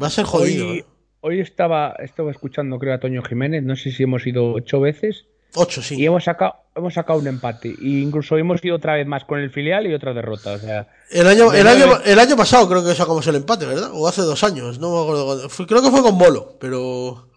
[0.00, 0.68] Va a ser jodido.
[0.68, 0.84] Hoy.
[1.26, 5.24] Hoy estaba, estaba escuchando, creo, a Toño Jiménez, no sé si hemos ido ocho veces,
[5.54, 5.94] Ocho, sí.
[6.00, 7.72] y hemos sacado, hemos sacado un empate.
[7.80, 10.52] Y incluso hemos ido otra vez más con el filial y otra derrota.
[10.52, 13.90] O sea, El año, el, año, el año pasado creo que sacamos el empate, ¿verdad?
[13.94, 15.48] O hace dos años, no me acuerdo.
[15.66, 17.28] creo que fue con Bolo, pero.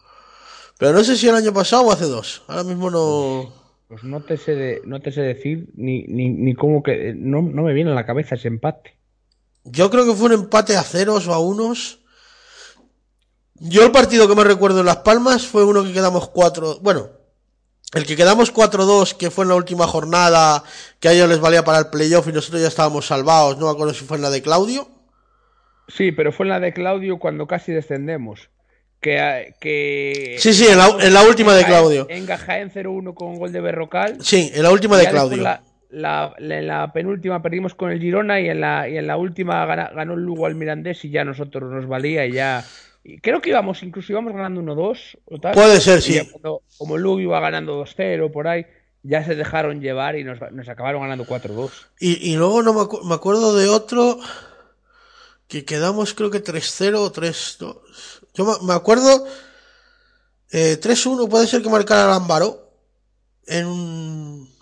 [0.80, 2.44] Pero no sé si el año pasado o hace dos.
[2.48, 3.54] Ahora mismo no.
[3.88, 7.14] pues no te sé, de- no te sé decir ni, ni, ni cómo que.
[7.16, 8.98] No, no me viene a la cabeza ese empate.
[9.64, 12.00] Yo creo que fue un empate a ceros o a unos.
[13.60, 16.80] Yo el partido que me recuerdo en Las Palmas fue uno que quedamos cuatro.
[16.82, 17.10] Bueno,
[17.94, 20.64] el que quedamos 4-2, que fue en la última jornada,
[21.00, 23.58] que a ellos les valía para el playoff y nosotros ya estábamos salvados.
[23.58, 24.88] No me acuerdo si fue en la de Claudio.
[25.88, 28.50] Sí, pero fue en la de Claudio cuando casi descendemos.
[29.00, 29.54] Que.
[29.62, 32.08] que Sí, sí, en la, en la última de Claudio.
[32.10, 34.18] En Jaén 0-1 con gol de Berrocal.
[34.22, 35.42] Sí, en la última de Claudio.
[35.42, 39.08] La, la- la- en la penúltima perdimos con el Girona y en la, y en
[39.08, 42.66] la última ganó el Lugo al Mirandés y ya nosotros nos valía y ya.
[43.22, 45.54] Creo que íbamos, incluso íbamos ganando 1-2 o tal.
[45.54, 46.20] Puede ser, sí.
[46.32, 48.66] cuando- como el Lugo iba ganando 2-0 por ahí,
[49.04, 51.72] ya se dejaron llevar y nos, nos acabaron ganando 4-2.
[52.00, 54.20] Y, y luego no me, acu- me acuerdo de otro
[55.48, 57.78] que quedamos creo que 3-0 o 3-2.
[58.34, 59.26] Yo me, me acuerdo
[60.52, 62.70] eh, 3-1 puede ser que marcara Lámbaro
[63.48, 64.58] en un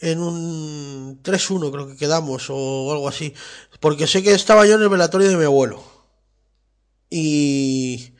[0.00, 3.34] en un 3-1 creo que quedamos o algo así,
[3.80, 5.82] porque sé que estaba yo en el velatorio de mi abuelo.
[7.16, 8.14] Y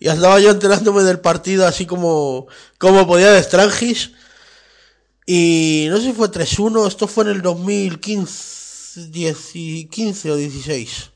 [0.00, 2.46] y andaba yo enterándome del partido así como
[2.78, 4.12] como podía de Strangis.
[5.26, 8.58] Y no sé si fue 3-1, esto fue en el 2015
[9.10, 11.10] 10 y 15 o 16.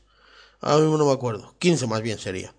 [0.61, 1.55] Ahora mismo no me acuerdo.
[1.59, 2.53] 15 más bien sería.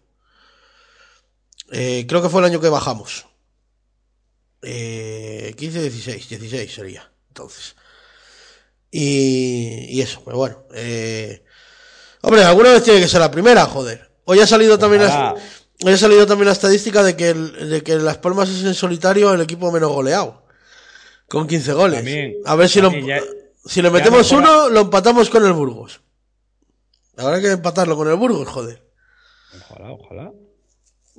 [1.70, 3.26] Eh, creo que fue el año que bajamos.
[4.62, 7.12] Eh, 15, 16, 16 sería.
[7.28, 7.76] Entonces.
[8.90, 10.64] Y, y eso, pero bueno.
[10.74, 11.44] Eh,
[12.22, 14.13] hombre, alguna vez tiene que ser la primera, joder.
[14.24, 15.34] Hoy ha salido también la,
[15.84, 18.74] hoy ha salido también la estadística de que, el, de que Las Palmas es en
[18.74, 20.42] solitario el equipo menos goleado.
[21.28, 21.96] Con 15 goles.
[22.01, 23.22] También, a ver si también, lo, ya-
[23.64, 26.01] si le metemos uno, lo empatamos con el Burgos.
[27.16, 28.82] Habrá que empatarlo con el Burgos, joder.
[29.70, 30.32] Ojalá, ojalá.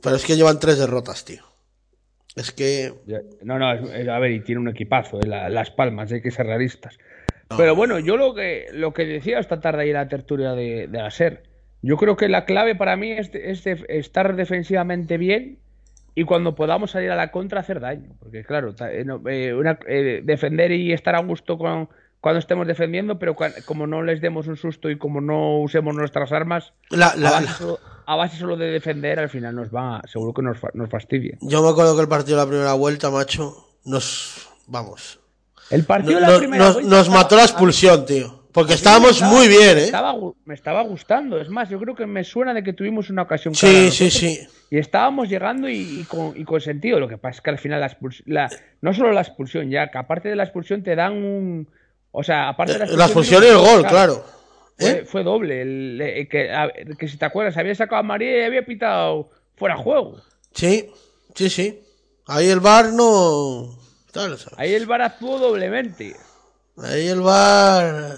[0.01, 1.43] Pero es que llevan tres derrotas, tío.
[2.35, 2.93] Es que.
[3.41, 6.21] No, no, es- es- a ver, y tiene un equipazo, eh, la- Las Palmas, hay
[6.21, 6.97] que ser realistas.
[7.57, 10.87] Pero bueno, yo lo que, lo que decía esta tarde ahí en la tertulia de,
[10.87, 11.43] de la SER,
[11.85, 15.59] yo creo que la clave para mí es, es de- estar defensivamente bien
[16.15, 18.15] y cuando podamos salir a la contra hacer daño.
[18.19, 21.89] Porque claro, eh, eh, una- eh, defender y estar a gusto con,
[22.21, 23.35] cuando estemos defendiendo, pero
[23.65, 27.47] como no les demos un susto y como no usemos nuestras armas, La, a, base
[27.53, 31.37] solo, a base solo de defender, al final nos va, seguro que nos, nos fastidia.
[31.41, 34.49] Yo me acuerdo que el partido de la primera vuelta, macho, nos.
[34.67, 35.19] Vamos.
[35.69, 38.44] El partido de la no- primera nos, vuelta nos mató la expulsión, tío.
[38.55, 39.83] Porque estábamos estaba- muy bien, ¿eh?
[39.83, 40.15] estaba,
[40.45, 41.39] me estaba gustando.
[41.39, 43.53] Es más, yo creo que me suena de que tuvimos una ocasión.
[43.53, 44.39] Sí, clara sí, sí.
[44.71, 46.99] Y estábamos llegando y, y con, y con sentido.
[46.99, 48.25] Lo que pasa es que al final la expulsión,
[48.81, 51.69] no solo la expulsión, ya que aparte de la expulsión te dan un.
[52.11, 54.25] O sea, aparte de la La expulsión y el gol, claro.
[54.77, 55.05] Fue, ¿Eh?
[55.05, 55.61] fue doble.
[55.61, 59.29] El, eh, que, a- que si te acuerdas, había sacado a María y había pitado
[59.55, 60.21] fuera juego.
[60.53, 60.89] Sí,
[61.35, 61.81] sí, sí.
[62.27, 63.77] Ahí el bar no.
[64.57, 66.15] Ahí el VAR actuó doblemente.
[66.77, 68.17] Ahí el bar.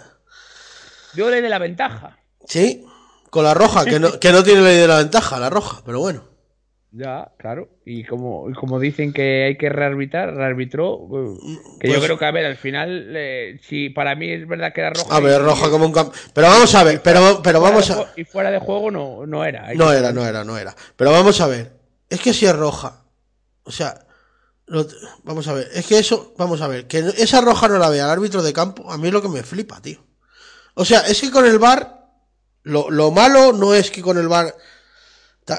[1.17, 2.17] Ley de la ventaja.
[2.45, 2.85] Sí,
[3.29, 5.99] con la roja, que no, que no tiene ley de la ventaja, la roja, pero
[5.99, 6.23] bueno.
[6.91, 7.67] Ya, claro.
[7.85, 10.95] Y como, y como dicen que hay que rearbitrar, rearbitró.
[10.95, 11.37] eh,
[11.79, 14.71] Que yo Pues- creo que, a ver, al final, eh, si para mí es verdad
[14.73, 15.15] que era roja.
[15.15, 16.13] A ver, roja como un campo.
[16.33, 18.13] Pero vamos a ver, pero, pero vamos a.
[18.15, 19.73] Y fuera de juego no, no era.
[19.75, 20.73] No era, no era, no era.
[20.95, 21.73] Pero vamos a ver.
[22.09, 23.03] Es que si es roja.
[23.63, 23.99] O sea,
[24.65, 24.87] lo-
[25.23, 25.67] vamos a ver.
[25.73, 26.87] Es que eso, vamos a ver.
[26.87, 29.29] Que esa roja no la vea el árbitro de campo, a mí es lo que
[29.29, 29.99] me flipa, tío.
[30.79, 32.05] O sea, es que con el bar.
[32.63, 34.55] Lo, lo malo no es que con el bar.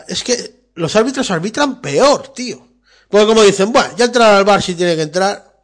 [0.07, 2.69] Es que los árbitros arbitran peor, tío.
[3.09, 5.63] Porque como dicen, bueno, ya entrará al bar si tiene que entrar.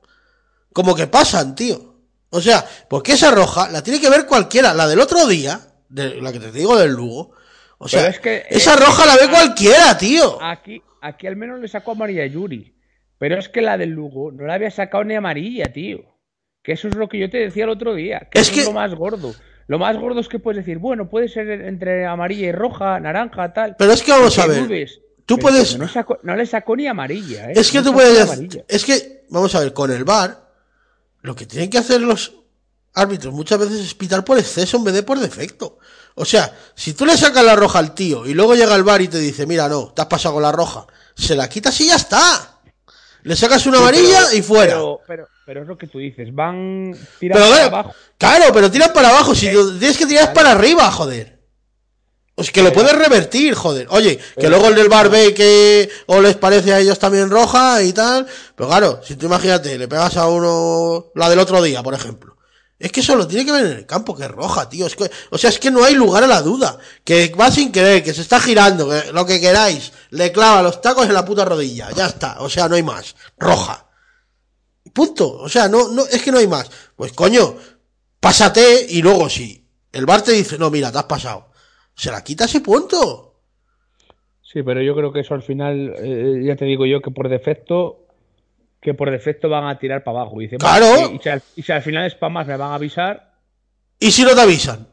[0.73, 1.95] Como que pasan, tío.
[2.31, 4.75] O sea, porque esa roja la tiene que ver cualquiera.
[4.75, 7.31] La del otro día, de la que te digo del Lugo.
[7.79, 10.43] O sea, es que, esa eh, roja la ve cualquiera, tío.
[10.43, 12.75] Aquí, aquí al menos le sacó amarilla a Yuri.
[13.19, 16.14] Pero es que la del Lugo no la había sacado ni amarilla, tío.
[16.65, 18.27] Que eso es lo que yo te decía el otro día.
[18.31, 19.35] Que Es eso que- es lo más gordo.
[19.67, 23.53] Lo más gordo es que puedes decir, bueno, puede ser entre amarilla y roja, naranja,
[23.53, 23.77] tal.
[23.79, 24.67] Pero es que vamos a ver.
[25.27, 25.79] Tú Pero puedes.
[26.23, 27.55] No, le sacó ni amarilla, ¿eh?
[27.57, 28.65] Es que No tú puedes amarilla.
[28.69, 30.51] Es que, vamos a ver, con el bar,
[31.23, 32.35] lo que tienen que hacer los
[32.95, 35.79] árbitros muchas veces es pitar por exceso en vez de por defecto.
[36.15, 39.01] O sea, si tú le sacas la roja al tío y luego llega el bar
[39.03, 41.89] y te dice, mira, no, te has pasado con la roja, se la quitas y
[41.89, 42.54] ya está.
[43.25, 44.73] Le sacas una amarilla pero- y fuera.
[44.75, 47.95] Pero, pero, pero es lo que tú dices, van Pero, tirando para claro, abajo.
[48.19, 49.35] claro, pero tiran para abajo.
[49.35, 51.35] Si lo tienes que tirar para arriba, joder.
[52.37, 53.87] O sea, que lo puedes revertir, joder.
[53.91, 57.81] Oye, que luego el del bar ve que o les parece a ellos también roja
[57.83, 58.27] y tal.
[58.57, 62.37] Pero claro, si tú imagínate, le pegas a uno la del otro día, por ejemplo.
[62.79, 64.87] Es que solo tiene que ver en el campo, que es roja, tío.
[64.89, 66.77] Que, o sea, es que no hay lugar a la duda.
[67.05, 69.93] Que va sin querer, que se está girando, que lo que queráis.
[70.11, 71.91] Le clava los tacos en la puta rodilla.
[71.93, 72.41] Ya está.
[72.41, 73.15] O sea, no hay más.
[73.39, 73.87] Roja.
[74.93, 75.33] Punto.
[75.39, 76.71] O sea, no, no, es que no hay más.
[76.97, 77.57] Pues coño,
[78.21, 81.51] pásate y luego si el bar te dice, no, mira, te has pasado.
[81.95, 83.43] Se la quita ese punto.
[84.43, 87.29] Sí, pero yo creo que eso al final, eh, ya te digo yo que por
[87.29, 88.04] defecto,
[88.85, 90.41] que por defecto van a tirar para abajo.
[90.43, 90.87] Y, Claro.
[90.87, 93.33] "Bueno, Y, si al, y si al final es para más, me van a avisar.
[93.99, 94.87] Y si no te avisan.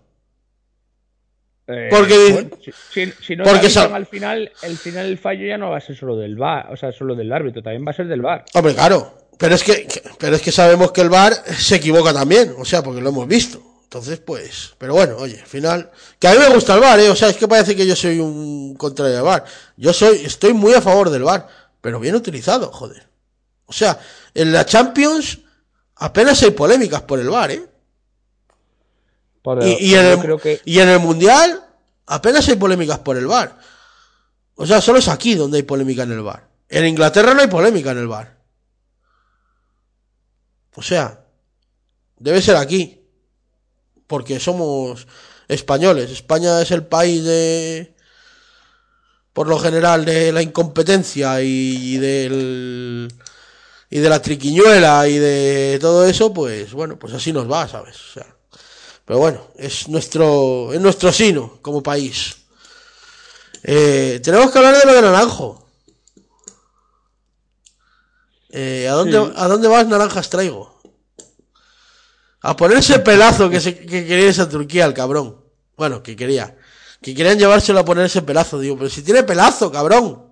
[1.68, 5.06] eh, Porque- bueno, si, si- si no porque te avisan sa- al final, el final
[5.06, 7.62] el fallo ya no va a ser solo del bar, o sea, solo del árbitro,
[7.62, 8.46] también va a ser del bar.
[8.54, 9.14] Hombre, claro.
[9.38, 9.88] Pero es que,
[10.20, 12.54] pero es que sabemos que el bar se equivoca también.
[12.58, 13.62] O sea, porque lo hemos visto.
[13.84, 17.10] Entonces, pues, pero bueno, oye, al final, que a mí me gusta el bar, eh.
[17.10, 19.44] O sea, es que parece que yo soy un contrario del bar.
[19.78, 21.48] Yo soy, estoy muy a favor del bar,
[21.82, 23.04] pero bien utilizado, joder.
[23.72, 23.98] O sea,
[24.34, 25.40] en la Champions
[25.96, 27.70] apenas hay polémicas por el bar, eh.
[29.62, 31.66] Y, y en el, creo que y en el Mundial
[32.06, 33.58] apenas hay polémicas por el bar.
[34.56, 36.50] O sea, solo es aquí donde hay polémica en el bar.
[36.68, 38.40] En Inglaterra no hay polémica en el bar.
[40.76, 41.24] O sea,
[42.18, 43.00] debe ser aquí.
[44.06, 45.08] Porque somos
[45.48, 46.12] españoles.
[46.12, 47.96] España es el país de.
[49.32, 53.08] Por lo general, de la incompetencia y del.
[53.94, 57.98] Y de la triquiñuela y de todo eso, pues bueno, pues así nos va, ¿sabes?
[57.98, 58.26] O sea,
[59.04, 62.38] pero bueno, es nuestro, es nuestro sino como país.
[63.64, 65.68] Eh, tenemos que hablar de lo de Naranjo.
[68.50, 70.82] Eh, ¿a, dónde, ¿A dónde vas, naranjas traigo?
[72.42, 75.44] A ponerse pelazo que, se, que quería esa Turquía, el cabrón.
[75.76, 76.58] Bueno, que quería.
[77.02, 80.31] Que querían llevárselo a poner ese pelazo, digo, pero si tiene pelazo, cabrón.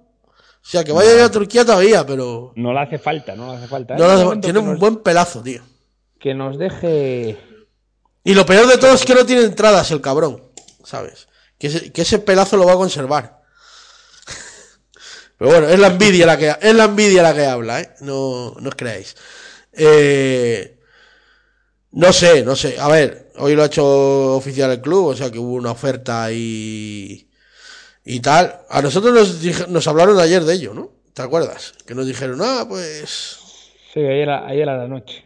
[0.61, 2.53] O sea, que vaya a ir a Turquía todavía, pero.
[2.55, 3.95] No le hace falta, no le hace falta.
[3.95, 5.61] No hace, tiene un nos, buen pelazo, tío.
[6.19, 7.37] Que nos deje.
[8.23, 10.43] Y lo peor de todo es que no tiene entradas el cabrón,
[10.83, 11.27] ¿sabes?
[11.57, 13.41] Que ese, que ese pelazo lo va a conservar.
[15.37, 17.95] Pero bueno, es la envidia la que, es la envidia la que habla, ¿eh?
[18.01, 19.15] No, no os creáis.
[19.71, 20.77] Eh,
[21.91, 22.79] no sé, no sé.
[22.79, 26.31] A ver, hoy lo ha hecho oficial el club, o sea que hubo una oferta
[26.31, 27.28] y,
[28.15, 28.61] y tal.
[28.69, 30.91] A nosotros nos, dije, nos hablaron ayer de ello, ¿no?
[31.13, 31.73] ¿Te acuerdas?
[31.85, 33.37] Que nos dijeron, ah, pues...
[33.93, 35.23] Sí, ayer a, ayer a la noche.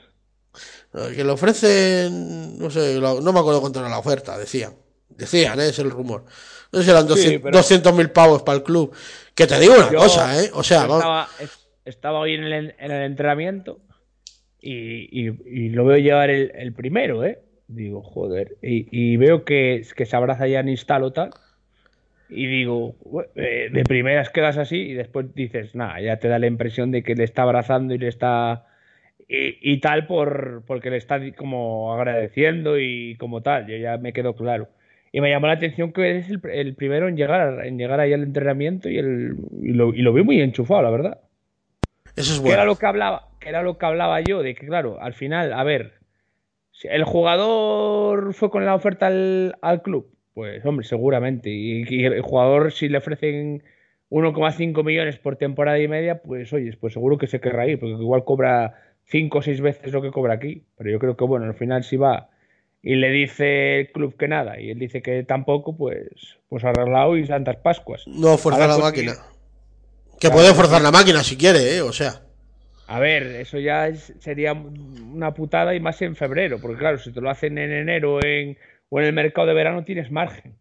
[1.15, 4.73] Que le ofrecen, no sé, no me acuerdo cuánto era la oferta, decían.
[5.09, 5.67] Decían, ¿eh?
[5.69, 6.25] es el rumor.
[6.71, 8.93] No sé si eran 200 Sí, pero- mil pavos para el club.
[9.35, 10.51] Que te digo una cosa, ¿eh?
[10.53, 13.79] O sea, estaba, es- estaba hoy en el, en el entrenamiento
[14.59, 17.39] y, y- y lo veo llevar el, el primero, ¿eh?
[17.67, 18.57] Digo, joder.
[18.61, 20.69] Y, y veo que, que se abraza ya en
[21.03, 21.31] o tal.
[22.33, 26.39] Y digo, "Ue- eh, de primeras quedas así y después dices, nada, ya te da
[26.39, 28.67] la impresión de que le está abrazando y le está.
[29.27, 34.13] Y, y tal por porque le está como agradeciendo y como tal, yo ya me
[34.13, 34.69] quedo claro.
[35.11, 38.13] Y me llamó la atención que es el, el primero en llegar, en llegar ahí
[38.13, 41.21] al entrenamiento y, el, y, lo, y lo vi muy enchufado, la verdad.
[42.15, 42.65] eso es Que era bueno.
[42.65, 45.63] lo que hablaba, que era lo que hablaba yo, de que claro, al final, a
[45.63, 46.01] ver,
[46.83, 51.49] el jugador fue con la oferta al, al club, pues hombre, seguramente.
[51.49, 53.63] Y, y el jugador, si le ofrecen
[54.09, 57.93] 1,5 millones por temporada y media, pues oye, pues seguro que se querrá ir, porque
[58.01, 60.63] igual cobra 5 o 6 veces lo que cobra aquí.
[60.77, 62.29] Pero yo creo que bueno, al final si va
[62.81, 66.05] y le dice el club que nada, y él dice que tampoco, pues,
[66.49, 68.03] pues arreglado y santas pascuas.
[68.07, 69.25] No fuerza Ahora la consigue- máquina.
[70.19, 70.83] Que Claro, puede forzar sí.
[70.83, 71.81] la máquina si quiere, ¿eh?
[71.81, 72.21] O sea.
[72.87, 77.11] A ver, eso ya es- sería una putada y más en febrero, porque claro, si
[77.13, 78.57] te lo hacen en enero en,
[78.93, 80.55] o en el mercado de verano tienes margen.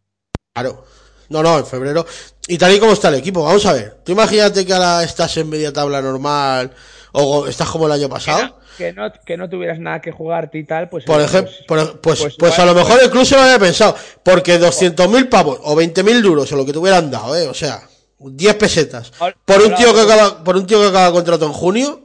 [0.55, 0.85] Claro.
[1.29, 2.07] No, no, en febrero.
[2.49, 3.99] Y tal y como está el equipo, vamos a ver.
[4.05, 6.71] Tú imagínate que ahora estás en media tabla normal
[7.13, 8.59] o estás como el año pasado.
[8.79, 11.05] Que no, que no tuvieras nada que jugarte y tal, pues...
[11.05, 13.95] Por ejemplo, pues- pues, pues, pues a lo mejor el club se lo había pensado.
[14.23, 17.47] Porque 200.000 pavos o 20.000 duros o lo que te hubieran dado, ¿eh?
[17.49, 17.83] O sea,
[18.19, 19.13] 10 pesetas.
[19.45, 22.01] Por un tío que acaba, por un tío que acaba contrato en junio.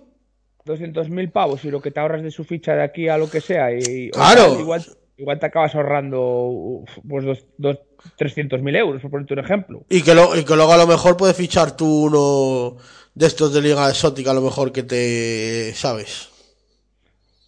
[0.65, 3.39] 200.000 pavos y lo que te ahorras de su ficha de aquí a lo que
[3.41, 4.59] sea y o Claro.
[4.59, 4.85] igual,
[5.17, 7.77] igual te acabas ahorrando pues dos, dos,
[8.17, 9.85] 300.000 euros, por ponerte un ejemplo.
[9.89, 12.77] Y que, lo, y que luego a lo mejor puedes fichar tú uno
[13.15, 15.73] de estos de liga exótica, a lo mejor que te.
[15.73, 16.29] ¿Sabes?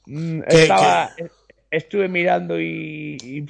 [0.06, 1.12] Mm, Que- estaba,
[1.72, 3.46] Estuve mirando y...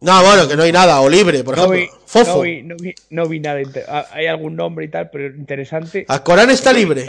[0.00, 1.80] No, bueno, que no hay nada, o libre, por no, ejemplo.
[1.80, 2.36] vi, Fofo.
[2.36, 3.60] no, vi, no, vi, no vi nada.
[4.12, 6.04] Hay algún nombre y tal, pero interesante.
[6.06, 7.04] Alcorán está libre.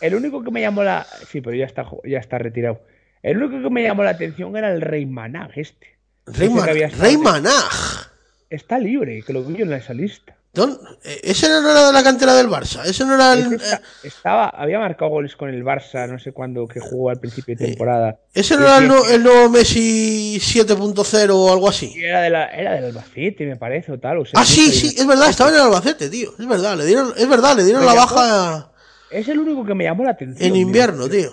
[0.00, 1.06] El único que me llamó la...
[1.28, 2.80] Sí, pero ya está, ya está retirado.
[3.22, 5.99] El único que me llamó la atención era el Rey Manag este.
[6.26, 8.08] Rey, Ese Ma- que había estado- Rey Manaj.
[8.48, 10.36] Está libre, que lo vi en esa lista.
[10.52, 12.84] ¿Dón- eh, Ese no era de la cantera del Barça.
[12.84, 13.40] Ese no era el.
[13.46, 17.20] Ese está- estaba, había marcado goles con el Barça, no sé cuándo, que jugó al
[17.20, 18.18] principio de temporada.
[18.34, 19.12] Ese no era el, sí.
[19.14, 21.94] el nuevo Messi 7.0 o algo así.
[21.96, 24.18] Era, de la, era del Albacete, me parece, o tal.
[24.18, 26.32] O Ah, sí, sí, es verdad, estaba en el Albacete, tío.
[26.36, 28.72] Es verdad, le dieron, es verdad, le dieron Me la llamó- baja
[29.12, 30.48] Es el único que me llamó la atención.
[30.48, 31.30] en invierno, tío.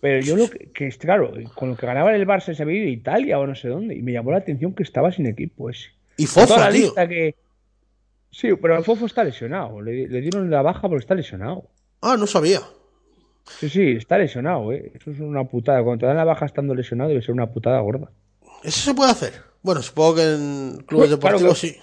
[0.00, 2.86] Pero yo lo que, que claro, con lo que ganaba el Barça se había ido
[2.88, 5.70] a Italia o no sé dónde, y me llamó la atención que estaba sin equipo
[5.70, 5.88] ese.
[6.16, 6.94] Y la tío.
[7.08, 7.34] que.
[8.30, 9.80] Sí, pero Fofo está lesionado.
[9.80, 11.64] Le, le dieron la baja porque está lesionado.
[12.00, 12.60] Ah, no sabía.
[13.58, 14.92] Sí, sí, está lesionado, ¿eh?
[14.94, 15.82] Eso es una putada.
[15.82, 18.10] Cuando te dan la baja estando lesionado debe ser una putada gorda.
[18.62, 19.32] Eso se puede hacer.
[19.62, 21.76] Bueno, supongo que en clubes Pues, claro deportivos que- sí.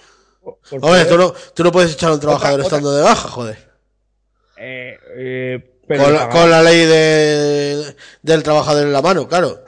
[0.80, 3.56] Hombre, tú no, tú no puedes echar a un trabajador otra- estando de baja, joder.
[4.56, 9.60] eh, eh, Con la, pagaba- con la ley de, del trabajador en la mano, claro.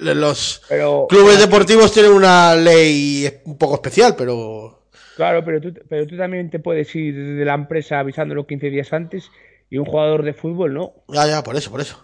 [0.00, 4.84] Los pero- clubes deportivos tienen una ley un poco especial, pero
[5.16, 8.92] Claro, pero tú, pero tú también te puedes ir de la empresa avisándolo 15 días
[8.92, 9.30] antes
[9.68, 10.92] y un jugador de fútbol no.
[11.08, 12.02] ya, ya, por eso, por eso.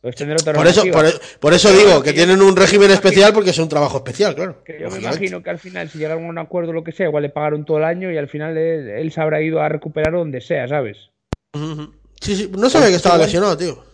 [0.00, 3.58] Otra Por eso, por, e- por eso digo que tienen un régimen especial porque es
[3.58, 4.62] un trabajo especial, claro.
[4.64, 6.92] Que yo me imagino que al final, si llegaron a un acuerdo o lo que
[6.92, 9.60] sea, igual le pagaron todo el año y al final él, él se habrá ido
[9.60, 11.10] a recuperar donde sea, ¿sabes?
[12.20, 13.84] Sí, sí, no sabía que estaba lesionado, tío.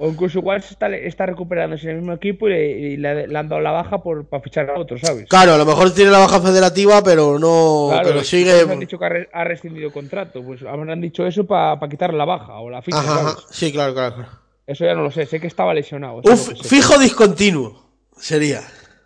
[0.00, 3.26] O incluso igual se está, está recuperándose en el mismo equipo y le, y le-
[3.26, 5.28] le han dado la baja por, para fichar a otro, ¿sabes?
[5.28, 7.88] Claro, a lo mejor tiene la baja federativa, pero no.
[7.90, 8.60] Claro, pero sigue.
[8.60, 10.40] han dicho que ha, re- ha rescindido contrato.
[10.44, 13.32] Pues habrán dicho eso para quitarle la baja o la ficha, Ajá, ¿sabes?
[13.38, 13.42] ajá.
[13.50, 14.14] Sí, claro, claro.
[14.14, 14.30] claro.
[14.68, 15.26] Eso ya no lo sé.
[15.26, 16.20] Sé que estaba lesionado.
[16.22, 18.62] Un fijo discontinuo sería.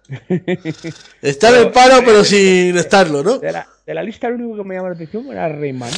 [1.23, 3.39] Está en el paro, pero sin estarlo, ¿no?
[3.39, 5.91] De la, de la lista, lo único que me llama la atención era Reyman.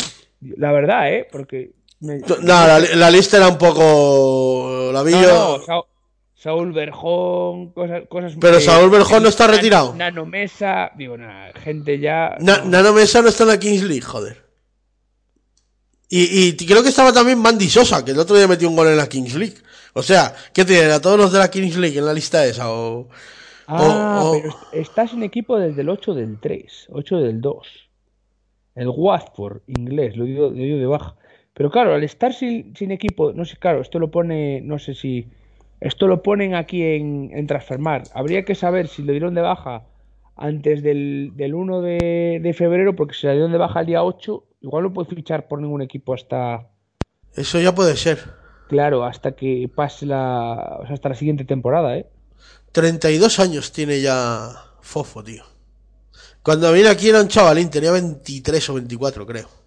[0.56, 1.26] La verdad, ¿eh?
[1.32, 1.72] Porque.
[2.04, 4.90] Me- No, la, la lista era un poco.
[4.92, 5.88] La vi No, yo- no, Sa-
[6.34, 8.02] Saúl Berjón, cosas.
[8.08, 9.94] cosas Pero Saúl Berjón no está retirado.
[9.94, 12.36] Nano Mesa, digo, nada, gente ya.
[12.40, 12.64] Na- no.
[12.66, 14.44] Nano Mesa no está en la Kings League, joder.
[16.08, 18.88] Y, y creo que estaba también Mandy Sosa, que el otro día metió un gol
[18.88, 19.56] en la Kings League.
[19.94, 20.90] O sea, ¿qué tienen?
[20.90, 22.70] ¿A todos los de la Kings League en la lista esa?
[22.70, 23.08] O...
[23.66, 27.40] Ah, o- o- pero est- estás en equipo desde el 8 del 3, 8 del
[27.40, 27.66] 2.
[28.74, 31.14] El Watford, inglés, lo digo, lo digo de baja.
[31.54, 34.94] Pero claro, al estar sin, sin equipo, no sé, claro, esto lo pone, no sé
[34.94, 35.28] si.
[35.80, 38.04] Esto lo ponen aquí en, en Transfermar.
[38.14, 39.84] Habría que saber si lo dieron de baja
[40.36, 44.02] antes del, del 1 de, de febrero, porque si la dieron de baja el día
[44.02, 46.68] 8, igual no puede fichar por ningún equipo hasta.
[47.34, 48.18] Eso ya puede ser.
[48.68, 50.78] Claro, hasta que pase la.
[50.80, 52.06] O sea, hasta la siguiente temporada, ¿eh?
[52.72, 54.50] 32 años tiene ya
[54.80, 55.44] Fofo, tío.
[56.42, 59.63] Cuando vine aquí era un chavalín, tenía 23 o 24, creo.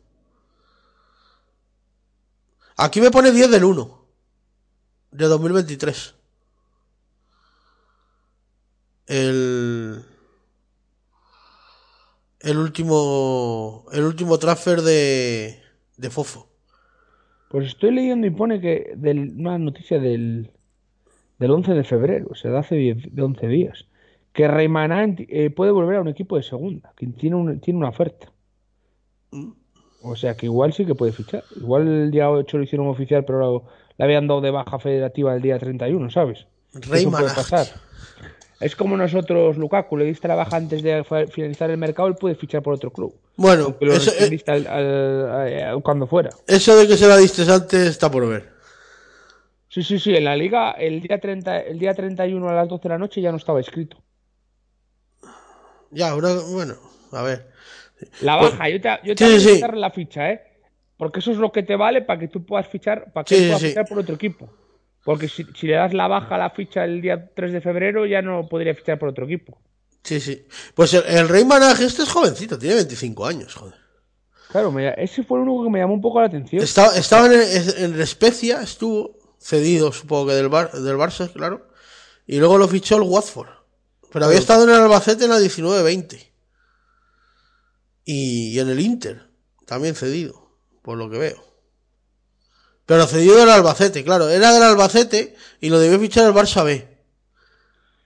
[2.78, 4.06] Aquí me pone 10 del 1.
[5.12, 6.16] De 2023.
[9.08, 10.04] El...
[12.40, 13.86] El último...
[13.92, 15.60] El último transfer de...
[15.98, 16.48] De Fofo.
[17.50, 20.52] Pues estoy leyendo y pone que del, una noticia del,
[21.40, 23.86] del 11 de febrero, o sea, de hace 10 de 11 días,
[24.34, 27.90] que Reymaná eh, puede volver a un equipo de segunda, que tiene, un- tiene una
[27.90, 28.32] oferta.
[30.02, 31.46] O sea, que igual sí que puede fichar.
[31.56, 33.64] Igual el día 8 lo hicieron oficial, pero lo-
[33.98, 36.46] le habían dado de baja federativa el día 31, ¿sabes?
[36.76, 37.68] Eso puede pasar.
[38.60, 42.36] Es como nosotros, Lukaku, le diste la baja antes de finalizar el mercado, él puede
[42.36, 43.16] fichar por otro club.
[43.36, 46.30] Bueno, lo eso, eh, rescindiste al- al- a- cuando fuera.
[46.48, 48.50] eso de que se la diste antes está por ver.
[49.70, 52.84] Sí, sí, sí, en la liga el día 30, el día 31 a las 12
[52.84, 53.98] de la noche ya no estaba escrito.
[55.92, 56.76] Ya, ahora, bueno,
[57.12, 57.50] a ver.
[58.22, 59.54] La baja, yo te, yo te Sí, hago sí.
[59.56, 60.42] quitar la ficha, ¿eh?
[60.98, 63.46] Porque eso es lo que te vale para que tú puedas fichar, para que Sí,
[63.48, 64.50] puedas fichar por otro equipo.
[65.04, 68.06] Porque si, si le das la baja a la ficha el día 3 de febrero,
[68.06, 69.60] ya no podría fichar por otro equipo.
[70.04, 70.46] Sí, sí.
[70.74, 73.76] Pues el, el Rey Manage este es jovencito, tiene 25 años, joder.
[74.52, 76.64] Claro, me- ese fue el único que me llamó un poco la atención.
[76.64, 81.68] Estaba, estaba en, en el Especia, estuvo cedido, supongo que del, Bar, del Barça, claro.
[82.26, 83.50] Y luego lo fichó el Watford.
[84.12, 86.26] Pero había estado en el Albacete en la 19-20.
[88.10, 89.24] Y, en el Inter,
[89.66, 90.50] también cedido,
[90.82, 91.44] por lo que veo.
[92.86, 94.30] Pero cedido del Albacete, claro.
[94.30, 96.88] Era del Albacete y lo debió fichar el Barça B.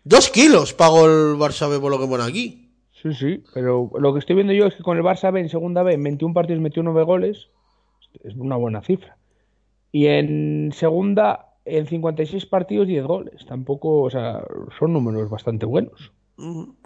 [0.04, 2.74] Dos kilos pagó el Barça B por lo que pone aquí.
[3.00, 5.50] Sí, sí, pero lo que estoy viendo yo es que con el Barça B en
[5.50, 7.50] segunda B, en 21 partidos metió 9 goles.
[8.24, 9.18] Es una buena cifra.
[9.92, 13.46] Y en segunda, en 56 partidos, 10 goles.
[13.46, 14.44] Tampoco, o sea,
[14.80, 16.12] son números bastante buenos.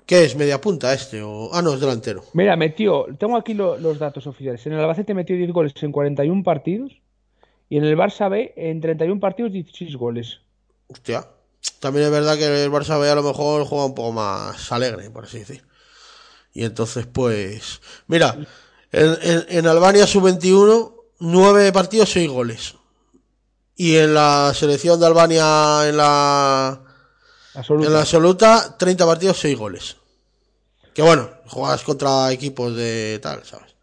[0.06, 0.36] ¿Qué es?
[0.36, 1.22] ¿Media punta este?
[1.24, 1.50] O...
[1.54, 2.24] Ah, no, es delantero.
[2.34, 4.66] Mira, metió, tengo aquí lo- los datos oficiales.
[4.68, 6.92] En el Albacete metió 10 goles en 41 partidos.
[7.70, 10.40] Y en el Barça B, en 31 partidos, 16 goles.
[10.88, 11.28] Hostia.
[11.80, 15.10] También es verdad que el Barça B a lo mejor juega un poco más alegre,
[15.10, 15.64] por así decir.
[16.54, 17.82] Y entonces, pues.
[18.06, 18.38] Mira,
[18.92, 22.76] en, en- en Albania sub-21, 9 partidos, 6 goles.
[23.76, 26.85] Y en la selección de Albania, en la,
[27.70, 29.98] En la absoluta, 30 partidos, 6 goles.
[30.94, 33.76] Que bueno, juegas contra equipos de tal, ¿sabes?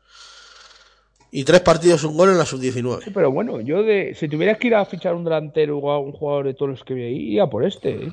[1.31, 3.05] Y 3 partidos, un gol en la sub-19.
[3.05, 5.99] Sí, pero bueno, yo de, si tuviera que ir a fichar un delantero o a
[5.99, 7.91] un jugador de todos los que vi ahí, iría por este.
[7.91, 8.13] ¿eh?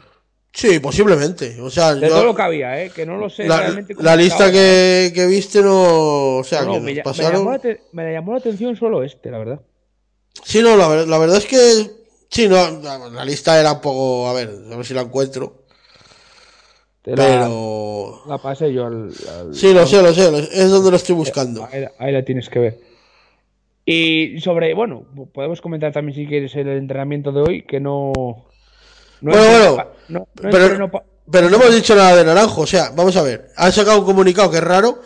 [0.53, 1.59] Sí, posiblemente.
[1.61, 2.91] O sea, De yo- todo lo que había, ¿eh?
[2.95, 3.93] que no lo sé la, realmente.
[4.17, 6.37] lista que, que viste no.
[6.37, 9.37] O sea, No, que me, me llamó la me llamó la atención solo este, la
[9.37, 9.61] verdad.
[10.43, 11.98] Sí, no, la verdad es que.
[12.29, 14.27] Sí, no, la, lista era un poco.
[14.27, 15.63] A ver, a ver si la encuentro.
[17.01, 18.21] Te la, Pero.
[18.27, 19.11] la pasé yo al.
[19.39, 21.67] al- Sí, lo sé, lo sé, es donde lo estoy buscando.
[21.71, 22.79] Ahí, ahí la tienes que ver.
[23.85, 28.13] Y sobre, bueno, podemos comentar también si quieres el entrenamiento de hoy, que no.
[29.21, 29.41] no Bueno,
[29.73, 30.91] bueno, no- no pero-
[31.31, 33.49] Pero no hemos dicho nada de Naranjo, o sea, vamos a ver.
[33.55, 35.01] Han sacado un comunicado que es raro.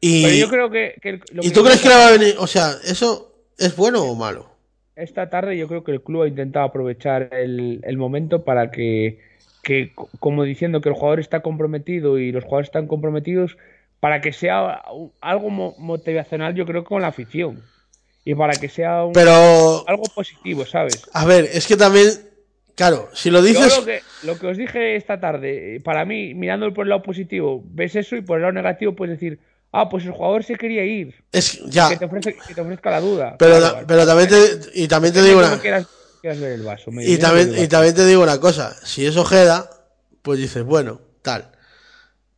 [0.00, 0.22] Y.
[0.24, 0.94] Pero yo creo que.
[1.00, 2.36] que el- lo ¿Y tú crees que le va a venir?
[2.38, 4.55] O sea, ¿eso es bueno o malo?
[4.96, 9.18] Esta tarde yo creo que el club ha intentado aprovechar el, el momento para que,
[9.62, 13.58] que, co- como diciendo que el jugador está comprometido y los jugadores están comprometidos,
[14.00, 14.82] para que sea
[15.20, 17.60] algo mo- motivacional, yo creo, con la afición.
[18.24, 19.84] Y para que sea un- Pero.
[19.86, 21.02] algo positivo, ¿sabes?
[21.12, 22.08] A ver, es que también
[22.74, 23.78] Claro, si lo Yo dices.
[23.78, 27.62] lo que, lo que os dije esta tarde, para mí, mirándolo por el lado positivo,
[27.66, 29.38] ves eso y por el lado negativo puedes decir,
[29.80, 31.14] ah, pues el jugador se quería ir.
[31.32, 31.88] Es, ya.
[31.88, 33.36] Que te, ofrece, que te ofrezca la duda.
[33.38, 35.58] Pero, Claro, pero también te, y también te digo una.
[35.60, 35.86] quieras,
[36.20, 36.90] quieras ver el vaso.
[36.90, 39.68] me- Y también, y también te digo una cosa, si es Ojeda,
[40.22, 41.50] pues dices, bueno, tal.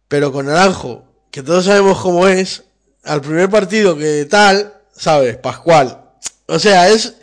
[0.09, 2.65] Pero con Naranjo, que todos sabemos cómo es,
[3.05, 6.05] al primer partido que tal, sabes, Pascual.
[6.47, 7.17] O sea, es,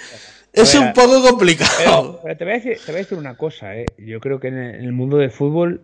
[0.53, 1.71] es ver, un poco complicado.
[1.77, 3.85] Pero, pero te, voy a decir, te voy a decir una cosa, ¿eh?
[3.97, 5.81] Yo creo que en el mundo del fútbol,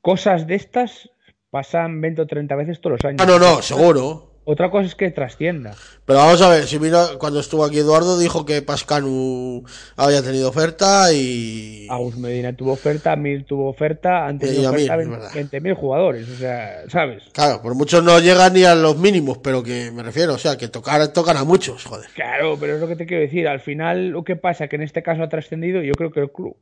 [0.00, 1.08] cosas de estas
[1.52, 3.20] pasan 20 o 30 veces todos los años.
[3.20, 4.30] Ah, no, no, seguro.
[4.44, 5.74] Otra cosa es que trascienda.
[6.06, 9.62] Pero vamos a ver, si mira, cuando estuvo aquí Eduardo dijo que Pascanu
[9.94, 11.86] había tenido oferta y...
[11.90, 15.30] Agus Medina tuvo oferta, Mir tuvo oferta, han Y tenido a Mir, oferta es verdad.
[15.30, 17.22] 20.000 jugadores, o sea, ¿sabes?
[17.34, 20.56] Claro, por muchos no llegan ni a los mínimos, pero que me refiero, o sea,
[20.56, 22.08] que tocar, tocan a muchos, joder.
[22.14, 23.46] Claro, pero es lo que te quiero decir.
[23.46, 26.32] Al final, lo que pasa que en este caso ha trascendido, yo creo que el
[26.32, 26.56] club,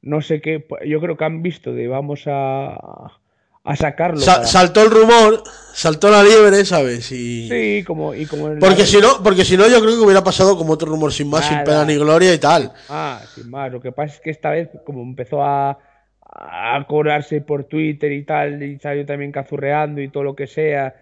[0.00, 3.20] no sé qué, yo creo que han visto de vamos a,
[3.64, 4.20] a sacarlo.
[4.20, 7.10] Sa- para- saltó el rumor, saltó la liebre, ¿sabes?
[7.12, 7.48] Y...
[7.48, 10.24] Sí, como, y como la- Porque si no, porque si no yo creo que hubiera
[10.24, 12.72] pasado como otro rumor sin más, sin pena ni gloria y tal.
[12.88, 13.70] Ah, sin más.
[13.70, 15.78] Lo que pasa es que esta vez, como empezó a,
[16.22, 20.94] a cobrarse por Twitter y tal, y salió también cazurreando y todo lo que sea,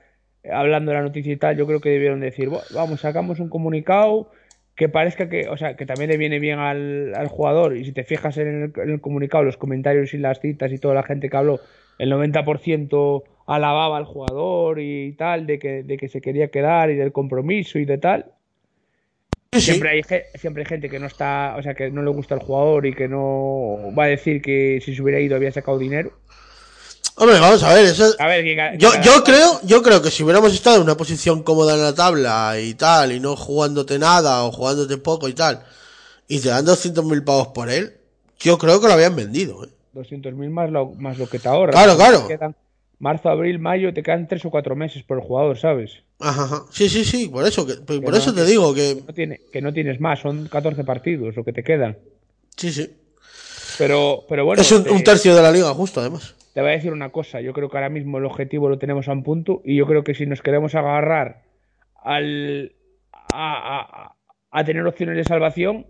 [0.53, 3.49] hablando de la noticia y tal, yo creo que debieron decir, "Buah, vamos, sacamos un
[3.49, 4.31] comunicado
[4.77, 7.77] que parezca que, o sea, que también le viene bien al, al jugador.
[7.77, 10.79] Y si te fijas en el, en el comunicado, los comentarios y las citas y
[10.79, 11.61] toda la gente que habló,
[12.01, 16.97] el 90% alababa al jugador y tal, de que, de que se quería quedar y
[16.97, 18.27] del compromiso y de tal.
[19.53, 19.67] Sí, sí.
[19.73, 20.03] Siempre hay,
[20.39, 22.95] siempre hay gente que no está, o sea, que no le gusta el jugador y
[22.95, 26.13] que no va a decir que si se hubiera ido había sacado dinero.
[27.17, 28.15] Hombre, vamos a ver, eso...
[28.19, 30.83] A ver, que ca- Yo, que yo creo, yo creo que si hubiéramos estado en
[30.83, 35.29] una posición cómoda en la tabla y tal, y no jugándote nada o jugándote poco
[35.29, 35.63] y tal,
[36.29, 37.95] y te dan 200.000 pavos por él,
[38.39, 39.69] yo creo que lo habían vendido, ¿eh?
[39.95, 41.75] 200.000 más lo, más lo que te ahorras.
[41.75, 42.27] Claro, claro.
[42.27, 42.57] Te quedan
[42.99, 46.03] marzo, abril, mayo, te quedan tres o cuatro meses por el jugador, ¿sabes?
[46.19, 46.65] Ajá, ajá.
[46.71, 49.03] Sí, sí, sí, por eso, que, por no, eso te que- digo que...
[49.07, 51.97] No tiene, que no tienes más, son 14 partidos lo que te quedan.
[52.57, 52.91] Sí, sí.
[53.79, 56.35] Pero, pero bueno, es un, te, un tercio de la liga, justo, además.
[56.53, 57.41] te voy a decir una cosa.
[57.41, 60.05] Yo creo que ahora mismo el objetivo lo tenemos a un punto y yo creo
[60.05, 61.43] que si nos queremos agarrar
[62.03, 62.73] al,
[63.33, 63.79] a,
[64.13, 64.17] a-
[64.51, 65.87] a tener opciones de salvación,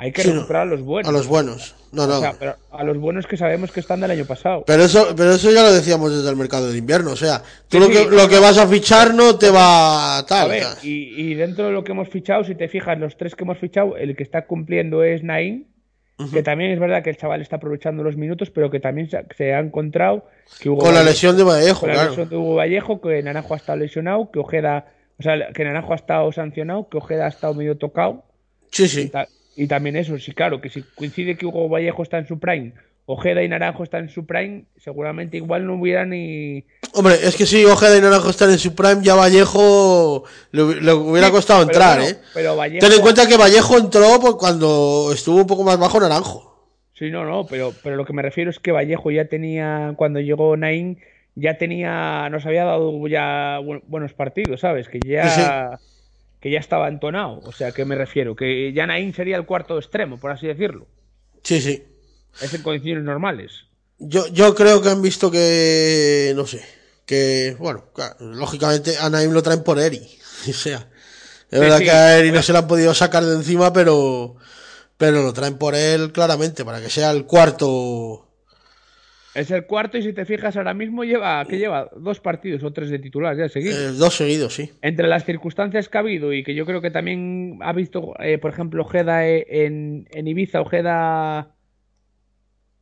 [0.00, 0.34] hay que Sí, no.
[0.36, 1.08] recuperar a los buenos.
[1.08, 1.74] A los buenos.
[1.90, 2.18] No, no.
[2.18, 4.62] O sea, pero a los buenos que sabemos que están del año pasado.
[4.66, 7.10] Pero eso, pero eso ya lo decíamos desde el mercado de invierno.
[7.12, 10.18] O sea, tú Sí, lo, que, lo que vas a fichar no te va a
[10.18, 10.50] A tal.
[10.50, 13.42] ver, y, y dentro de lo que hemos fichado, si te fijas, los tres que
[13.44, 15.64] hemos fichado, el que está cumpliendo es Naim,
[16.32, 19.52] que también es verdad que el chaval está aprovechando los minutos, pero que también se,
[19.54, 20.26] ha encontrado
[20.60, 23.54] que Hugo Con la lesión de Vallejo, con la lesión de Hugo Vallejo, que Naranjo
[23.54, 24.86] ha estado lesionado, que Ojeda,
[25.18, 28.24] o sea, que Naranjo ha estado sancionado, que Ojeda ha estado medio tocado.
[28.72, 29.10] Sí, sí.
[29.62, 32.72] Y también eso, sí, claro, que si coincide que Hugo Vallejo está en su prime,
[33.06, 36.64] Ojeda y Naranjo están en su prime, seguramente igual no hubiera ni...
[36.92, 40.80] Hombre, es que si Ojeda y Naranjo están en su prime, ya Vallejo le, hu-
[40.80, 42.18] le hubiera costado entrar, bueno, ¿eh?
[42.34, 42.86] Pero Vallejo...
[42.86, 46.68] Ten en cuenta que Vallejo entró por cuando estuvo un poco más bajo Naranjo.
[46.94, 50.20] Sí, no, no, pero, pero lo que me refiero es que Vallejo ya tenía, cuando
[50.20, 50.98] llegó Nain,
[51.34, 54.88] ya tenía, nos había dado ya bu- buenos partidos, ¿sabes?
[54.88, 55.80] Que ya,
[56.40, 57.40] que ya estaba entonado.
[57.44, 60.86] O sea, que me refiero, que ya Nain sería el cuarto extremo, por así decirlo.
[61.42, 61.84] Sí, sí.
[62.40, 63.64] Es en condiciones normales.
[63.98, 66.62] Yo, yo creo que han visto que, no sé,
[67.04, 70.00] que, bueno, claro, lógicamente a Naim lo traen por Eri.
[70.48, 70.88] O sea,
[71.50, 74.36] es verdad sí, que a Eri no se lo han podido sacar de encima, pero,
[74.96, 78.27] pero lo traen por él claramente, para que sea el cuarto.
[79.38, 82.72] Es el cuarto y si te fijas ahora mismo lleva, que lleva dos partidos o
[82.72, 83.78] tres de titular ya seguidos.
[83.78, 84.70] eh, dos seguidos, sí.
[84.82, 88.38] Entre las circunstancias que ha habido y que yo creo que también ha visto, eh,
[88.38, 91.54] por ejemplo, Ojeda eh, en, en Ibiza, Ojeda...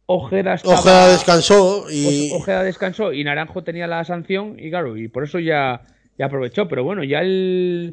[0.06, 0.78] Ojeda estaba...
[0.78, 2.30] Ojeda descansó y.
[2.32, 5.82] Ojeda descansó y Naranjo tenía la sanción y claro, y por eso ya,
[6.16, 6.68] ya aprovechó.
[6.68, 7.92] Pero bueno, ya el.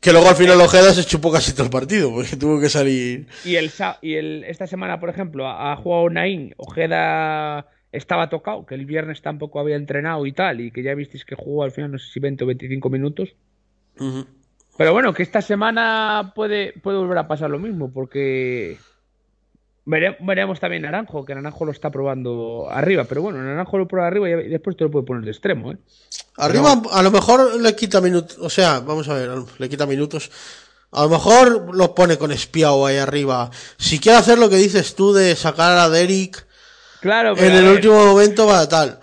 [0.00, 3.28] Que luego al final Ojeda se chupó casi todo el partido, porque tuvo que salir.
[3.44, 3.70] Y el,
[4.00, 6.52] y el esta semana, por ejemplo, ha, ha jugado Naín.
[6.56, 11.24] Ojeda estaba tocado, que el viernes tampoco había entrenado y tal, y que ya visteis
[11.24, 13.34] que jugó al final, no sé si 20 o 25 minutos.
[14.78, 18.78] Pero bueno, que esta semana puede, puede volver a pasar lo mismo, porque
[19.84, 23.04] vere- veremos también Naranjo, que Naranjo lo está probando arriba.
[23.04, 25.76] Pero bueno, Naranjo lo prueba arriba y después te lo puede poner de extremo, ¿eh?
[26.38, 29.28] Arriba a lo mejor le quita minutos, o sea, vamos a ver,
[29.58, 30.30] le quita minutos.
[30.92, 33.50] A lo mejor lo pone con espiado ahí arriba.
[33.76, 36.46] Si quiere hacer lo que dices tú de sacar a Derek
[37.02, 38.98] Claro, pero en el ver, último momento va tal.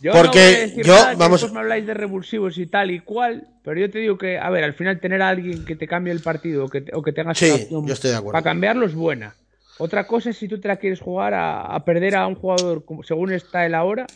[0.00, 3.78] Yo Porque no yo- nada, vamos- me habláis de revulsivos y tal y cual, pero
[3.80, 6.20] yo te digo que, a ver, al final tener a alguien que te cambie el
[6.20, 8.32] partido o que, te- o que tengas Sí, una opción yo estoy de acuerdo.
[8.32, 9.36] para cambiarlo es buena.
[9.78, 12.84] Otra cosa es si tú te la quieres jugar a, a perder a un jugador
[12.84, 14.06] como, según está el ahora,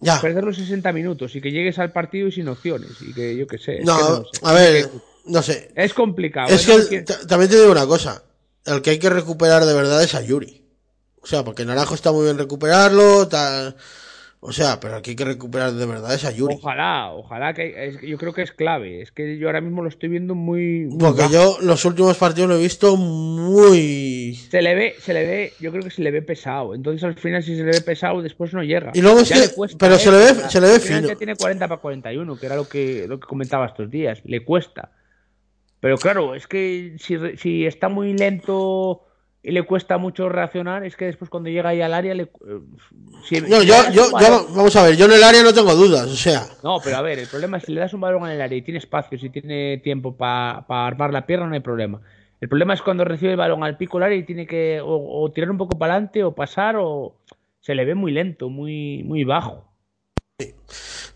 [0.00, 0.20] Ya.
[0.20, 3.46] perder los 60 minutos y que llegues al partido y sin opciones y que yo
[3.46, 3.80] qué sé.
[3.84, 4.40] No, que no sé.
[4.42, 4.88] a ver,
[5.26, 5.70] no sé.
[5.74, 6.48] Es complicado.
[6.52, 8.22] Es que el- también te digo una cosa.
[8.66, 10.61] El que hay que recuperar de verdad es a Yuri.
[11.22, 13.76] O sea, porque Naranjo está muy bien recuperarlo, tal.
[14.44, 16.56] O sea, pero que hay que recuperar de verdad es a Yuri.
[16.56, 19.00] Ojalá, ojalá que es- yo creo que es clave.
[19.00, 20.86] Es que yo ahora mismo lo estoy viendo muy.
[20.86, 21.32] muy Porque bajo.
[21.32, 24.34] yo los últimos partidos lo he visto muy...
[24.50, 26.74] Se le ve, se le ve, yo creo que se le ve pesado.
[26.74, 28.90] Entonces al final si se le ve pesado, después no llega.
[28.94, 29.98] Y luego es que- le cuesta, pero ¿eh?
[30.00, 31.06] se le ve- se le ve fino.
[31.06, 34.20] ya tiene 40 para 41, que era lo que, lo que comentaba estos días.
[34.24, 34.90] Le cuesta.
[35.78, 39.02] Pero claro, es que si, si está muy lento
[39.42, 42.22] y le cuesta mucho reaccionar, es que después cuando llega ahí al área le...
[42.24, 42.60] eh,
[43.24, 46.06] si- No, yo, yo, yo, vamos a ver, yo en el área no tengo dudas,
[46.08, 48.32] o sea, No, pero a ver, el problema es si le das un balón en
[48.32, 52.00] el área y tiene espacio, si tiene tiempo para armar la pierna, no hay problema.
[52.40, 55.30] El problema es cuando recibe el balón al pico área y tiene que o, o
[55.32, 57.16] tirar un poco para adelante o pasar o
[57.60, 59.64] se le ve muy lento, muy, muy bajo.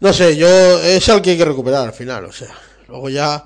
[0.01, 0.47] no sé, yo
[0.82, 2.51] es al que hay que recuperar al final, o sea,
[2.89, 3.44] luego ya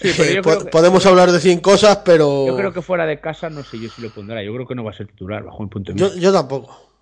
[0.00, 3.20] Sí, pero po- que- podemos hablar de 100 cosas, pero Yo creo que fuera de
[3.20, 4.42] casa no sé yo si lo pondrá.
[4.42, 6.20] Yo creo que no va a ser titular bajo mi punto de yo, vista.
[6.20, 6.92] yo tampoco,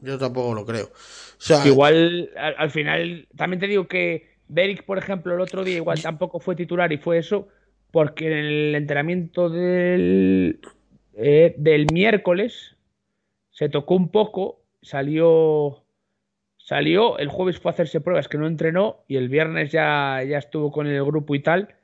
[0.00, 0.84] yo tampoco lo creo.
[0.86, 0.90] O
[1.38, 5.76] sea, Igual al, al final también te digo que Derek, por ejemplo, el otro día
[5.76, 7.48] igual tampoco fue titular y fue eso
[7.90, 10.60] porque en el entrenamiento del
[11.14, 12.76] eh, del miércoles
[13.50, 15.80] se tocó un poco, salió
[16.58, 20.38] salió, el jueves fue a hacerse pruebas que no entrenó y el viernes ya ya
[20.38, 21.74] estuvo con el grupo y tal.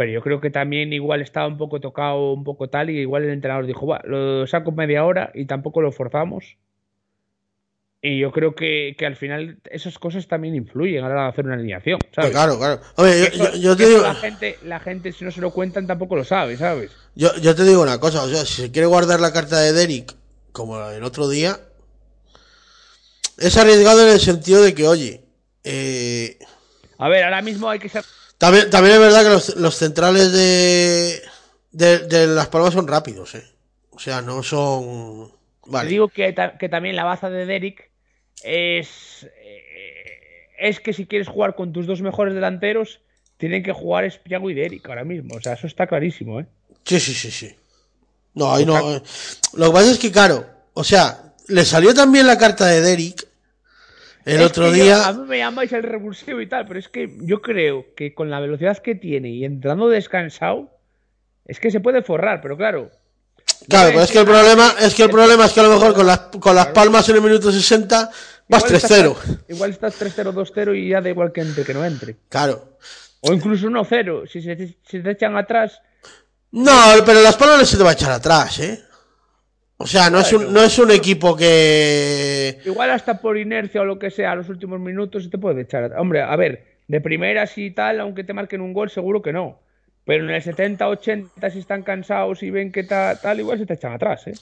[0.00, 3.24] Pero yo creo que también igual estaba un poco tocado, un poco tal, y igual
[3.24, 6.56] el entrenador dijo, va, lo saco media hora y tampoco lo forzamos.
[8.00, 11.28] Y yo creo que, que al final esas cosas también influyen a la hora de
[11.28, 12.30] hacer una alineación, ¿sabes?
[12.32, 12.80] claro, claro.
[12.96, 15.42] Hombre, yo, Eso- yo- yo te eso digo, la gente, la gente si no se
[15.42, 16.96] lo cuentan tampoco lo sabe, ¿sabes?
[17.14, 19.74] yo, yo te digo una cosa, o sea, si se quiere guardar la carta de
[19.74, 20.14] Derek
[20.52, 21.58] como el otro día,
[23.36, 25.20] es arriesgado en el sentido de que, oye,
[25.64, 26.38] eh,
[26.96, 28.02] A ver, ahora mismo hay que ser...
[28.40, 31.20] También, también es verdad que los, los centrales de,
[31.72, 33.44] de, de Las Palmas son rápidos, ¿eh?
[33.90, 35.30] O sea, no son...
[35.70, 37.90] Te digo que, ta- que también la baza de Derek
[38.42, 39.28] es...
[39.44, 43.00] eh, es que si quieres jugar con tus dos mejores delanteros,
[43.36, 45.34] tienen que jugar Espiago y Derek ahora mismo.
[45.34, 46.46] O sea, eso está clarísimo, ¿eh?
[46.84, 47.54] Sí, sí, sí, sí.
[48.32, 48.96] No, ahí no...
[48.96, 49.02] eh.
[49.52, 53.28] Lo que pasa es que, claro, o sea, le salió también la carta de Derek
[54.24, 55.06] el Es otro yo- día...
[55.08, 58.30] a mí me llamáis el revulsivo y tal, pero es que yo creo que con
[58.30, 60.76] la velocidad que tiene y entrando descansado,
[61.46, 62.90] es que se puede forrar, pero claro.
[63.68, 65.94] Claro, pero es que el problema es que el problema es que a lo mejor
[65.94, 68.10] con las, con las palmas en el minuto 60
[68.48, 69.16] vas Igual estás- 3-0.
[69.48, 72.16] Igual estás 3-0, 2-0 y ya da igual que entre, que no entre.
[72.28, 72.78] Claro.
[73.20, 74.26] O incluso 1-0.
[74.28, 75.80] Si se, si te echan atrás,
[76.52, 76.72] No,
[77.04, 78.82] pero las palmas no se te va a echar atrás, ¿eh?
[79.82, 82.58] O sea, no, es, un, no es un equipo que...
[82.66, 85.62] igual hasta por inercia o lo que sea, a los últimos minutos se te puede
[85.62, 85.98] echar atrás.
[85.98, 89.58] Hombre, a ver, de primeras y tal, aunque te marquen un gol, seguro que no.
[90.04, 93.64] Pero en el 70, 80, si están cansados y ven que ta- tal, igual se
[93.64, 94.34] te echan atrás, ¿eh?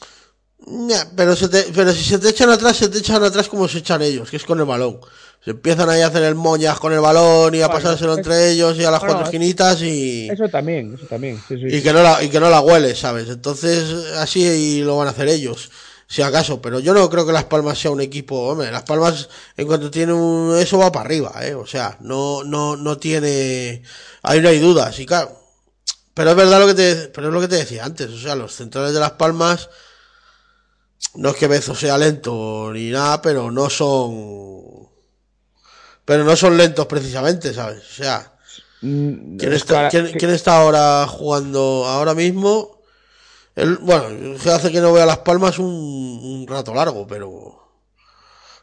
[1.17, 3.79] Pero, se te- pero si se te echan atrás, se te echan atrás como se
[3.79, 5.01] echan ellos, que es con el balón.
[5.45, 8.19] Se empiezan ahí a hacer el moñas con el balón y a Bueno, pasárselo es-
[8.19, 11.41] entre ellos y a las no, cuatro es- esquinitas y, Eso también, eso también.
[11.49, 11.77] sí, sí.
[11.77, 13.29] y, que no la, y que no la hueles, ¿sabes?
[13.29, 15.71] Entonces, así lo van a hacer ellos,
[16.09, 16.61] si acaso.
[16.61, 19.91] Pero yo no creo que Las Palmas sea un equipo, hombre, Las Palmas, en cuanto
[19.93, 21.55] tiene un, eso va para arriba, ¿eh?
[21.55, 23.83] O sea, no, no, no tiene,
[24.23, 25.39] ahí no hay dudas, y claro.
[26.15, 28.35] Pero es verdad lo que te, pero es lo que te decía antes, o sea,
[28.35, 29.71] los centrales de Las Palmas,
[31.19, 34.89] no es que Bezo sea lento ni nada, pero no son,
[36.05, 37.83] pero no son lentos precisamente, ¿sabes?
[37.91, 38.35] O sea,
[38.81, 42.81] Mm, ¿quién es está, quién- está ahora jugando ahora mismo?
[43.57, 47.59] El, bueno, hace que no vea Las Palmas un, un rato largo, pero,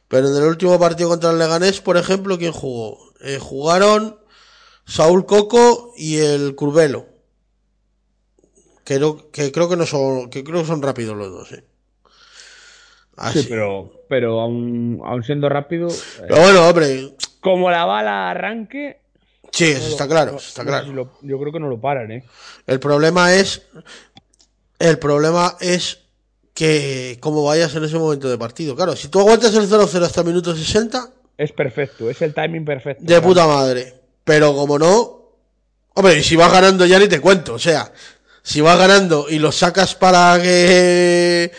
[0.08, 2.98] pero en el último partido contra el Leganés, por ejemplo, ¿quién jugó?
[3.20, 4.18] Eh, jugaron
[4.86, 7.08] Saúl Coco y el Curvelo.
[8.86, 11.66] Que, no- que creo que no son, que creo que son rápidos los dos, eh.
[13.18, 13.42] Así.
[13.44, 19.00] Sí, pero, pero aún, aún siendo rápido, eh, Pero bueno, hombre, como la bala arranque,
[19.52, 20.86] sí, eso está claro, no- está no claro.
[20.88, 22.24] si lo- yo creo que no lo paran, ¿eh?
[22.68, 23.62] El problema es,
[24.80, 26.00] el problema es
[26.54, 28.76] que como vayas en ese momento de partido.
[28.76, 33.04] Claro, si tú aguantas el 0-0 hasta minuto 60, Es perfecto, es el timing perfecto.
[33.04, 33.94] de puta madre.
[34.24, 35.22] Pero como no,
[35.94, 37.92] hombre, y si vas ganando ya ni te cuento, o sea,
[38.42, 41.52] si vas ganando y lo sacas para que,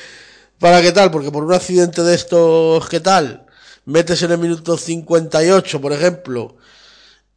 [0.59, 3.47] para que tal, porque por un accidente de estos, ¿qué tal?
[3.85, 6.57] Metes en el minuto 58, por ejemplo,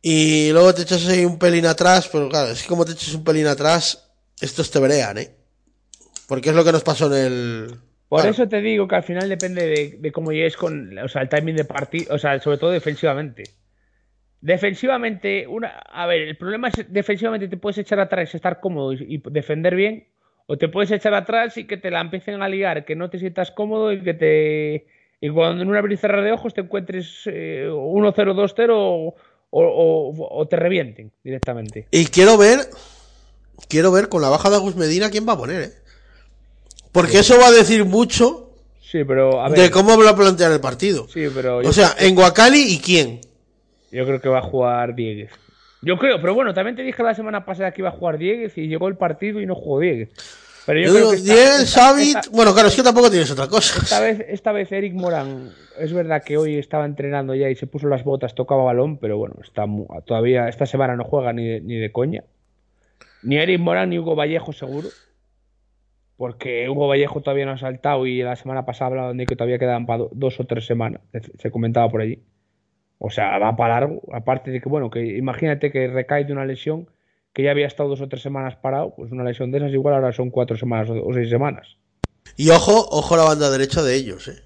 [0.02, 3.14] y luego te echas ahí un pelín atrás, pero claro, es que como te eches
[3.16, 5.36] un pelín atrás, estos te verean, ¿eh?
[6.28, 7.80] Porque es lo que nos pasó en el.
[8.08, 8.32] Por Claro.
[8.32, 11.30] eso te digo que al final depende de, de cómo llegues con, o sea, el
[11.30, 13.44] timing de partido, o sea, sobre todo defensivamente.
[14.42, 19.16] Defensivamente, una, a ver, el problema es defensivamente te puedes echar atrás, estar cómodo y,
[19.16, 20.08] y defender bien,
[20.52, 23.20] o te puedes echar atrás y que te la empiecen a liar, que no te
[23.20, 24.88] sientas cómodo y que te
[25.22, 29.16] y cuando en un abrir de ojos te encuentres eh, 1-0, 2-0 o,
[29.52, 31.88] o- o te revienten directamente.
[31.92, 32.60] Y quiero ver.
[33.68, 35.72] Quiero ver con la baja de Agus Medina quién va a poner, ¿eh?
[36.92, 38.52] Porque eso va a decir mucho
[38.82, 41.08] Sí, pero a ver, de cómo va a plantear el partido.
[41.10, 43.22] sí, pero O sea, en Guacali y quién.
[43.92, 45.30] Yo creo que va a jugar Dieguez.
[45.82, 48.58] Yo creo, pero bueno, también te dije la semana pasada que iba a jugar Dieguez
[48.58, 50.10] y llegó el partido y no jugó Dieguez.
[50.66, 52.02] Pero yo, Yo creo digo, que esta, Diez, esta- Xavi.
[52.10, 53.80] esta- Bueno, claro, es que tampoco tienes otra cosa.
[53.82, 55.50] esta vez, esta vez Eric Morán,
[55.80, 59.18] es verdad que hoy estaba entrenando ya y se puso las botas, tocaba balón, pero
[59.18, 59.66] bueno, está
[60.06, 62.24] todavía esta semana no juega ni de, ni de coña.
[63.24, 64.90] Ni Eric Morán ni Hugo Vallejo seguro.
[66.18, 69.58] Porque Hugo Vallejo todavía no ha saltado y la semana pasada hablaban de que todavía
[69.58, 71.02] quedaban para dos o tres semanas.
[71.40, 72.20] Se comentaba por allí.
[73.00, 74.02] O sea, va para largo.
[74.14, 76.88] Aparte de que, bueno, que imagínate que recae de una lesión
[77.34, 79.96] que ya había estado dos o tres semanas parado, pues una lesión de esas igual
[79.96, 81.78] ahora son cuatro semanas o, seis semanas.
[82.36, 84.42] Y ojo, ojo la banda derecha de ellos, ¿eh?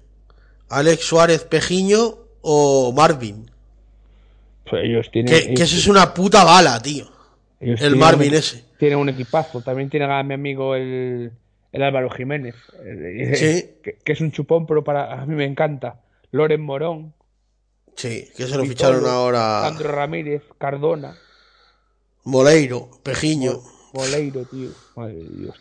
[0.70, 3.50] Alex Suárez Pejiño o Marvin.
[4.68, 5.32] Pues ellos tienen.
[5.32, 7.06] Que, que eso es una puta bala, tío.
[7.60, 8.64] El tienen Marvin un- ese.
[8.78, 9.62] Tienen un equipazo.
[9.62, 11.32] También tienen a mi amigo el,
[11.72, 12.54] el Álvaro Jiménez.
[13.34, 13.70] Sí.
[13.82, 16.00] Que, que es un chupón, pero para a mí me encanta.
[16.30, 17.12] Loren Morón.
[17.96, 19.62] Sí, que se lo Vitolo, ficharon ahora.
[19.62, 21.16] Sandro Ramírez, Cardona,
[22.24, 23.60] Moleiro, Pejiño.
[23.92, 24.70] Boleiro, tío.
[24.96, 25.56] Madre de Dios.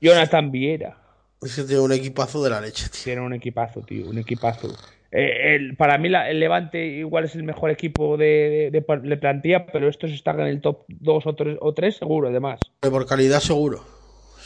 [0.00, 0.96] Jonathan Viera.
[1.40, 3.04] Es que tiene un equipazo de la leche, tío.
[3.04, 4.08] Tiene un equipazo, tío.
[4.08, 4.68] Un equipazo.
[5.12, 9.08] Eh, el- para mí la- el Levante igual es el mejor equipo de, de, de-
[9.08, 12.60] de plantilla, pero estos están en el top 2 o 3, o 3 seguro, además.
[12.80, 13.84] Por calidad, seguro.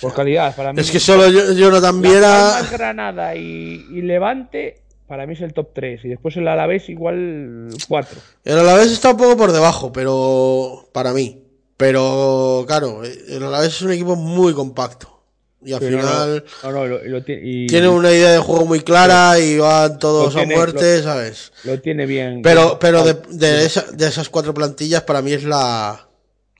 [0.00, 0.80] Por calidad, para mí.
[0.80, 2.60] Es que solo Jonathan Viera.
[2.70, 4.81] Granada y, y Levante,
[5.12, 6.06] para mí es el top 3.
[6.06, 8.18] Y después el Alavés igual 4.
[8.44, 10.88] El Alavés está un poco por debajo, pero.
[10.90, 11.42] Para mí.
[11.76, 15.22] Pero, claro, el Alavés es un equipo muy compacto.
[15.62, 16.44] Y al final.
[16.62, 20.32] No, no, lo, lo y- Tiene una idea de juego muy clara y van todos
[20.32, 21.52] Lo tiene- a muerte, ¿sabes?
[21.64, 22.40] lo tiene bien.
[22.40, 26.08] Pero, pero de, de, esa- de esas cuatro plantillas, para mí es la,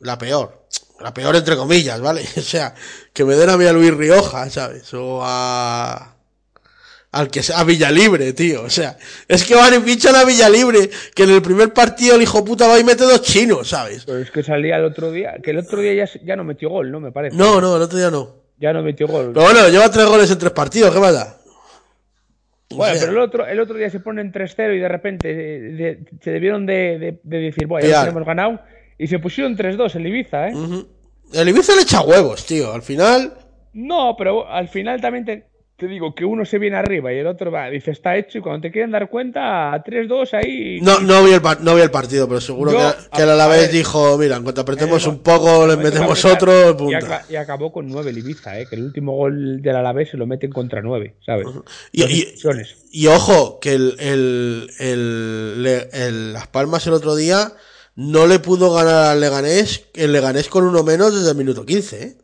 [0.00, 0.66] la peor.
[1.00, 2.22] La peor entre comillas, ¿vale?
[2.36, 2.74] O sea,
[3.14, 4.92] que me den a mí a Luis Rioja, ¿sabes?
[4.92, 6.11] O a.
[7.12, 8.62] Al que sea, a Villalibre, tío.
[8.62, 8.96] O sea,
[9.28, 12.66] es que van y fichan a Villalibre, que en el primer partido el hijo puta
[12.66, 14.04] va y mete dos chinos, ¿sabes?
[14.06, 16.70] Pero es que salía el otro día, que el otro día ya, ya no metió
[16.70, 17.00] gol, ¿no?
[17.00, 17.36] Me parece.
[17.36, 18.36] No, no, el otro día no.
[18.58, 19.32] Ya no metió gol.
[19.34, 20.98] Pero bueno, lleva tres goles en tres partidos, ¿qué?
[20.98, 25.30] O Bueno, sea, pero el otro, el otro día se ponen 3-0 y de repente
[25.30, 28.60] eh, de- se debieron de, de- de decir, bueno, ya hemos ganado.
[28.96, 30.54] Y se pusieron 3-2 el Ibiza, ¿eh?
[30.54, 30.88] ujú.
[31.34, 32.72] El Ibiza le echa huevos, tío.
[32.72, 33.34] Al final.
[33.74, 35.46] No, pero al final también te,
[35.82, 38.38] te digo que uno se viene arriba y el otro va, dice, está hecho.
[38.38, 40.80] Y cuando te quieren dar cuenta, 3-2 ahí.
[40.80, 43.32] No, no, vi el, no vi el partido, pero seguro Yo, que, que el a-
[43.32, 43.70] a Alavés ver.
[43.72, 46.76] dijo, mira, en cuanto apretemos Eh, un poco, le Momento metemos otro.
[47.28, 48.66] Y, acabó con 9 el Ibiza, ¿eh?
[48.70, 51.48] Que el último gol del Alavés se lo meten contra 9, ¿sabes?
[51.92, 57.52] Y, ojo, que el, el, el, le- el Las Palmas el otro día
[57.96, 62.02] no le pudo ganar al Leganés, el Leganés con uno menos desde el minuto 15,
[62.02, 62.16] ¿eh?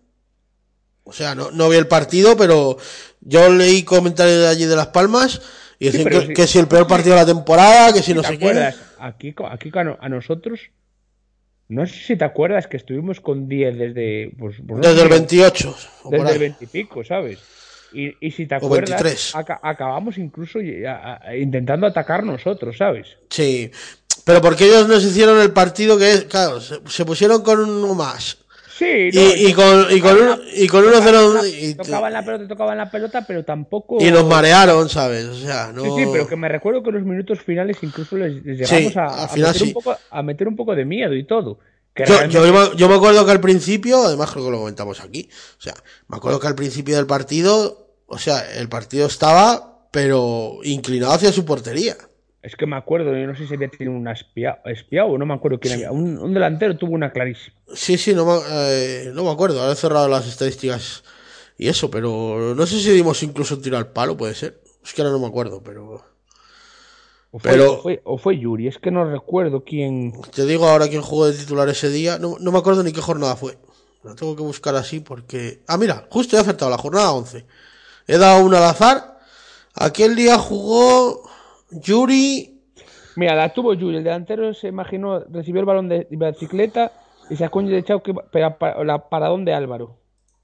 [1.08, 2.76] O sea, no, no vi el partido, pero
[3.22, 5.40] yo leí comentarios de allí de Las Palmas
[5.78, 8.38] y decían que, si el peor partido de la temporada, que si no ¿Te sé
[8.38, 8.44] qué.
[8.44, 8.76] acuerdas?
[8.98, 10.60] Aquí, aquí a no- a nosotros,
[11.68, 14.32] no sé si te acuerdas que estuvimos con 10 desde.
[14.38, 15.76] Pues, pues Desde el 28.
[16.02, 16.38] o por Desde el ahí.
[16.38, 17.38] 20 y pico, ¿sabes?
[17.94, 19.34] Y, y si te acuerdas, 23.
[19.34, 23.06] aca- acabamos incluso intentando atacar nosotros, ¿sabes?
[23.30, 23.70] Sí,
[24.24, 27.94] pero porque ellos nos hicieron el partido que es, claro, se, se pusieron con uno
[27.94, 28.36] más.
[28.78, 32.46] Sí, Y, no, y con, y con, un- y con 1-0 y, tocaban la pelota,
[32.46, 33.96] tocaban la pelota, pero tampoco.
[34.00, 35.24] y nos marearon, ¿sabes?
[35.24, 35.82] O sea, no.
[35.82, 38.74] Sí, sí, pero que me recuerdo que en los minutos finales incluso les, les Sí,
[38.76, 39.68] llegamos a, a final meter sí.
[39.68, 41.58] un poco, a meter un poco de miedo y todo.
[41.96, 45.00] Yo, realmente- yo, me- yo me acuerdo que al principio, además creo que lo comentamos
[45.00, 45.28] aquí,
[45.58, 45.74] o sea,
[46.06, 51.32] me acuerdo que al principio del partido, o sea, el partido estaba, pero inclinado hacia
[51.32, 51.96] su portería.
[52.48, 55.26] Es que me acuerdo, yo no sé si había tenido una espía, espiado o no
[55.26, 55.92] me acuerdo quién había.
[55.92, 57.54] Un, un delantero tuvo una clarísima.
[57.74, 61.04] Sí, sí, no me, eh, no me acuerdo, ahora he cerrado las estadísticas
[61.58, 64.62] y eso, pero no sé si dimos incluso un tiro al palo, puede ser.
[64.82, 66.02] Es que ahora no me acuerdo, pero...
[67.30, 70.14] O fue, Pero- o fue, o fue Yuri, es que no recuerdo quién.
[70.34, 72.18] Te digo ahora quién jugó de titular ese día.
[72.18, 73.58] No, no me acuerdo ni qué jornada fue.
[74.02, 75.60] Lo tengo que buscar así porque...
[75.66, 77.44] Ah, mira, justo he acertado la jornada 11.
[78.06, 79.18] He dado una al azar.
[79.74, 81.27] Aquel día jugó
[81.70, 82.54] Yuri...
[83.16, 86.92] Mira, la tuvo Yuri, el delantero se imaginó, recibió el balón de bicicleta
[87.28, 89.96] y sacó un derechado que para, para- la paradón de Álvaro.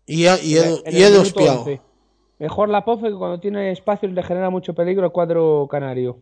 [0.06, 1.58] Y, a- y el y Edu minuto espiado.
[1.60, 1.80] 11.
[2.40, 6.18] Mejor la Pofe que cuando tiene espacios le genera mucho peligro el cuadro canario.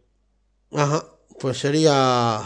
[0.70, 1.02] Ajá,
[1.40, 2.42] pues sería.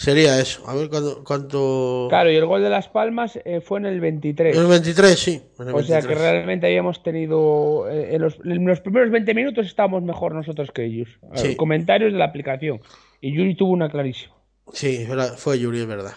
[0.00, 0.62] Sería eso.
[0.68, 1.24] A ver cuánto.
[1.24, 2.06] cuánto...
[2.08, 4.56] Claro, y el gol de Las Palmas eh, fue en el 23.
[4.56, 5.42] El 23, sí.
[5.58, 6.18] en el O sea que 23.
[6.18, 7.88] realmente habíamos tenido.
[7.90, 11.08] eh, en, los, en los primeros 20 minutos estábamos mejor nosotros que ellos.
[11.22, 11.56] Ver, Sí.
[11.56, 12.80] Comentarios de la aplicación.
[13.20, 14.34] Y Yuri tuvo una clarísima.
[14.72, 15.04] Sí,
[15.36, 16.14] fue Yuri, es verdad.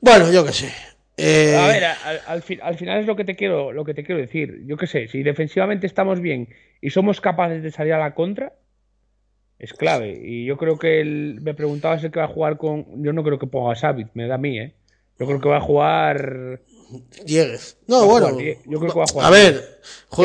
[0.00, 0.72] Bueno, yo qué sé.
[1.16, 3.94] Eh, A ver, al, al fin- al final es lo que te quiero, lo que
[3.94, 4.62] te quiero decir.
[4.66, 6.48] Yo qué sé, si defensivamente estamos bien
[6.80, 8.54] y somos capaces de salir a la contra,
[9.58, 10.18] es clave.
[10.22, 13.02] Y yo creo que el- me preguntabas el que va a jugar con.
[13.02, 14.74] Yo no creo que ponga a Savit, me da a mí, ¿eh?
[15.18, 16.60] Yo creo que va a jugar.
[17.24, 17.78] Dieguez.
[17.88, 18.28] No, bueno.
[18.28, 19.60] jugar yo creo que va a jugar A ver,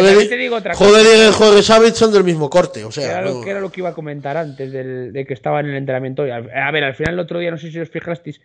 [0.09, 0.99] también te digo otra cosa.
[1.01, 2.83] Dieguez, juegue Savitz son del mismo corte.
[2.83, 5.25] O sea, era, lo, no- que era lo que iba a comentar antes del- de
[5.25, 7.79] que estaba en el entrenamiento A ver, al final el otro día, no sé si
[7.79, 8.41] os fijasteis.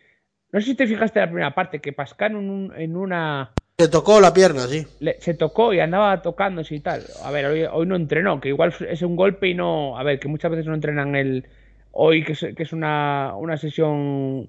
[0.52, 1.92] No sé si te fijaste en la primera parte, que
[2.38, 3.52] en, un- en una.
[3.78, 4.86] Se tocó la pierna, sí.
[5.00, 7.02] le- se tocó y andaba tocándose y tal.
[7.22, 9.98] A ver, hoy, hoy no entrenó, que igual es un golpe y no.
[9.98, 11.46] A ver, que muchas veces no entrenan el.
[11.92, 14.48] Hoy, que es, que es una, una sesión.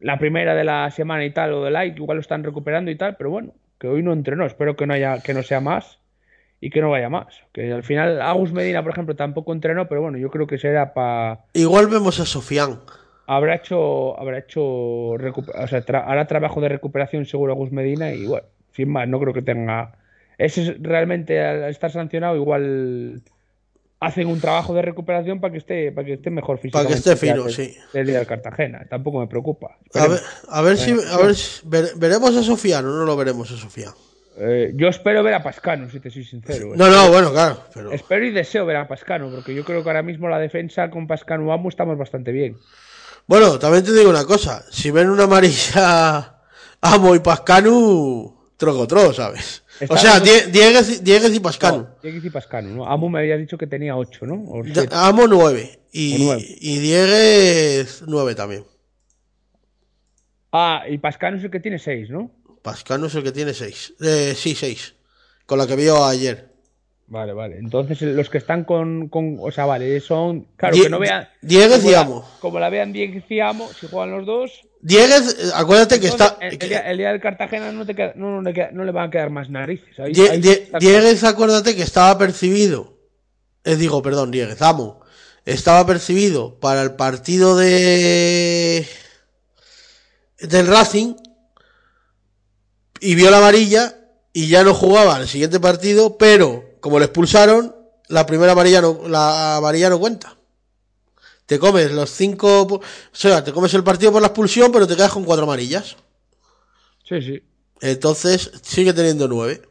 [0.00, 2.96] La primera de la semana y tal, o de like, igual lo están recuperando y
[2.96, 4.44] tal, pero bueno, que hoy no entrenó.
[4.46, 5.98] Espero que no, haya, que no sea más
[6.60, 7.34] y que no vaya más.
[7.52, 10.94] Que al final, Agus Medina, por ejemplo, tampoco entrenó, pero bueno, yo creo que será
[10.94, 11.40] para.
[11.52, 12.80] Igual vemos a Sofián.
[13.26, 14.18] Habrá hecho.
[14.18, 14.62] Habrá hecho.
[14.64, 15.18] O
[15.68, 19.32] sea, tra- hará trabajo de recuperación seguro Agus Medina y bueno, sin más, no creo
[19.32, 19.92] que tenga.
[20.38, 23.22] Ese es realmente al estar sancionado, igual
[24.00, 26.98] hacen un trabajo de recuperación para que esté, para que esté mejor Para que físicamente.
[26.98, 27.76] esté fino, el- sí.
[27.94, 28.84] El día del Cartagena.
[28.90, 29.78] Tampoco me preocupa.
[29.94, 30.90] A ver, a ver si.
[30.90, 33.92] A ver si- ver- ¿Veremos a Sofián o no lo veremos a Sofián?
[34.36, 36.72] Eh, yo espero ver a Pascano, si te soy sincero.
[36.74, 37.60] No, no, bueno, claro.
[37.72, 37.92] Pero...
[37.92, 41.06] Espero y deseo ver a Pascano, porque yo creo que ahora mismo la defensa con
[41.06, 42.56] Pascano Amo estamos bastante bien.
[43.28, 44.64] Bueno, también te digo una cosa.
[44.72, 46.34] Si ven una amarilla
[46.82, 49.62] Amo y Pascanu, troco tro, ¿sabes?
[49.80, 51.78] O Está- sea, Die- Dieguez, Dieguez y Pascanu.
[51.78, 52.86] No, Dieguez y Pascano, ¿no?
[52.86, 54.34] Amo me habías dicho que tenía 8, ¿no?
[54.46, 54.62] O.
[54.92, 56.44] Amo 9 y, O nueve.
[56.60, 58.64] y Dieguez 9 también.
[60.52, 62.30] Ah, y Pascano es el que tiene 6, ¿no?
[62.62, 63.94] Pascanu es el que tiene 6.
[64.00, 64.94] Eh, sí, 6.
[65.46, 66.53] Con la que vio ayer.
[67.06, 67.58] Vale, vale.
[67.58, 71.28] Entonces los que están con, con o sea, vale, son, claro, Die- que no vean
[71.42, 72.28] Dieguez como y Amo.
[72.40, 76.36] Como la vean Dieguez y Amo, si juegan los dos, Dieguez, eh, acuérdate que entonces,
[76.40, 76.46] está.
[76.46, 78.92] el, día, el día del Cartagena no, te queda- no, no le queda- no le
[78.92, 79.98] van a quedar más narices.
[79.98, 82.98] Ahí- Die- ahí Die- está- Dieguez, acuérdate que estaba percibido.
[83.64, 85.00] Eh, digo, perdón, Dieguez, Amo.
[85.46, 88.86] Estaba percibido para el partido de.
[90.40, 91.14] del Racing.
[93.00, 93.94] Y vio la amarilla.
[94.32, 96.16] Y ya no jugaba el siguiente partido.
[96.18, 97.74] Pero, como le expulsaron,
[98.08, 100.36] la primera amarilla no, la amarilla no cuenta.
[101.46, 102.64] Te comes los cinco.
[102.64, 105.96] O sea, te comes el partido por la expulsión, pero te quedas con cuatro amarillas.
[107.08, 107.42] Sí, sí.
[107.80, 109.62] Entonces sigue teniendo nueve.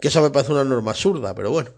[0.00, 1.70] Que eso me parece una norma absurda, pero bueno.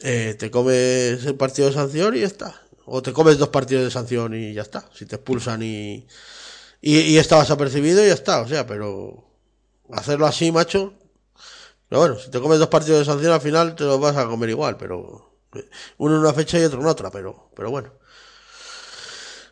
[0.00, 2.62] Eh, te comes el partido de sanción y ya está.
[2.86, 4.88] O te comes dos partidos de sanción y ya está.
[4.94, 6.06] Si te expulsan y,
[6.80, 8.40] y, y estabas apercibido y ya está.
[8.40, 9.22] O sea, pero
[9.90, 10.94] hacerlo así, macho.
[11.92, 14.24] Pero bueno, si te comes dos partidos de sanción al final te los vas a
[14.26, 15.36] comer igual, pero
[15.98, 17.90] uno en una fecha y otro en otra, pero, pero bueno.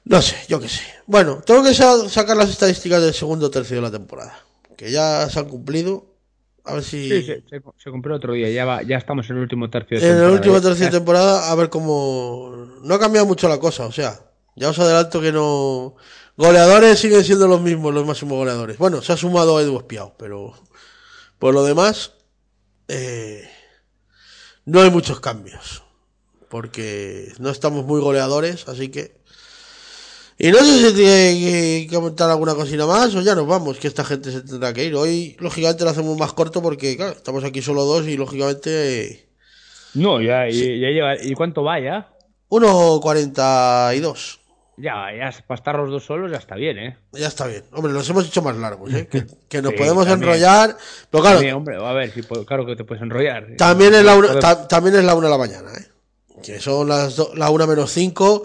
[0.05, 0.81] No sé, yo qué sé.
[1.07, 4.39] Bueno, tengo que sa- sacar las estadísticas del segundo tercio de la temporada.
[4.75, 6.07] Que ya se han cumplido.
[6.65, 7.11] A ver si.
[7.11, 10.01] Sí, se, se, se compró otro día, ya, va, ya estamos en el último tercio
[10.01, 12.55] de en el temporada, último ya- tercio de temporada, a ver cómo.
[12.83, 14.19] No ha cambiado mucho la cosa, o sea.
[14.57, 15.95] Ya os adelanto que no.
[16.39, 18.79] Goleadores siguen siendo los mismos, los máximos goleadores.
[18.79, 20.55] Bueno, se ha sumado Edu Espiao, pero.
[21.39, 22.13] Por lo demás.
[22.91, 23.49] Eh,
[24.65, 25.83] no hay muchos cambios.
[26.49, 29.21] Porque no estamos muy goleadores, así que.
[30.37, 33.87] Y no sé si tiene que comentar alguna cosina más o ya nos vamos, que
[33.87, 34.95] esta gente se tendrá que ir.
[34.97, 39.29] Hoy, lógicamente, lo hacemos más corto porque, claro, estamos aquí solo dos y, lógicamente,
[39.95, 41.23] No, ya, ya, ya lleva.
[41.23, 42.09] ¿Y cuánto va ya?
[42.49, 44.40] 1.42.
[44.81, 46.97] Ya, ya, para estar los dos solos ya está bien, ¿eh?
[47.13, 47.65] Ya está bien.
[47.73, 49.07] Hombre, los hemos hecho más largos, ¿eh?
[49.09, 50.31] Que, que nos Sí, podemos también.
[50.31, 50.77] enrollar.
[51.11, 53.47] Pero claro, También, hombre, a ver, si puedo- claro que te puedes enrollar.
[53.57, 55.87] también es la una, ta- también es la una de la mañana, ¿eh?
[56.43, 58.43] Que son las do- la una menos cinco.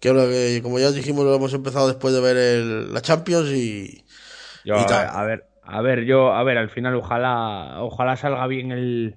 [0.00, 4.04] Que, como ya os dijimos, lo hemos empezado después de ver el- la Champions y.
[4.64, 4.98] Yo, y a, tal.
[5.06, 9.16] ver, a ver, a ver, yo, a ver, al final ojalá, ojalá salga bien el,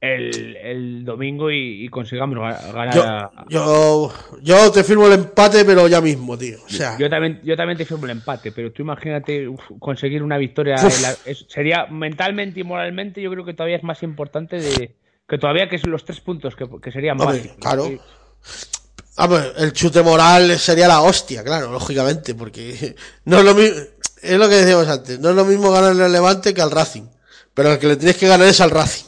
[0.00, 2.94] el, el domingo y, y consigamos ga- ganar.
[2.94, 6.56] Yo, a- yo, yo te firmo el empate, pero ya mismo, tío.
[6.64, 10.22] O sea, yo también, yo también te firmo el empate, pero tú imagínate uf, conseguir
[10.22, 10.76] una victoria.
[10.76, 14.94] La- es- sería mentalmente y moralmente, yo creo que todavía es más importante de
[15.28, 17.56] que todavía que son los tres puntos que, que serían básicos.
[17.60, 17.84] claro.
[17.84, 17.98] Sí.
[19.16, 22.96] Ah, pues, el chute moral sería la hostia, claro, lógicamente, porque
[23.26, 23.76] no es lo mismo.
[24.22, 25.20] es lo que decíamos antes.
[25.20, 27.02] No es lo mismo ganarle al Levante que al Racing.
[27.52, 29.04] Pero el que le tienes que ganar es al Racing.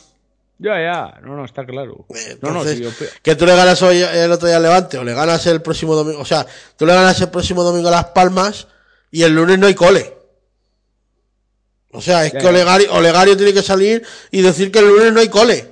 [0.62, 2.06] Ya, ya, no, no, está claro.
[2.08, 4.96] Entonces, no, no, tío, pe- que tú le ganas hoy el otro día al Levante
[4.96, 7.92] o le ganas el próximo domingo, o sea, tú le ganas el próximo domingo a
[7.92, 8.68] Las Palmas
[9.10, 10.14] y el lunes no hay cole.
[11.90, 12.46] O sea, es Ya, que.
[12.46, 15.68] Olegario, Olegario tiene que salir y decir que el lunes no hay cole.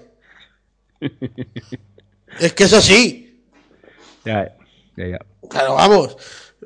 [2.40, 3.44] es que es así.
[4.24, 4.54] ya,
[4.96, 5.18] ya, ya.
[5.48, 6.16] Claro, vamos.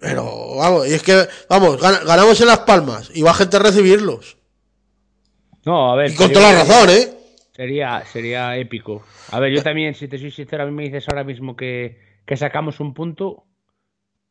[0.00, 3.60] Pero vamos, y es que, vamos, gana- ganamos en Las Palmas y va gente a
[3.60, 4.36] recibirlos.
[5.64, 6.10] No, a ver.
[6.10, 7.10] Y con toda la razón, ¿eh?
[7.54, 9.04] Sería, sería épico.
[9.30, 11.98] A ver, yo también, si te soy sincero, a mí me dices ahora mismo que,
[12.26, 13.44] que sacamos un punto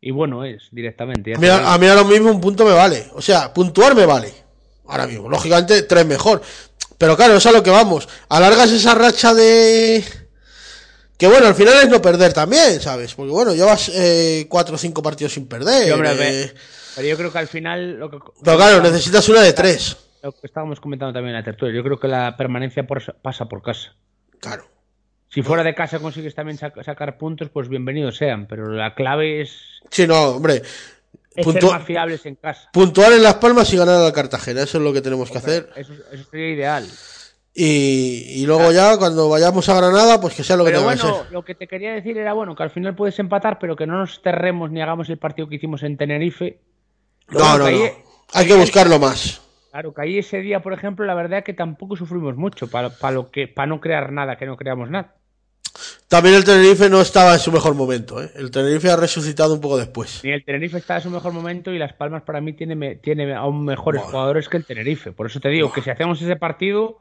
[0.02, 1.34] y bueno es directamente.
[1.34, 1.38] A
[1.78, 3.06] mí, ahora mismo un punto me vale.
[3.14, 4.34] O sea, puntuar me vale.
[4.88, 6.42] Ahora mismo, lógicamente, tres mejor.
[6.98, 8.10] Pero claro, es a lo que vamos.
[8.28, 10.04] Alargas esa racha de.
[11.18, 13.14] Que bueno, al final es no perder también, ¿sabes?
[13.14, 15.86] Porque bueno, llevas eh, cuatro o cinco partidos sin perder.
[15.86, 16.54] Sí, hombre, a eh,
[16.96, 19.96] pero yo creo que al final lo que, Pero claro, necesitas una de tres.
[20.24, 23.46] Lo que estábamos comentando también en la tertulia, yo creo que la permanencia por- pasa
[23.50, 23.94] por casa.
[24.40, 24.64] Claro.
[25.28, 29.42] Si fuera de casa consigues también sac- sacar puntos, pues bienvenidos sean, pero la clave
[29.42, 30.62] es, Sí, no, hombre.
[31.36, 32.70] es ser más fiables en casa.
[32.72, 34.62] puntuar en Las Palmas y ganar a la Cartagena.
[34.64, 35.70] Eso es lo que tenemos que hacer.
[35.76, 36.88] Eso, eso sería ideal.
[37.56, 41.02] Y, y luego ya, cuando vayamos a Granada, pues que sea lo que tenga que
[41.02, 41.32] bueno, ser.
[41.34, 43.98] lo que te quería decir era bueno que al final puedes empatar, pero que no
[44.00, 46.60] nos terremos ni hagamos el partido que hicimos en Tenerife.
[47.28, 48.14] Lo No, no, que no.
[48.36, 49.42] Hay que buscarlo más.
[49.74, 52.92] Claro, que ahí ese día, por ejemplo, la verdad es que tampoco sufrimos mucho para
[53.10, 55.16] lo que para no crear nada, que no creamos nada.
[56.08, 58.22] También el Tenerife no estaba en su mejor momento.
[58.22, 58.30] ¿eh?
[58.36, 60.22] El Tenerife ha resucitado un poco después.
[60.24, 63.34] Ni el Tenerife está en su mejor momento y Las Palmas para mí tiene, tiene
[63.34, 65.12] aún mejores jugadores que el Tenerife.
[65.12, 67.00] Por eso te digo que si hacemos ese partido,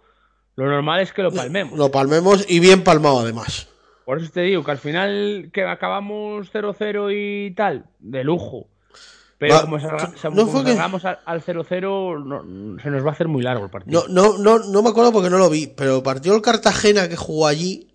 [0.57, 1.79] lo normal es que lo palmemos.
[1.79, 3.69] Lo palmemos y bien palmado además.
[4.07, 8.72] Por eso te digo que al final que acabamos 0-0 y tal, de lujo.
[9.43, 13.13] Pero Va- como, salga- no que- salgamos al, al 0-0, no- se nos va a
[13.13, 14.05] hacer muy largo el partido.
[14.09, 17.09] No, no, no, no me acuerdo porque no lo vi, pero el partido del Cartagena
[17.09, 17.91] que jugó allí.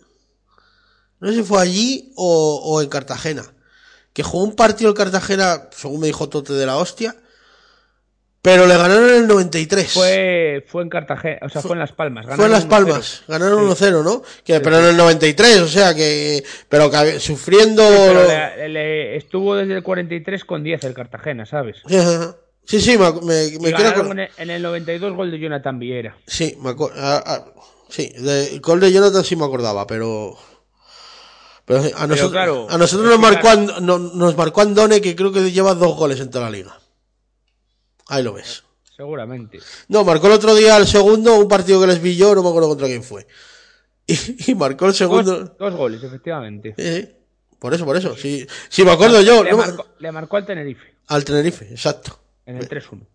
[1.21, 3.43] No sé si fue allí o, o en Cartagena.
[4.11, 7.15] Que jugó un partido el Cartagena, según me dijo Tote de la hostia.
[8.41, 9.91] Pero le ganaron en el 93.
[9.93, 12.25] Fue, fue en Cartagena, o sea, fue, en Las Palmas.
[12.25, 12.69] Fue en Las ganaron 1-0.
[12.69, 14.21] Palmas, ganaron 1-0, ¿no?
[14.45, 16.43] Que, pero en el 93, o sea que.
[16.69, 17.83] Pero que sufriendo.
[17.83, 21.77] Pero le- le- estuvo desde el 43 con 10 el Cartagena, ¿sabes?
[22.65, 25.39] Sí, sí, me, me, me quiero ganaron acor- en, el, en el 92 gol de
[25.39, 26.17] Jonathan Villera.
[26.27, 26.95] Sí, me acuerdo.
[27.89, 30.37] sí, de, el gol de Jonathan sí me acordaba, pero.
[31.65, 35.51] Pero sí, a, nosotros, claro, a nosotros nos marcó, nos marcó Andone, que creo que
[35.51, 36.77] lleva dos goles en toda la liga.
[38.09, 38.63] Ahí lo ves.
[38.95, 39.59] Seguramente.
[39.89, 42.49] No, marcó el otro día el segundo, un partido que les vi yo, no me
[42.49, 43.27] acuerdo contra quién fue.
[44.09, 45.37] Y, y marcó el segundo.
[45.37, 46.73] Dos, dos goles, efectivamente.
[46.77, 47.13] Sí,
[47.59, 48.15] por eso, por eso.
[48.15, 49.43] Sí, sí me acuerdo yo.
[49.43, 52.17] Le, no me- marcó, le marcó al Tenerife Al Tenerife, exacto.
[52.45, 53.05] en el 3-1.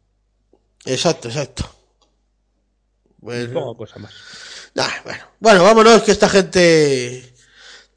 [0.85, 1.65] Exacto, exacto.
[3.21, 4.13] Poca cosa más.
[4.75, 5.25] nah, bueno.
[5.41, 7.32] bueno, vámonos, que esta gente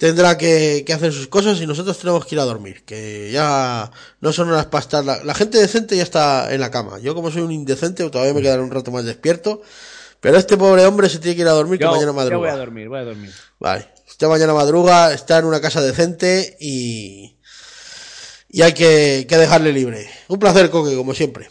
[0.06, 2.84] tendrá que, que hacer sus cosas y nosotros tenemos que ir a dormir.
[2.86, 3.90] Que ya
[4.22, 5.04] no son horas para estar.
[5.06, 7.00] La, la gente decente ya está en la cama.
[7.00, 9.62] Yo, como soy un indecente, todavía me quedaré un rato más despierto.
[10.22, 12.24] Pero este pobre hombre se tiene que ir a dormir, que Yo, mañana yo voy
[12.24, 12.54] madruga.
[12.54, 13.30] a dormir, voy a dormir.
[13.60, 13.88] Vale.
[14.08, 17.38] Usted mañana madruga, está en una casa decente y.
[18.50, 20.08] Y hay que, que dejarle libre.
[20.30, 21.48] Un placer, Coque, como siempre.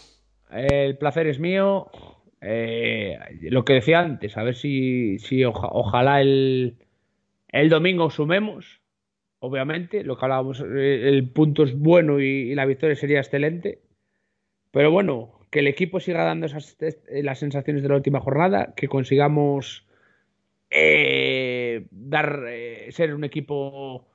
[0.51, 1.89] El placer es mío.
[2.41, 6.77] Eh, lo que decía antes, a ver si, si oja- ojalá el,
[7.55, 8.81] el domingo sumemos.
[9.39, 13.79] Obviamente, lo que hablábamos, eh, el punto es bueno y, la victoria sería excelente.
[14.73, 18.75] Pero bueno, que el equipo siga dando esas, eh, las sensaciones de la última jornada,
[18.77, 19.87] que consigamos
[20.71, 22.43] eh, dar
[22.91, 24.09] ser un equipo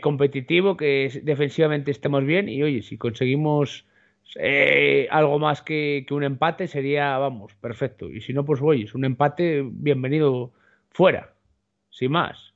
[0.00, 3.86] competitivo, que defensivamente estemos bien y oye, si conseguimos
[5.10, 8.10] algo más que, que un empate sería, vamos, perfecto.
[8.10, 10.52] Y si no, pues oye, es un empate, bienvenido
[10.90, 11.34] fuera,
[11.90, 12.55] sin más.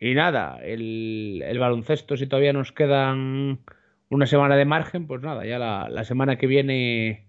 [0.00, 3.60] Y nada, el, el baloncesto, si todavía nos quedan
[4.08, 7.26] una semana de margen, pues nada, ya la, la semana que viene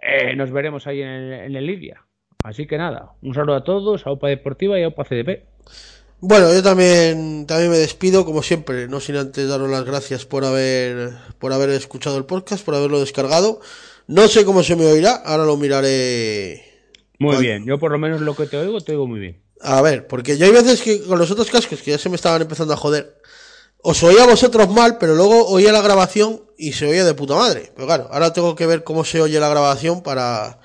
[0.00, 2.04] eh, nos veremos ahí en el, en el Lidia.
[2.42, 5.44] Así que nada, un saludo a todos, a OPA Deportiva y a OPA CDP.
[6.20, 10.44] Bueno, yo también, también me despido, como siempre, no sin antes daros las gracias por
[10.44, 13.60] haber, por haber escuchado el podcast, por haberlo descargado.
[14.06, 16.62] No sé cómo se me oirá, ahora lo miraré.
[17.20, 19.42] Muy bien, yo por lo menos lo que te oigo, te oigo muy bien.
[19.60, 22.16] A ver, porque yo hay veces que con los otros cascos que ya se me
[22.16, 23.20] estaban empezando a joder,
[23.82, 27.34] os oía a vosotros mal, pero luego oía la grabación y se oía de puta
[27.34, 27.72] madre.
[27.74, 30.60] Pero claro, ahora tengo que ver cómo se oye la grabación para,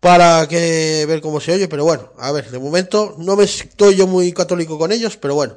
[0.00, 3.96] para que ver cómo se oye, pero bueno, a ver, de momento no me estoy
[3.96, 5.56] yo muy católico con ellos, pero bueno.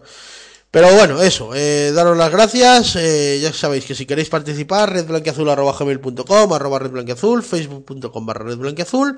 [0.71, 2.95] Pero bueno, eso, eh, daros las gracias.
[2.95, 9.17] Eh, ya sabéis que si queréis participar, redblanqueazul.com, arroba redblanqueazul, facebook.com barra redblanqueazul.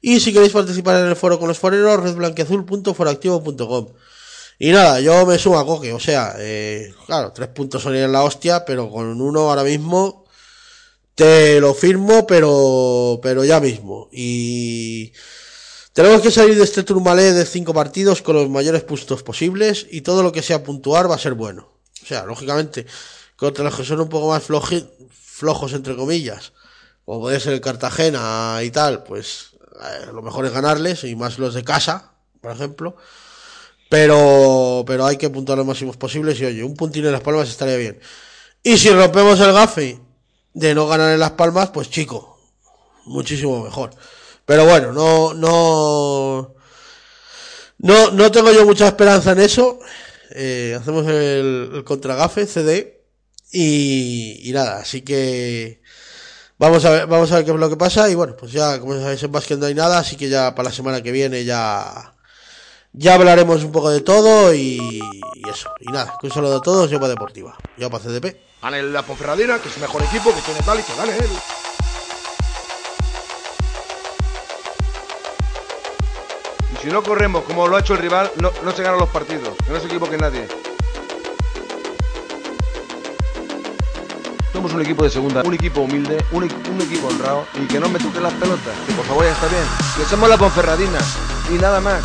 [0.00, 3.88] Y si queréis participar en el foro con los foreros, redblanqueazul.foroactivo.com.
[4.60, 8.10] Y nada, yo me sumo a Coque, o sea, eh, claro, tres puntos son en
[8.10, 10.24] la hostia, pero con uno ahora mismo
[11.14, 14.08] te lo firmo, pero, pero ya mismo.
[14.12, 15.12] Y
[15.92, 20.02] tenemos que salir de este turmalé de cinco partidos con los mayores puntos posibles y
[20.02, 21.68] todo lo que sea puntuar va a ser bueno.
[22.02, 22.86] O sea, lógicamente,
[23.34, 26.52] contra los que son un poco más flojos, entre comillas,
[27.04, 31.38] como puede ser el Cartagena y tal, pues eh, lo mejor es ganarles y más
[31.38, 32.96] los de casa, por ejemplo.
[33.90, 37.48] Pero, pero hay que puntuar lo máximos posibles y oye, un puntín en las palmas
[37.48, 38.00] estaría bien.
[38.62, 39.98] Y si rompemos el gafe
[40.52, 42.38] de no ganar en Las Palmas, pues chico,
[43.06, 43.90] muchísimo mejor.
[44.44, 46.54] Pero bueno, no, no,
[47.78, 49.78] no, no tengo yo mucha esperanza en eso.
[50.30, 53.04] Eh, hacemos el, el contragafe CD
[53.50, 55.80] y, y, nada, así que
[56.58, 58.78] vamos a ver, vamos a ver qué es lo que pasa y bueno, pues ya
[58.80, 61.44] como sabéis en básquet no hay nada, así que ya para la semana que viene
[61.44, 62.14] ya
[62.92, 65.00] ya hablaremos un poco de todo y,
[65.48, 65.70] eso.
[65.80, 68.36] Y nada, un saludo a todos, yo para Deportiva, yo para CDP.
[68.62, 71.30] Gane la Ponferradina, que es el mejor equipo, que tiene tal y que gane él.
[76.74, 79.08] Y si no corremos como lo ha hecho el rival, no, no se ganan los
[79.10, 80.48] partidos, que no se equivoque nadie.
[84.52, 87.98] Somos un equipo de segunda, un equipo humilde, un, equipo honrado y que no me
[87.98, 89.62] toque las pelotas, que por favor ya está bien.
[89.96, 90.98] Que somos la Ponferradina
[91.50, 92.00] y nada más.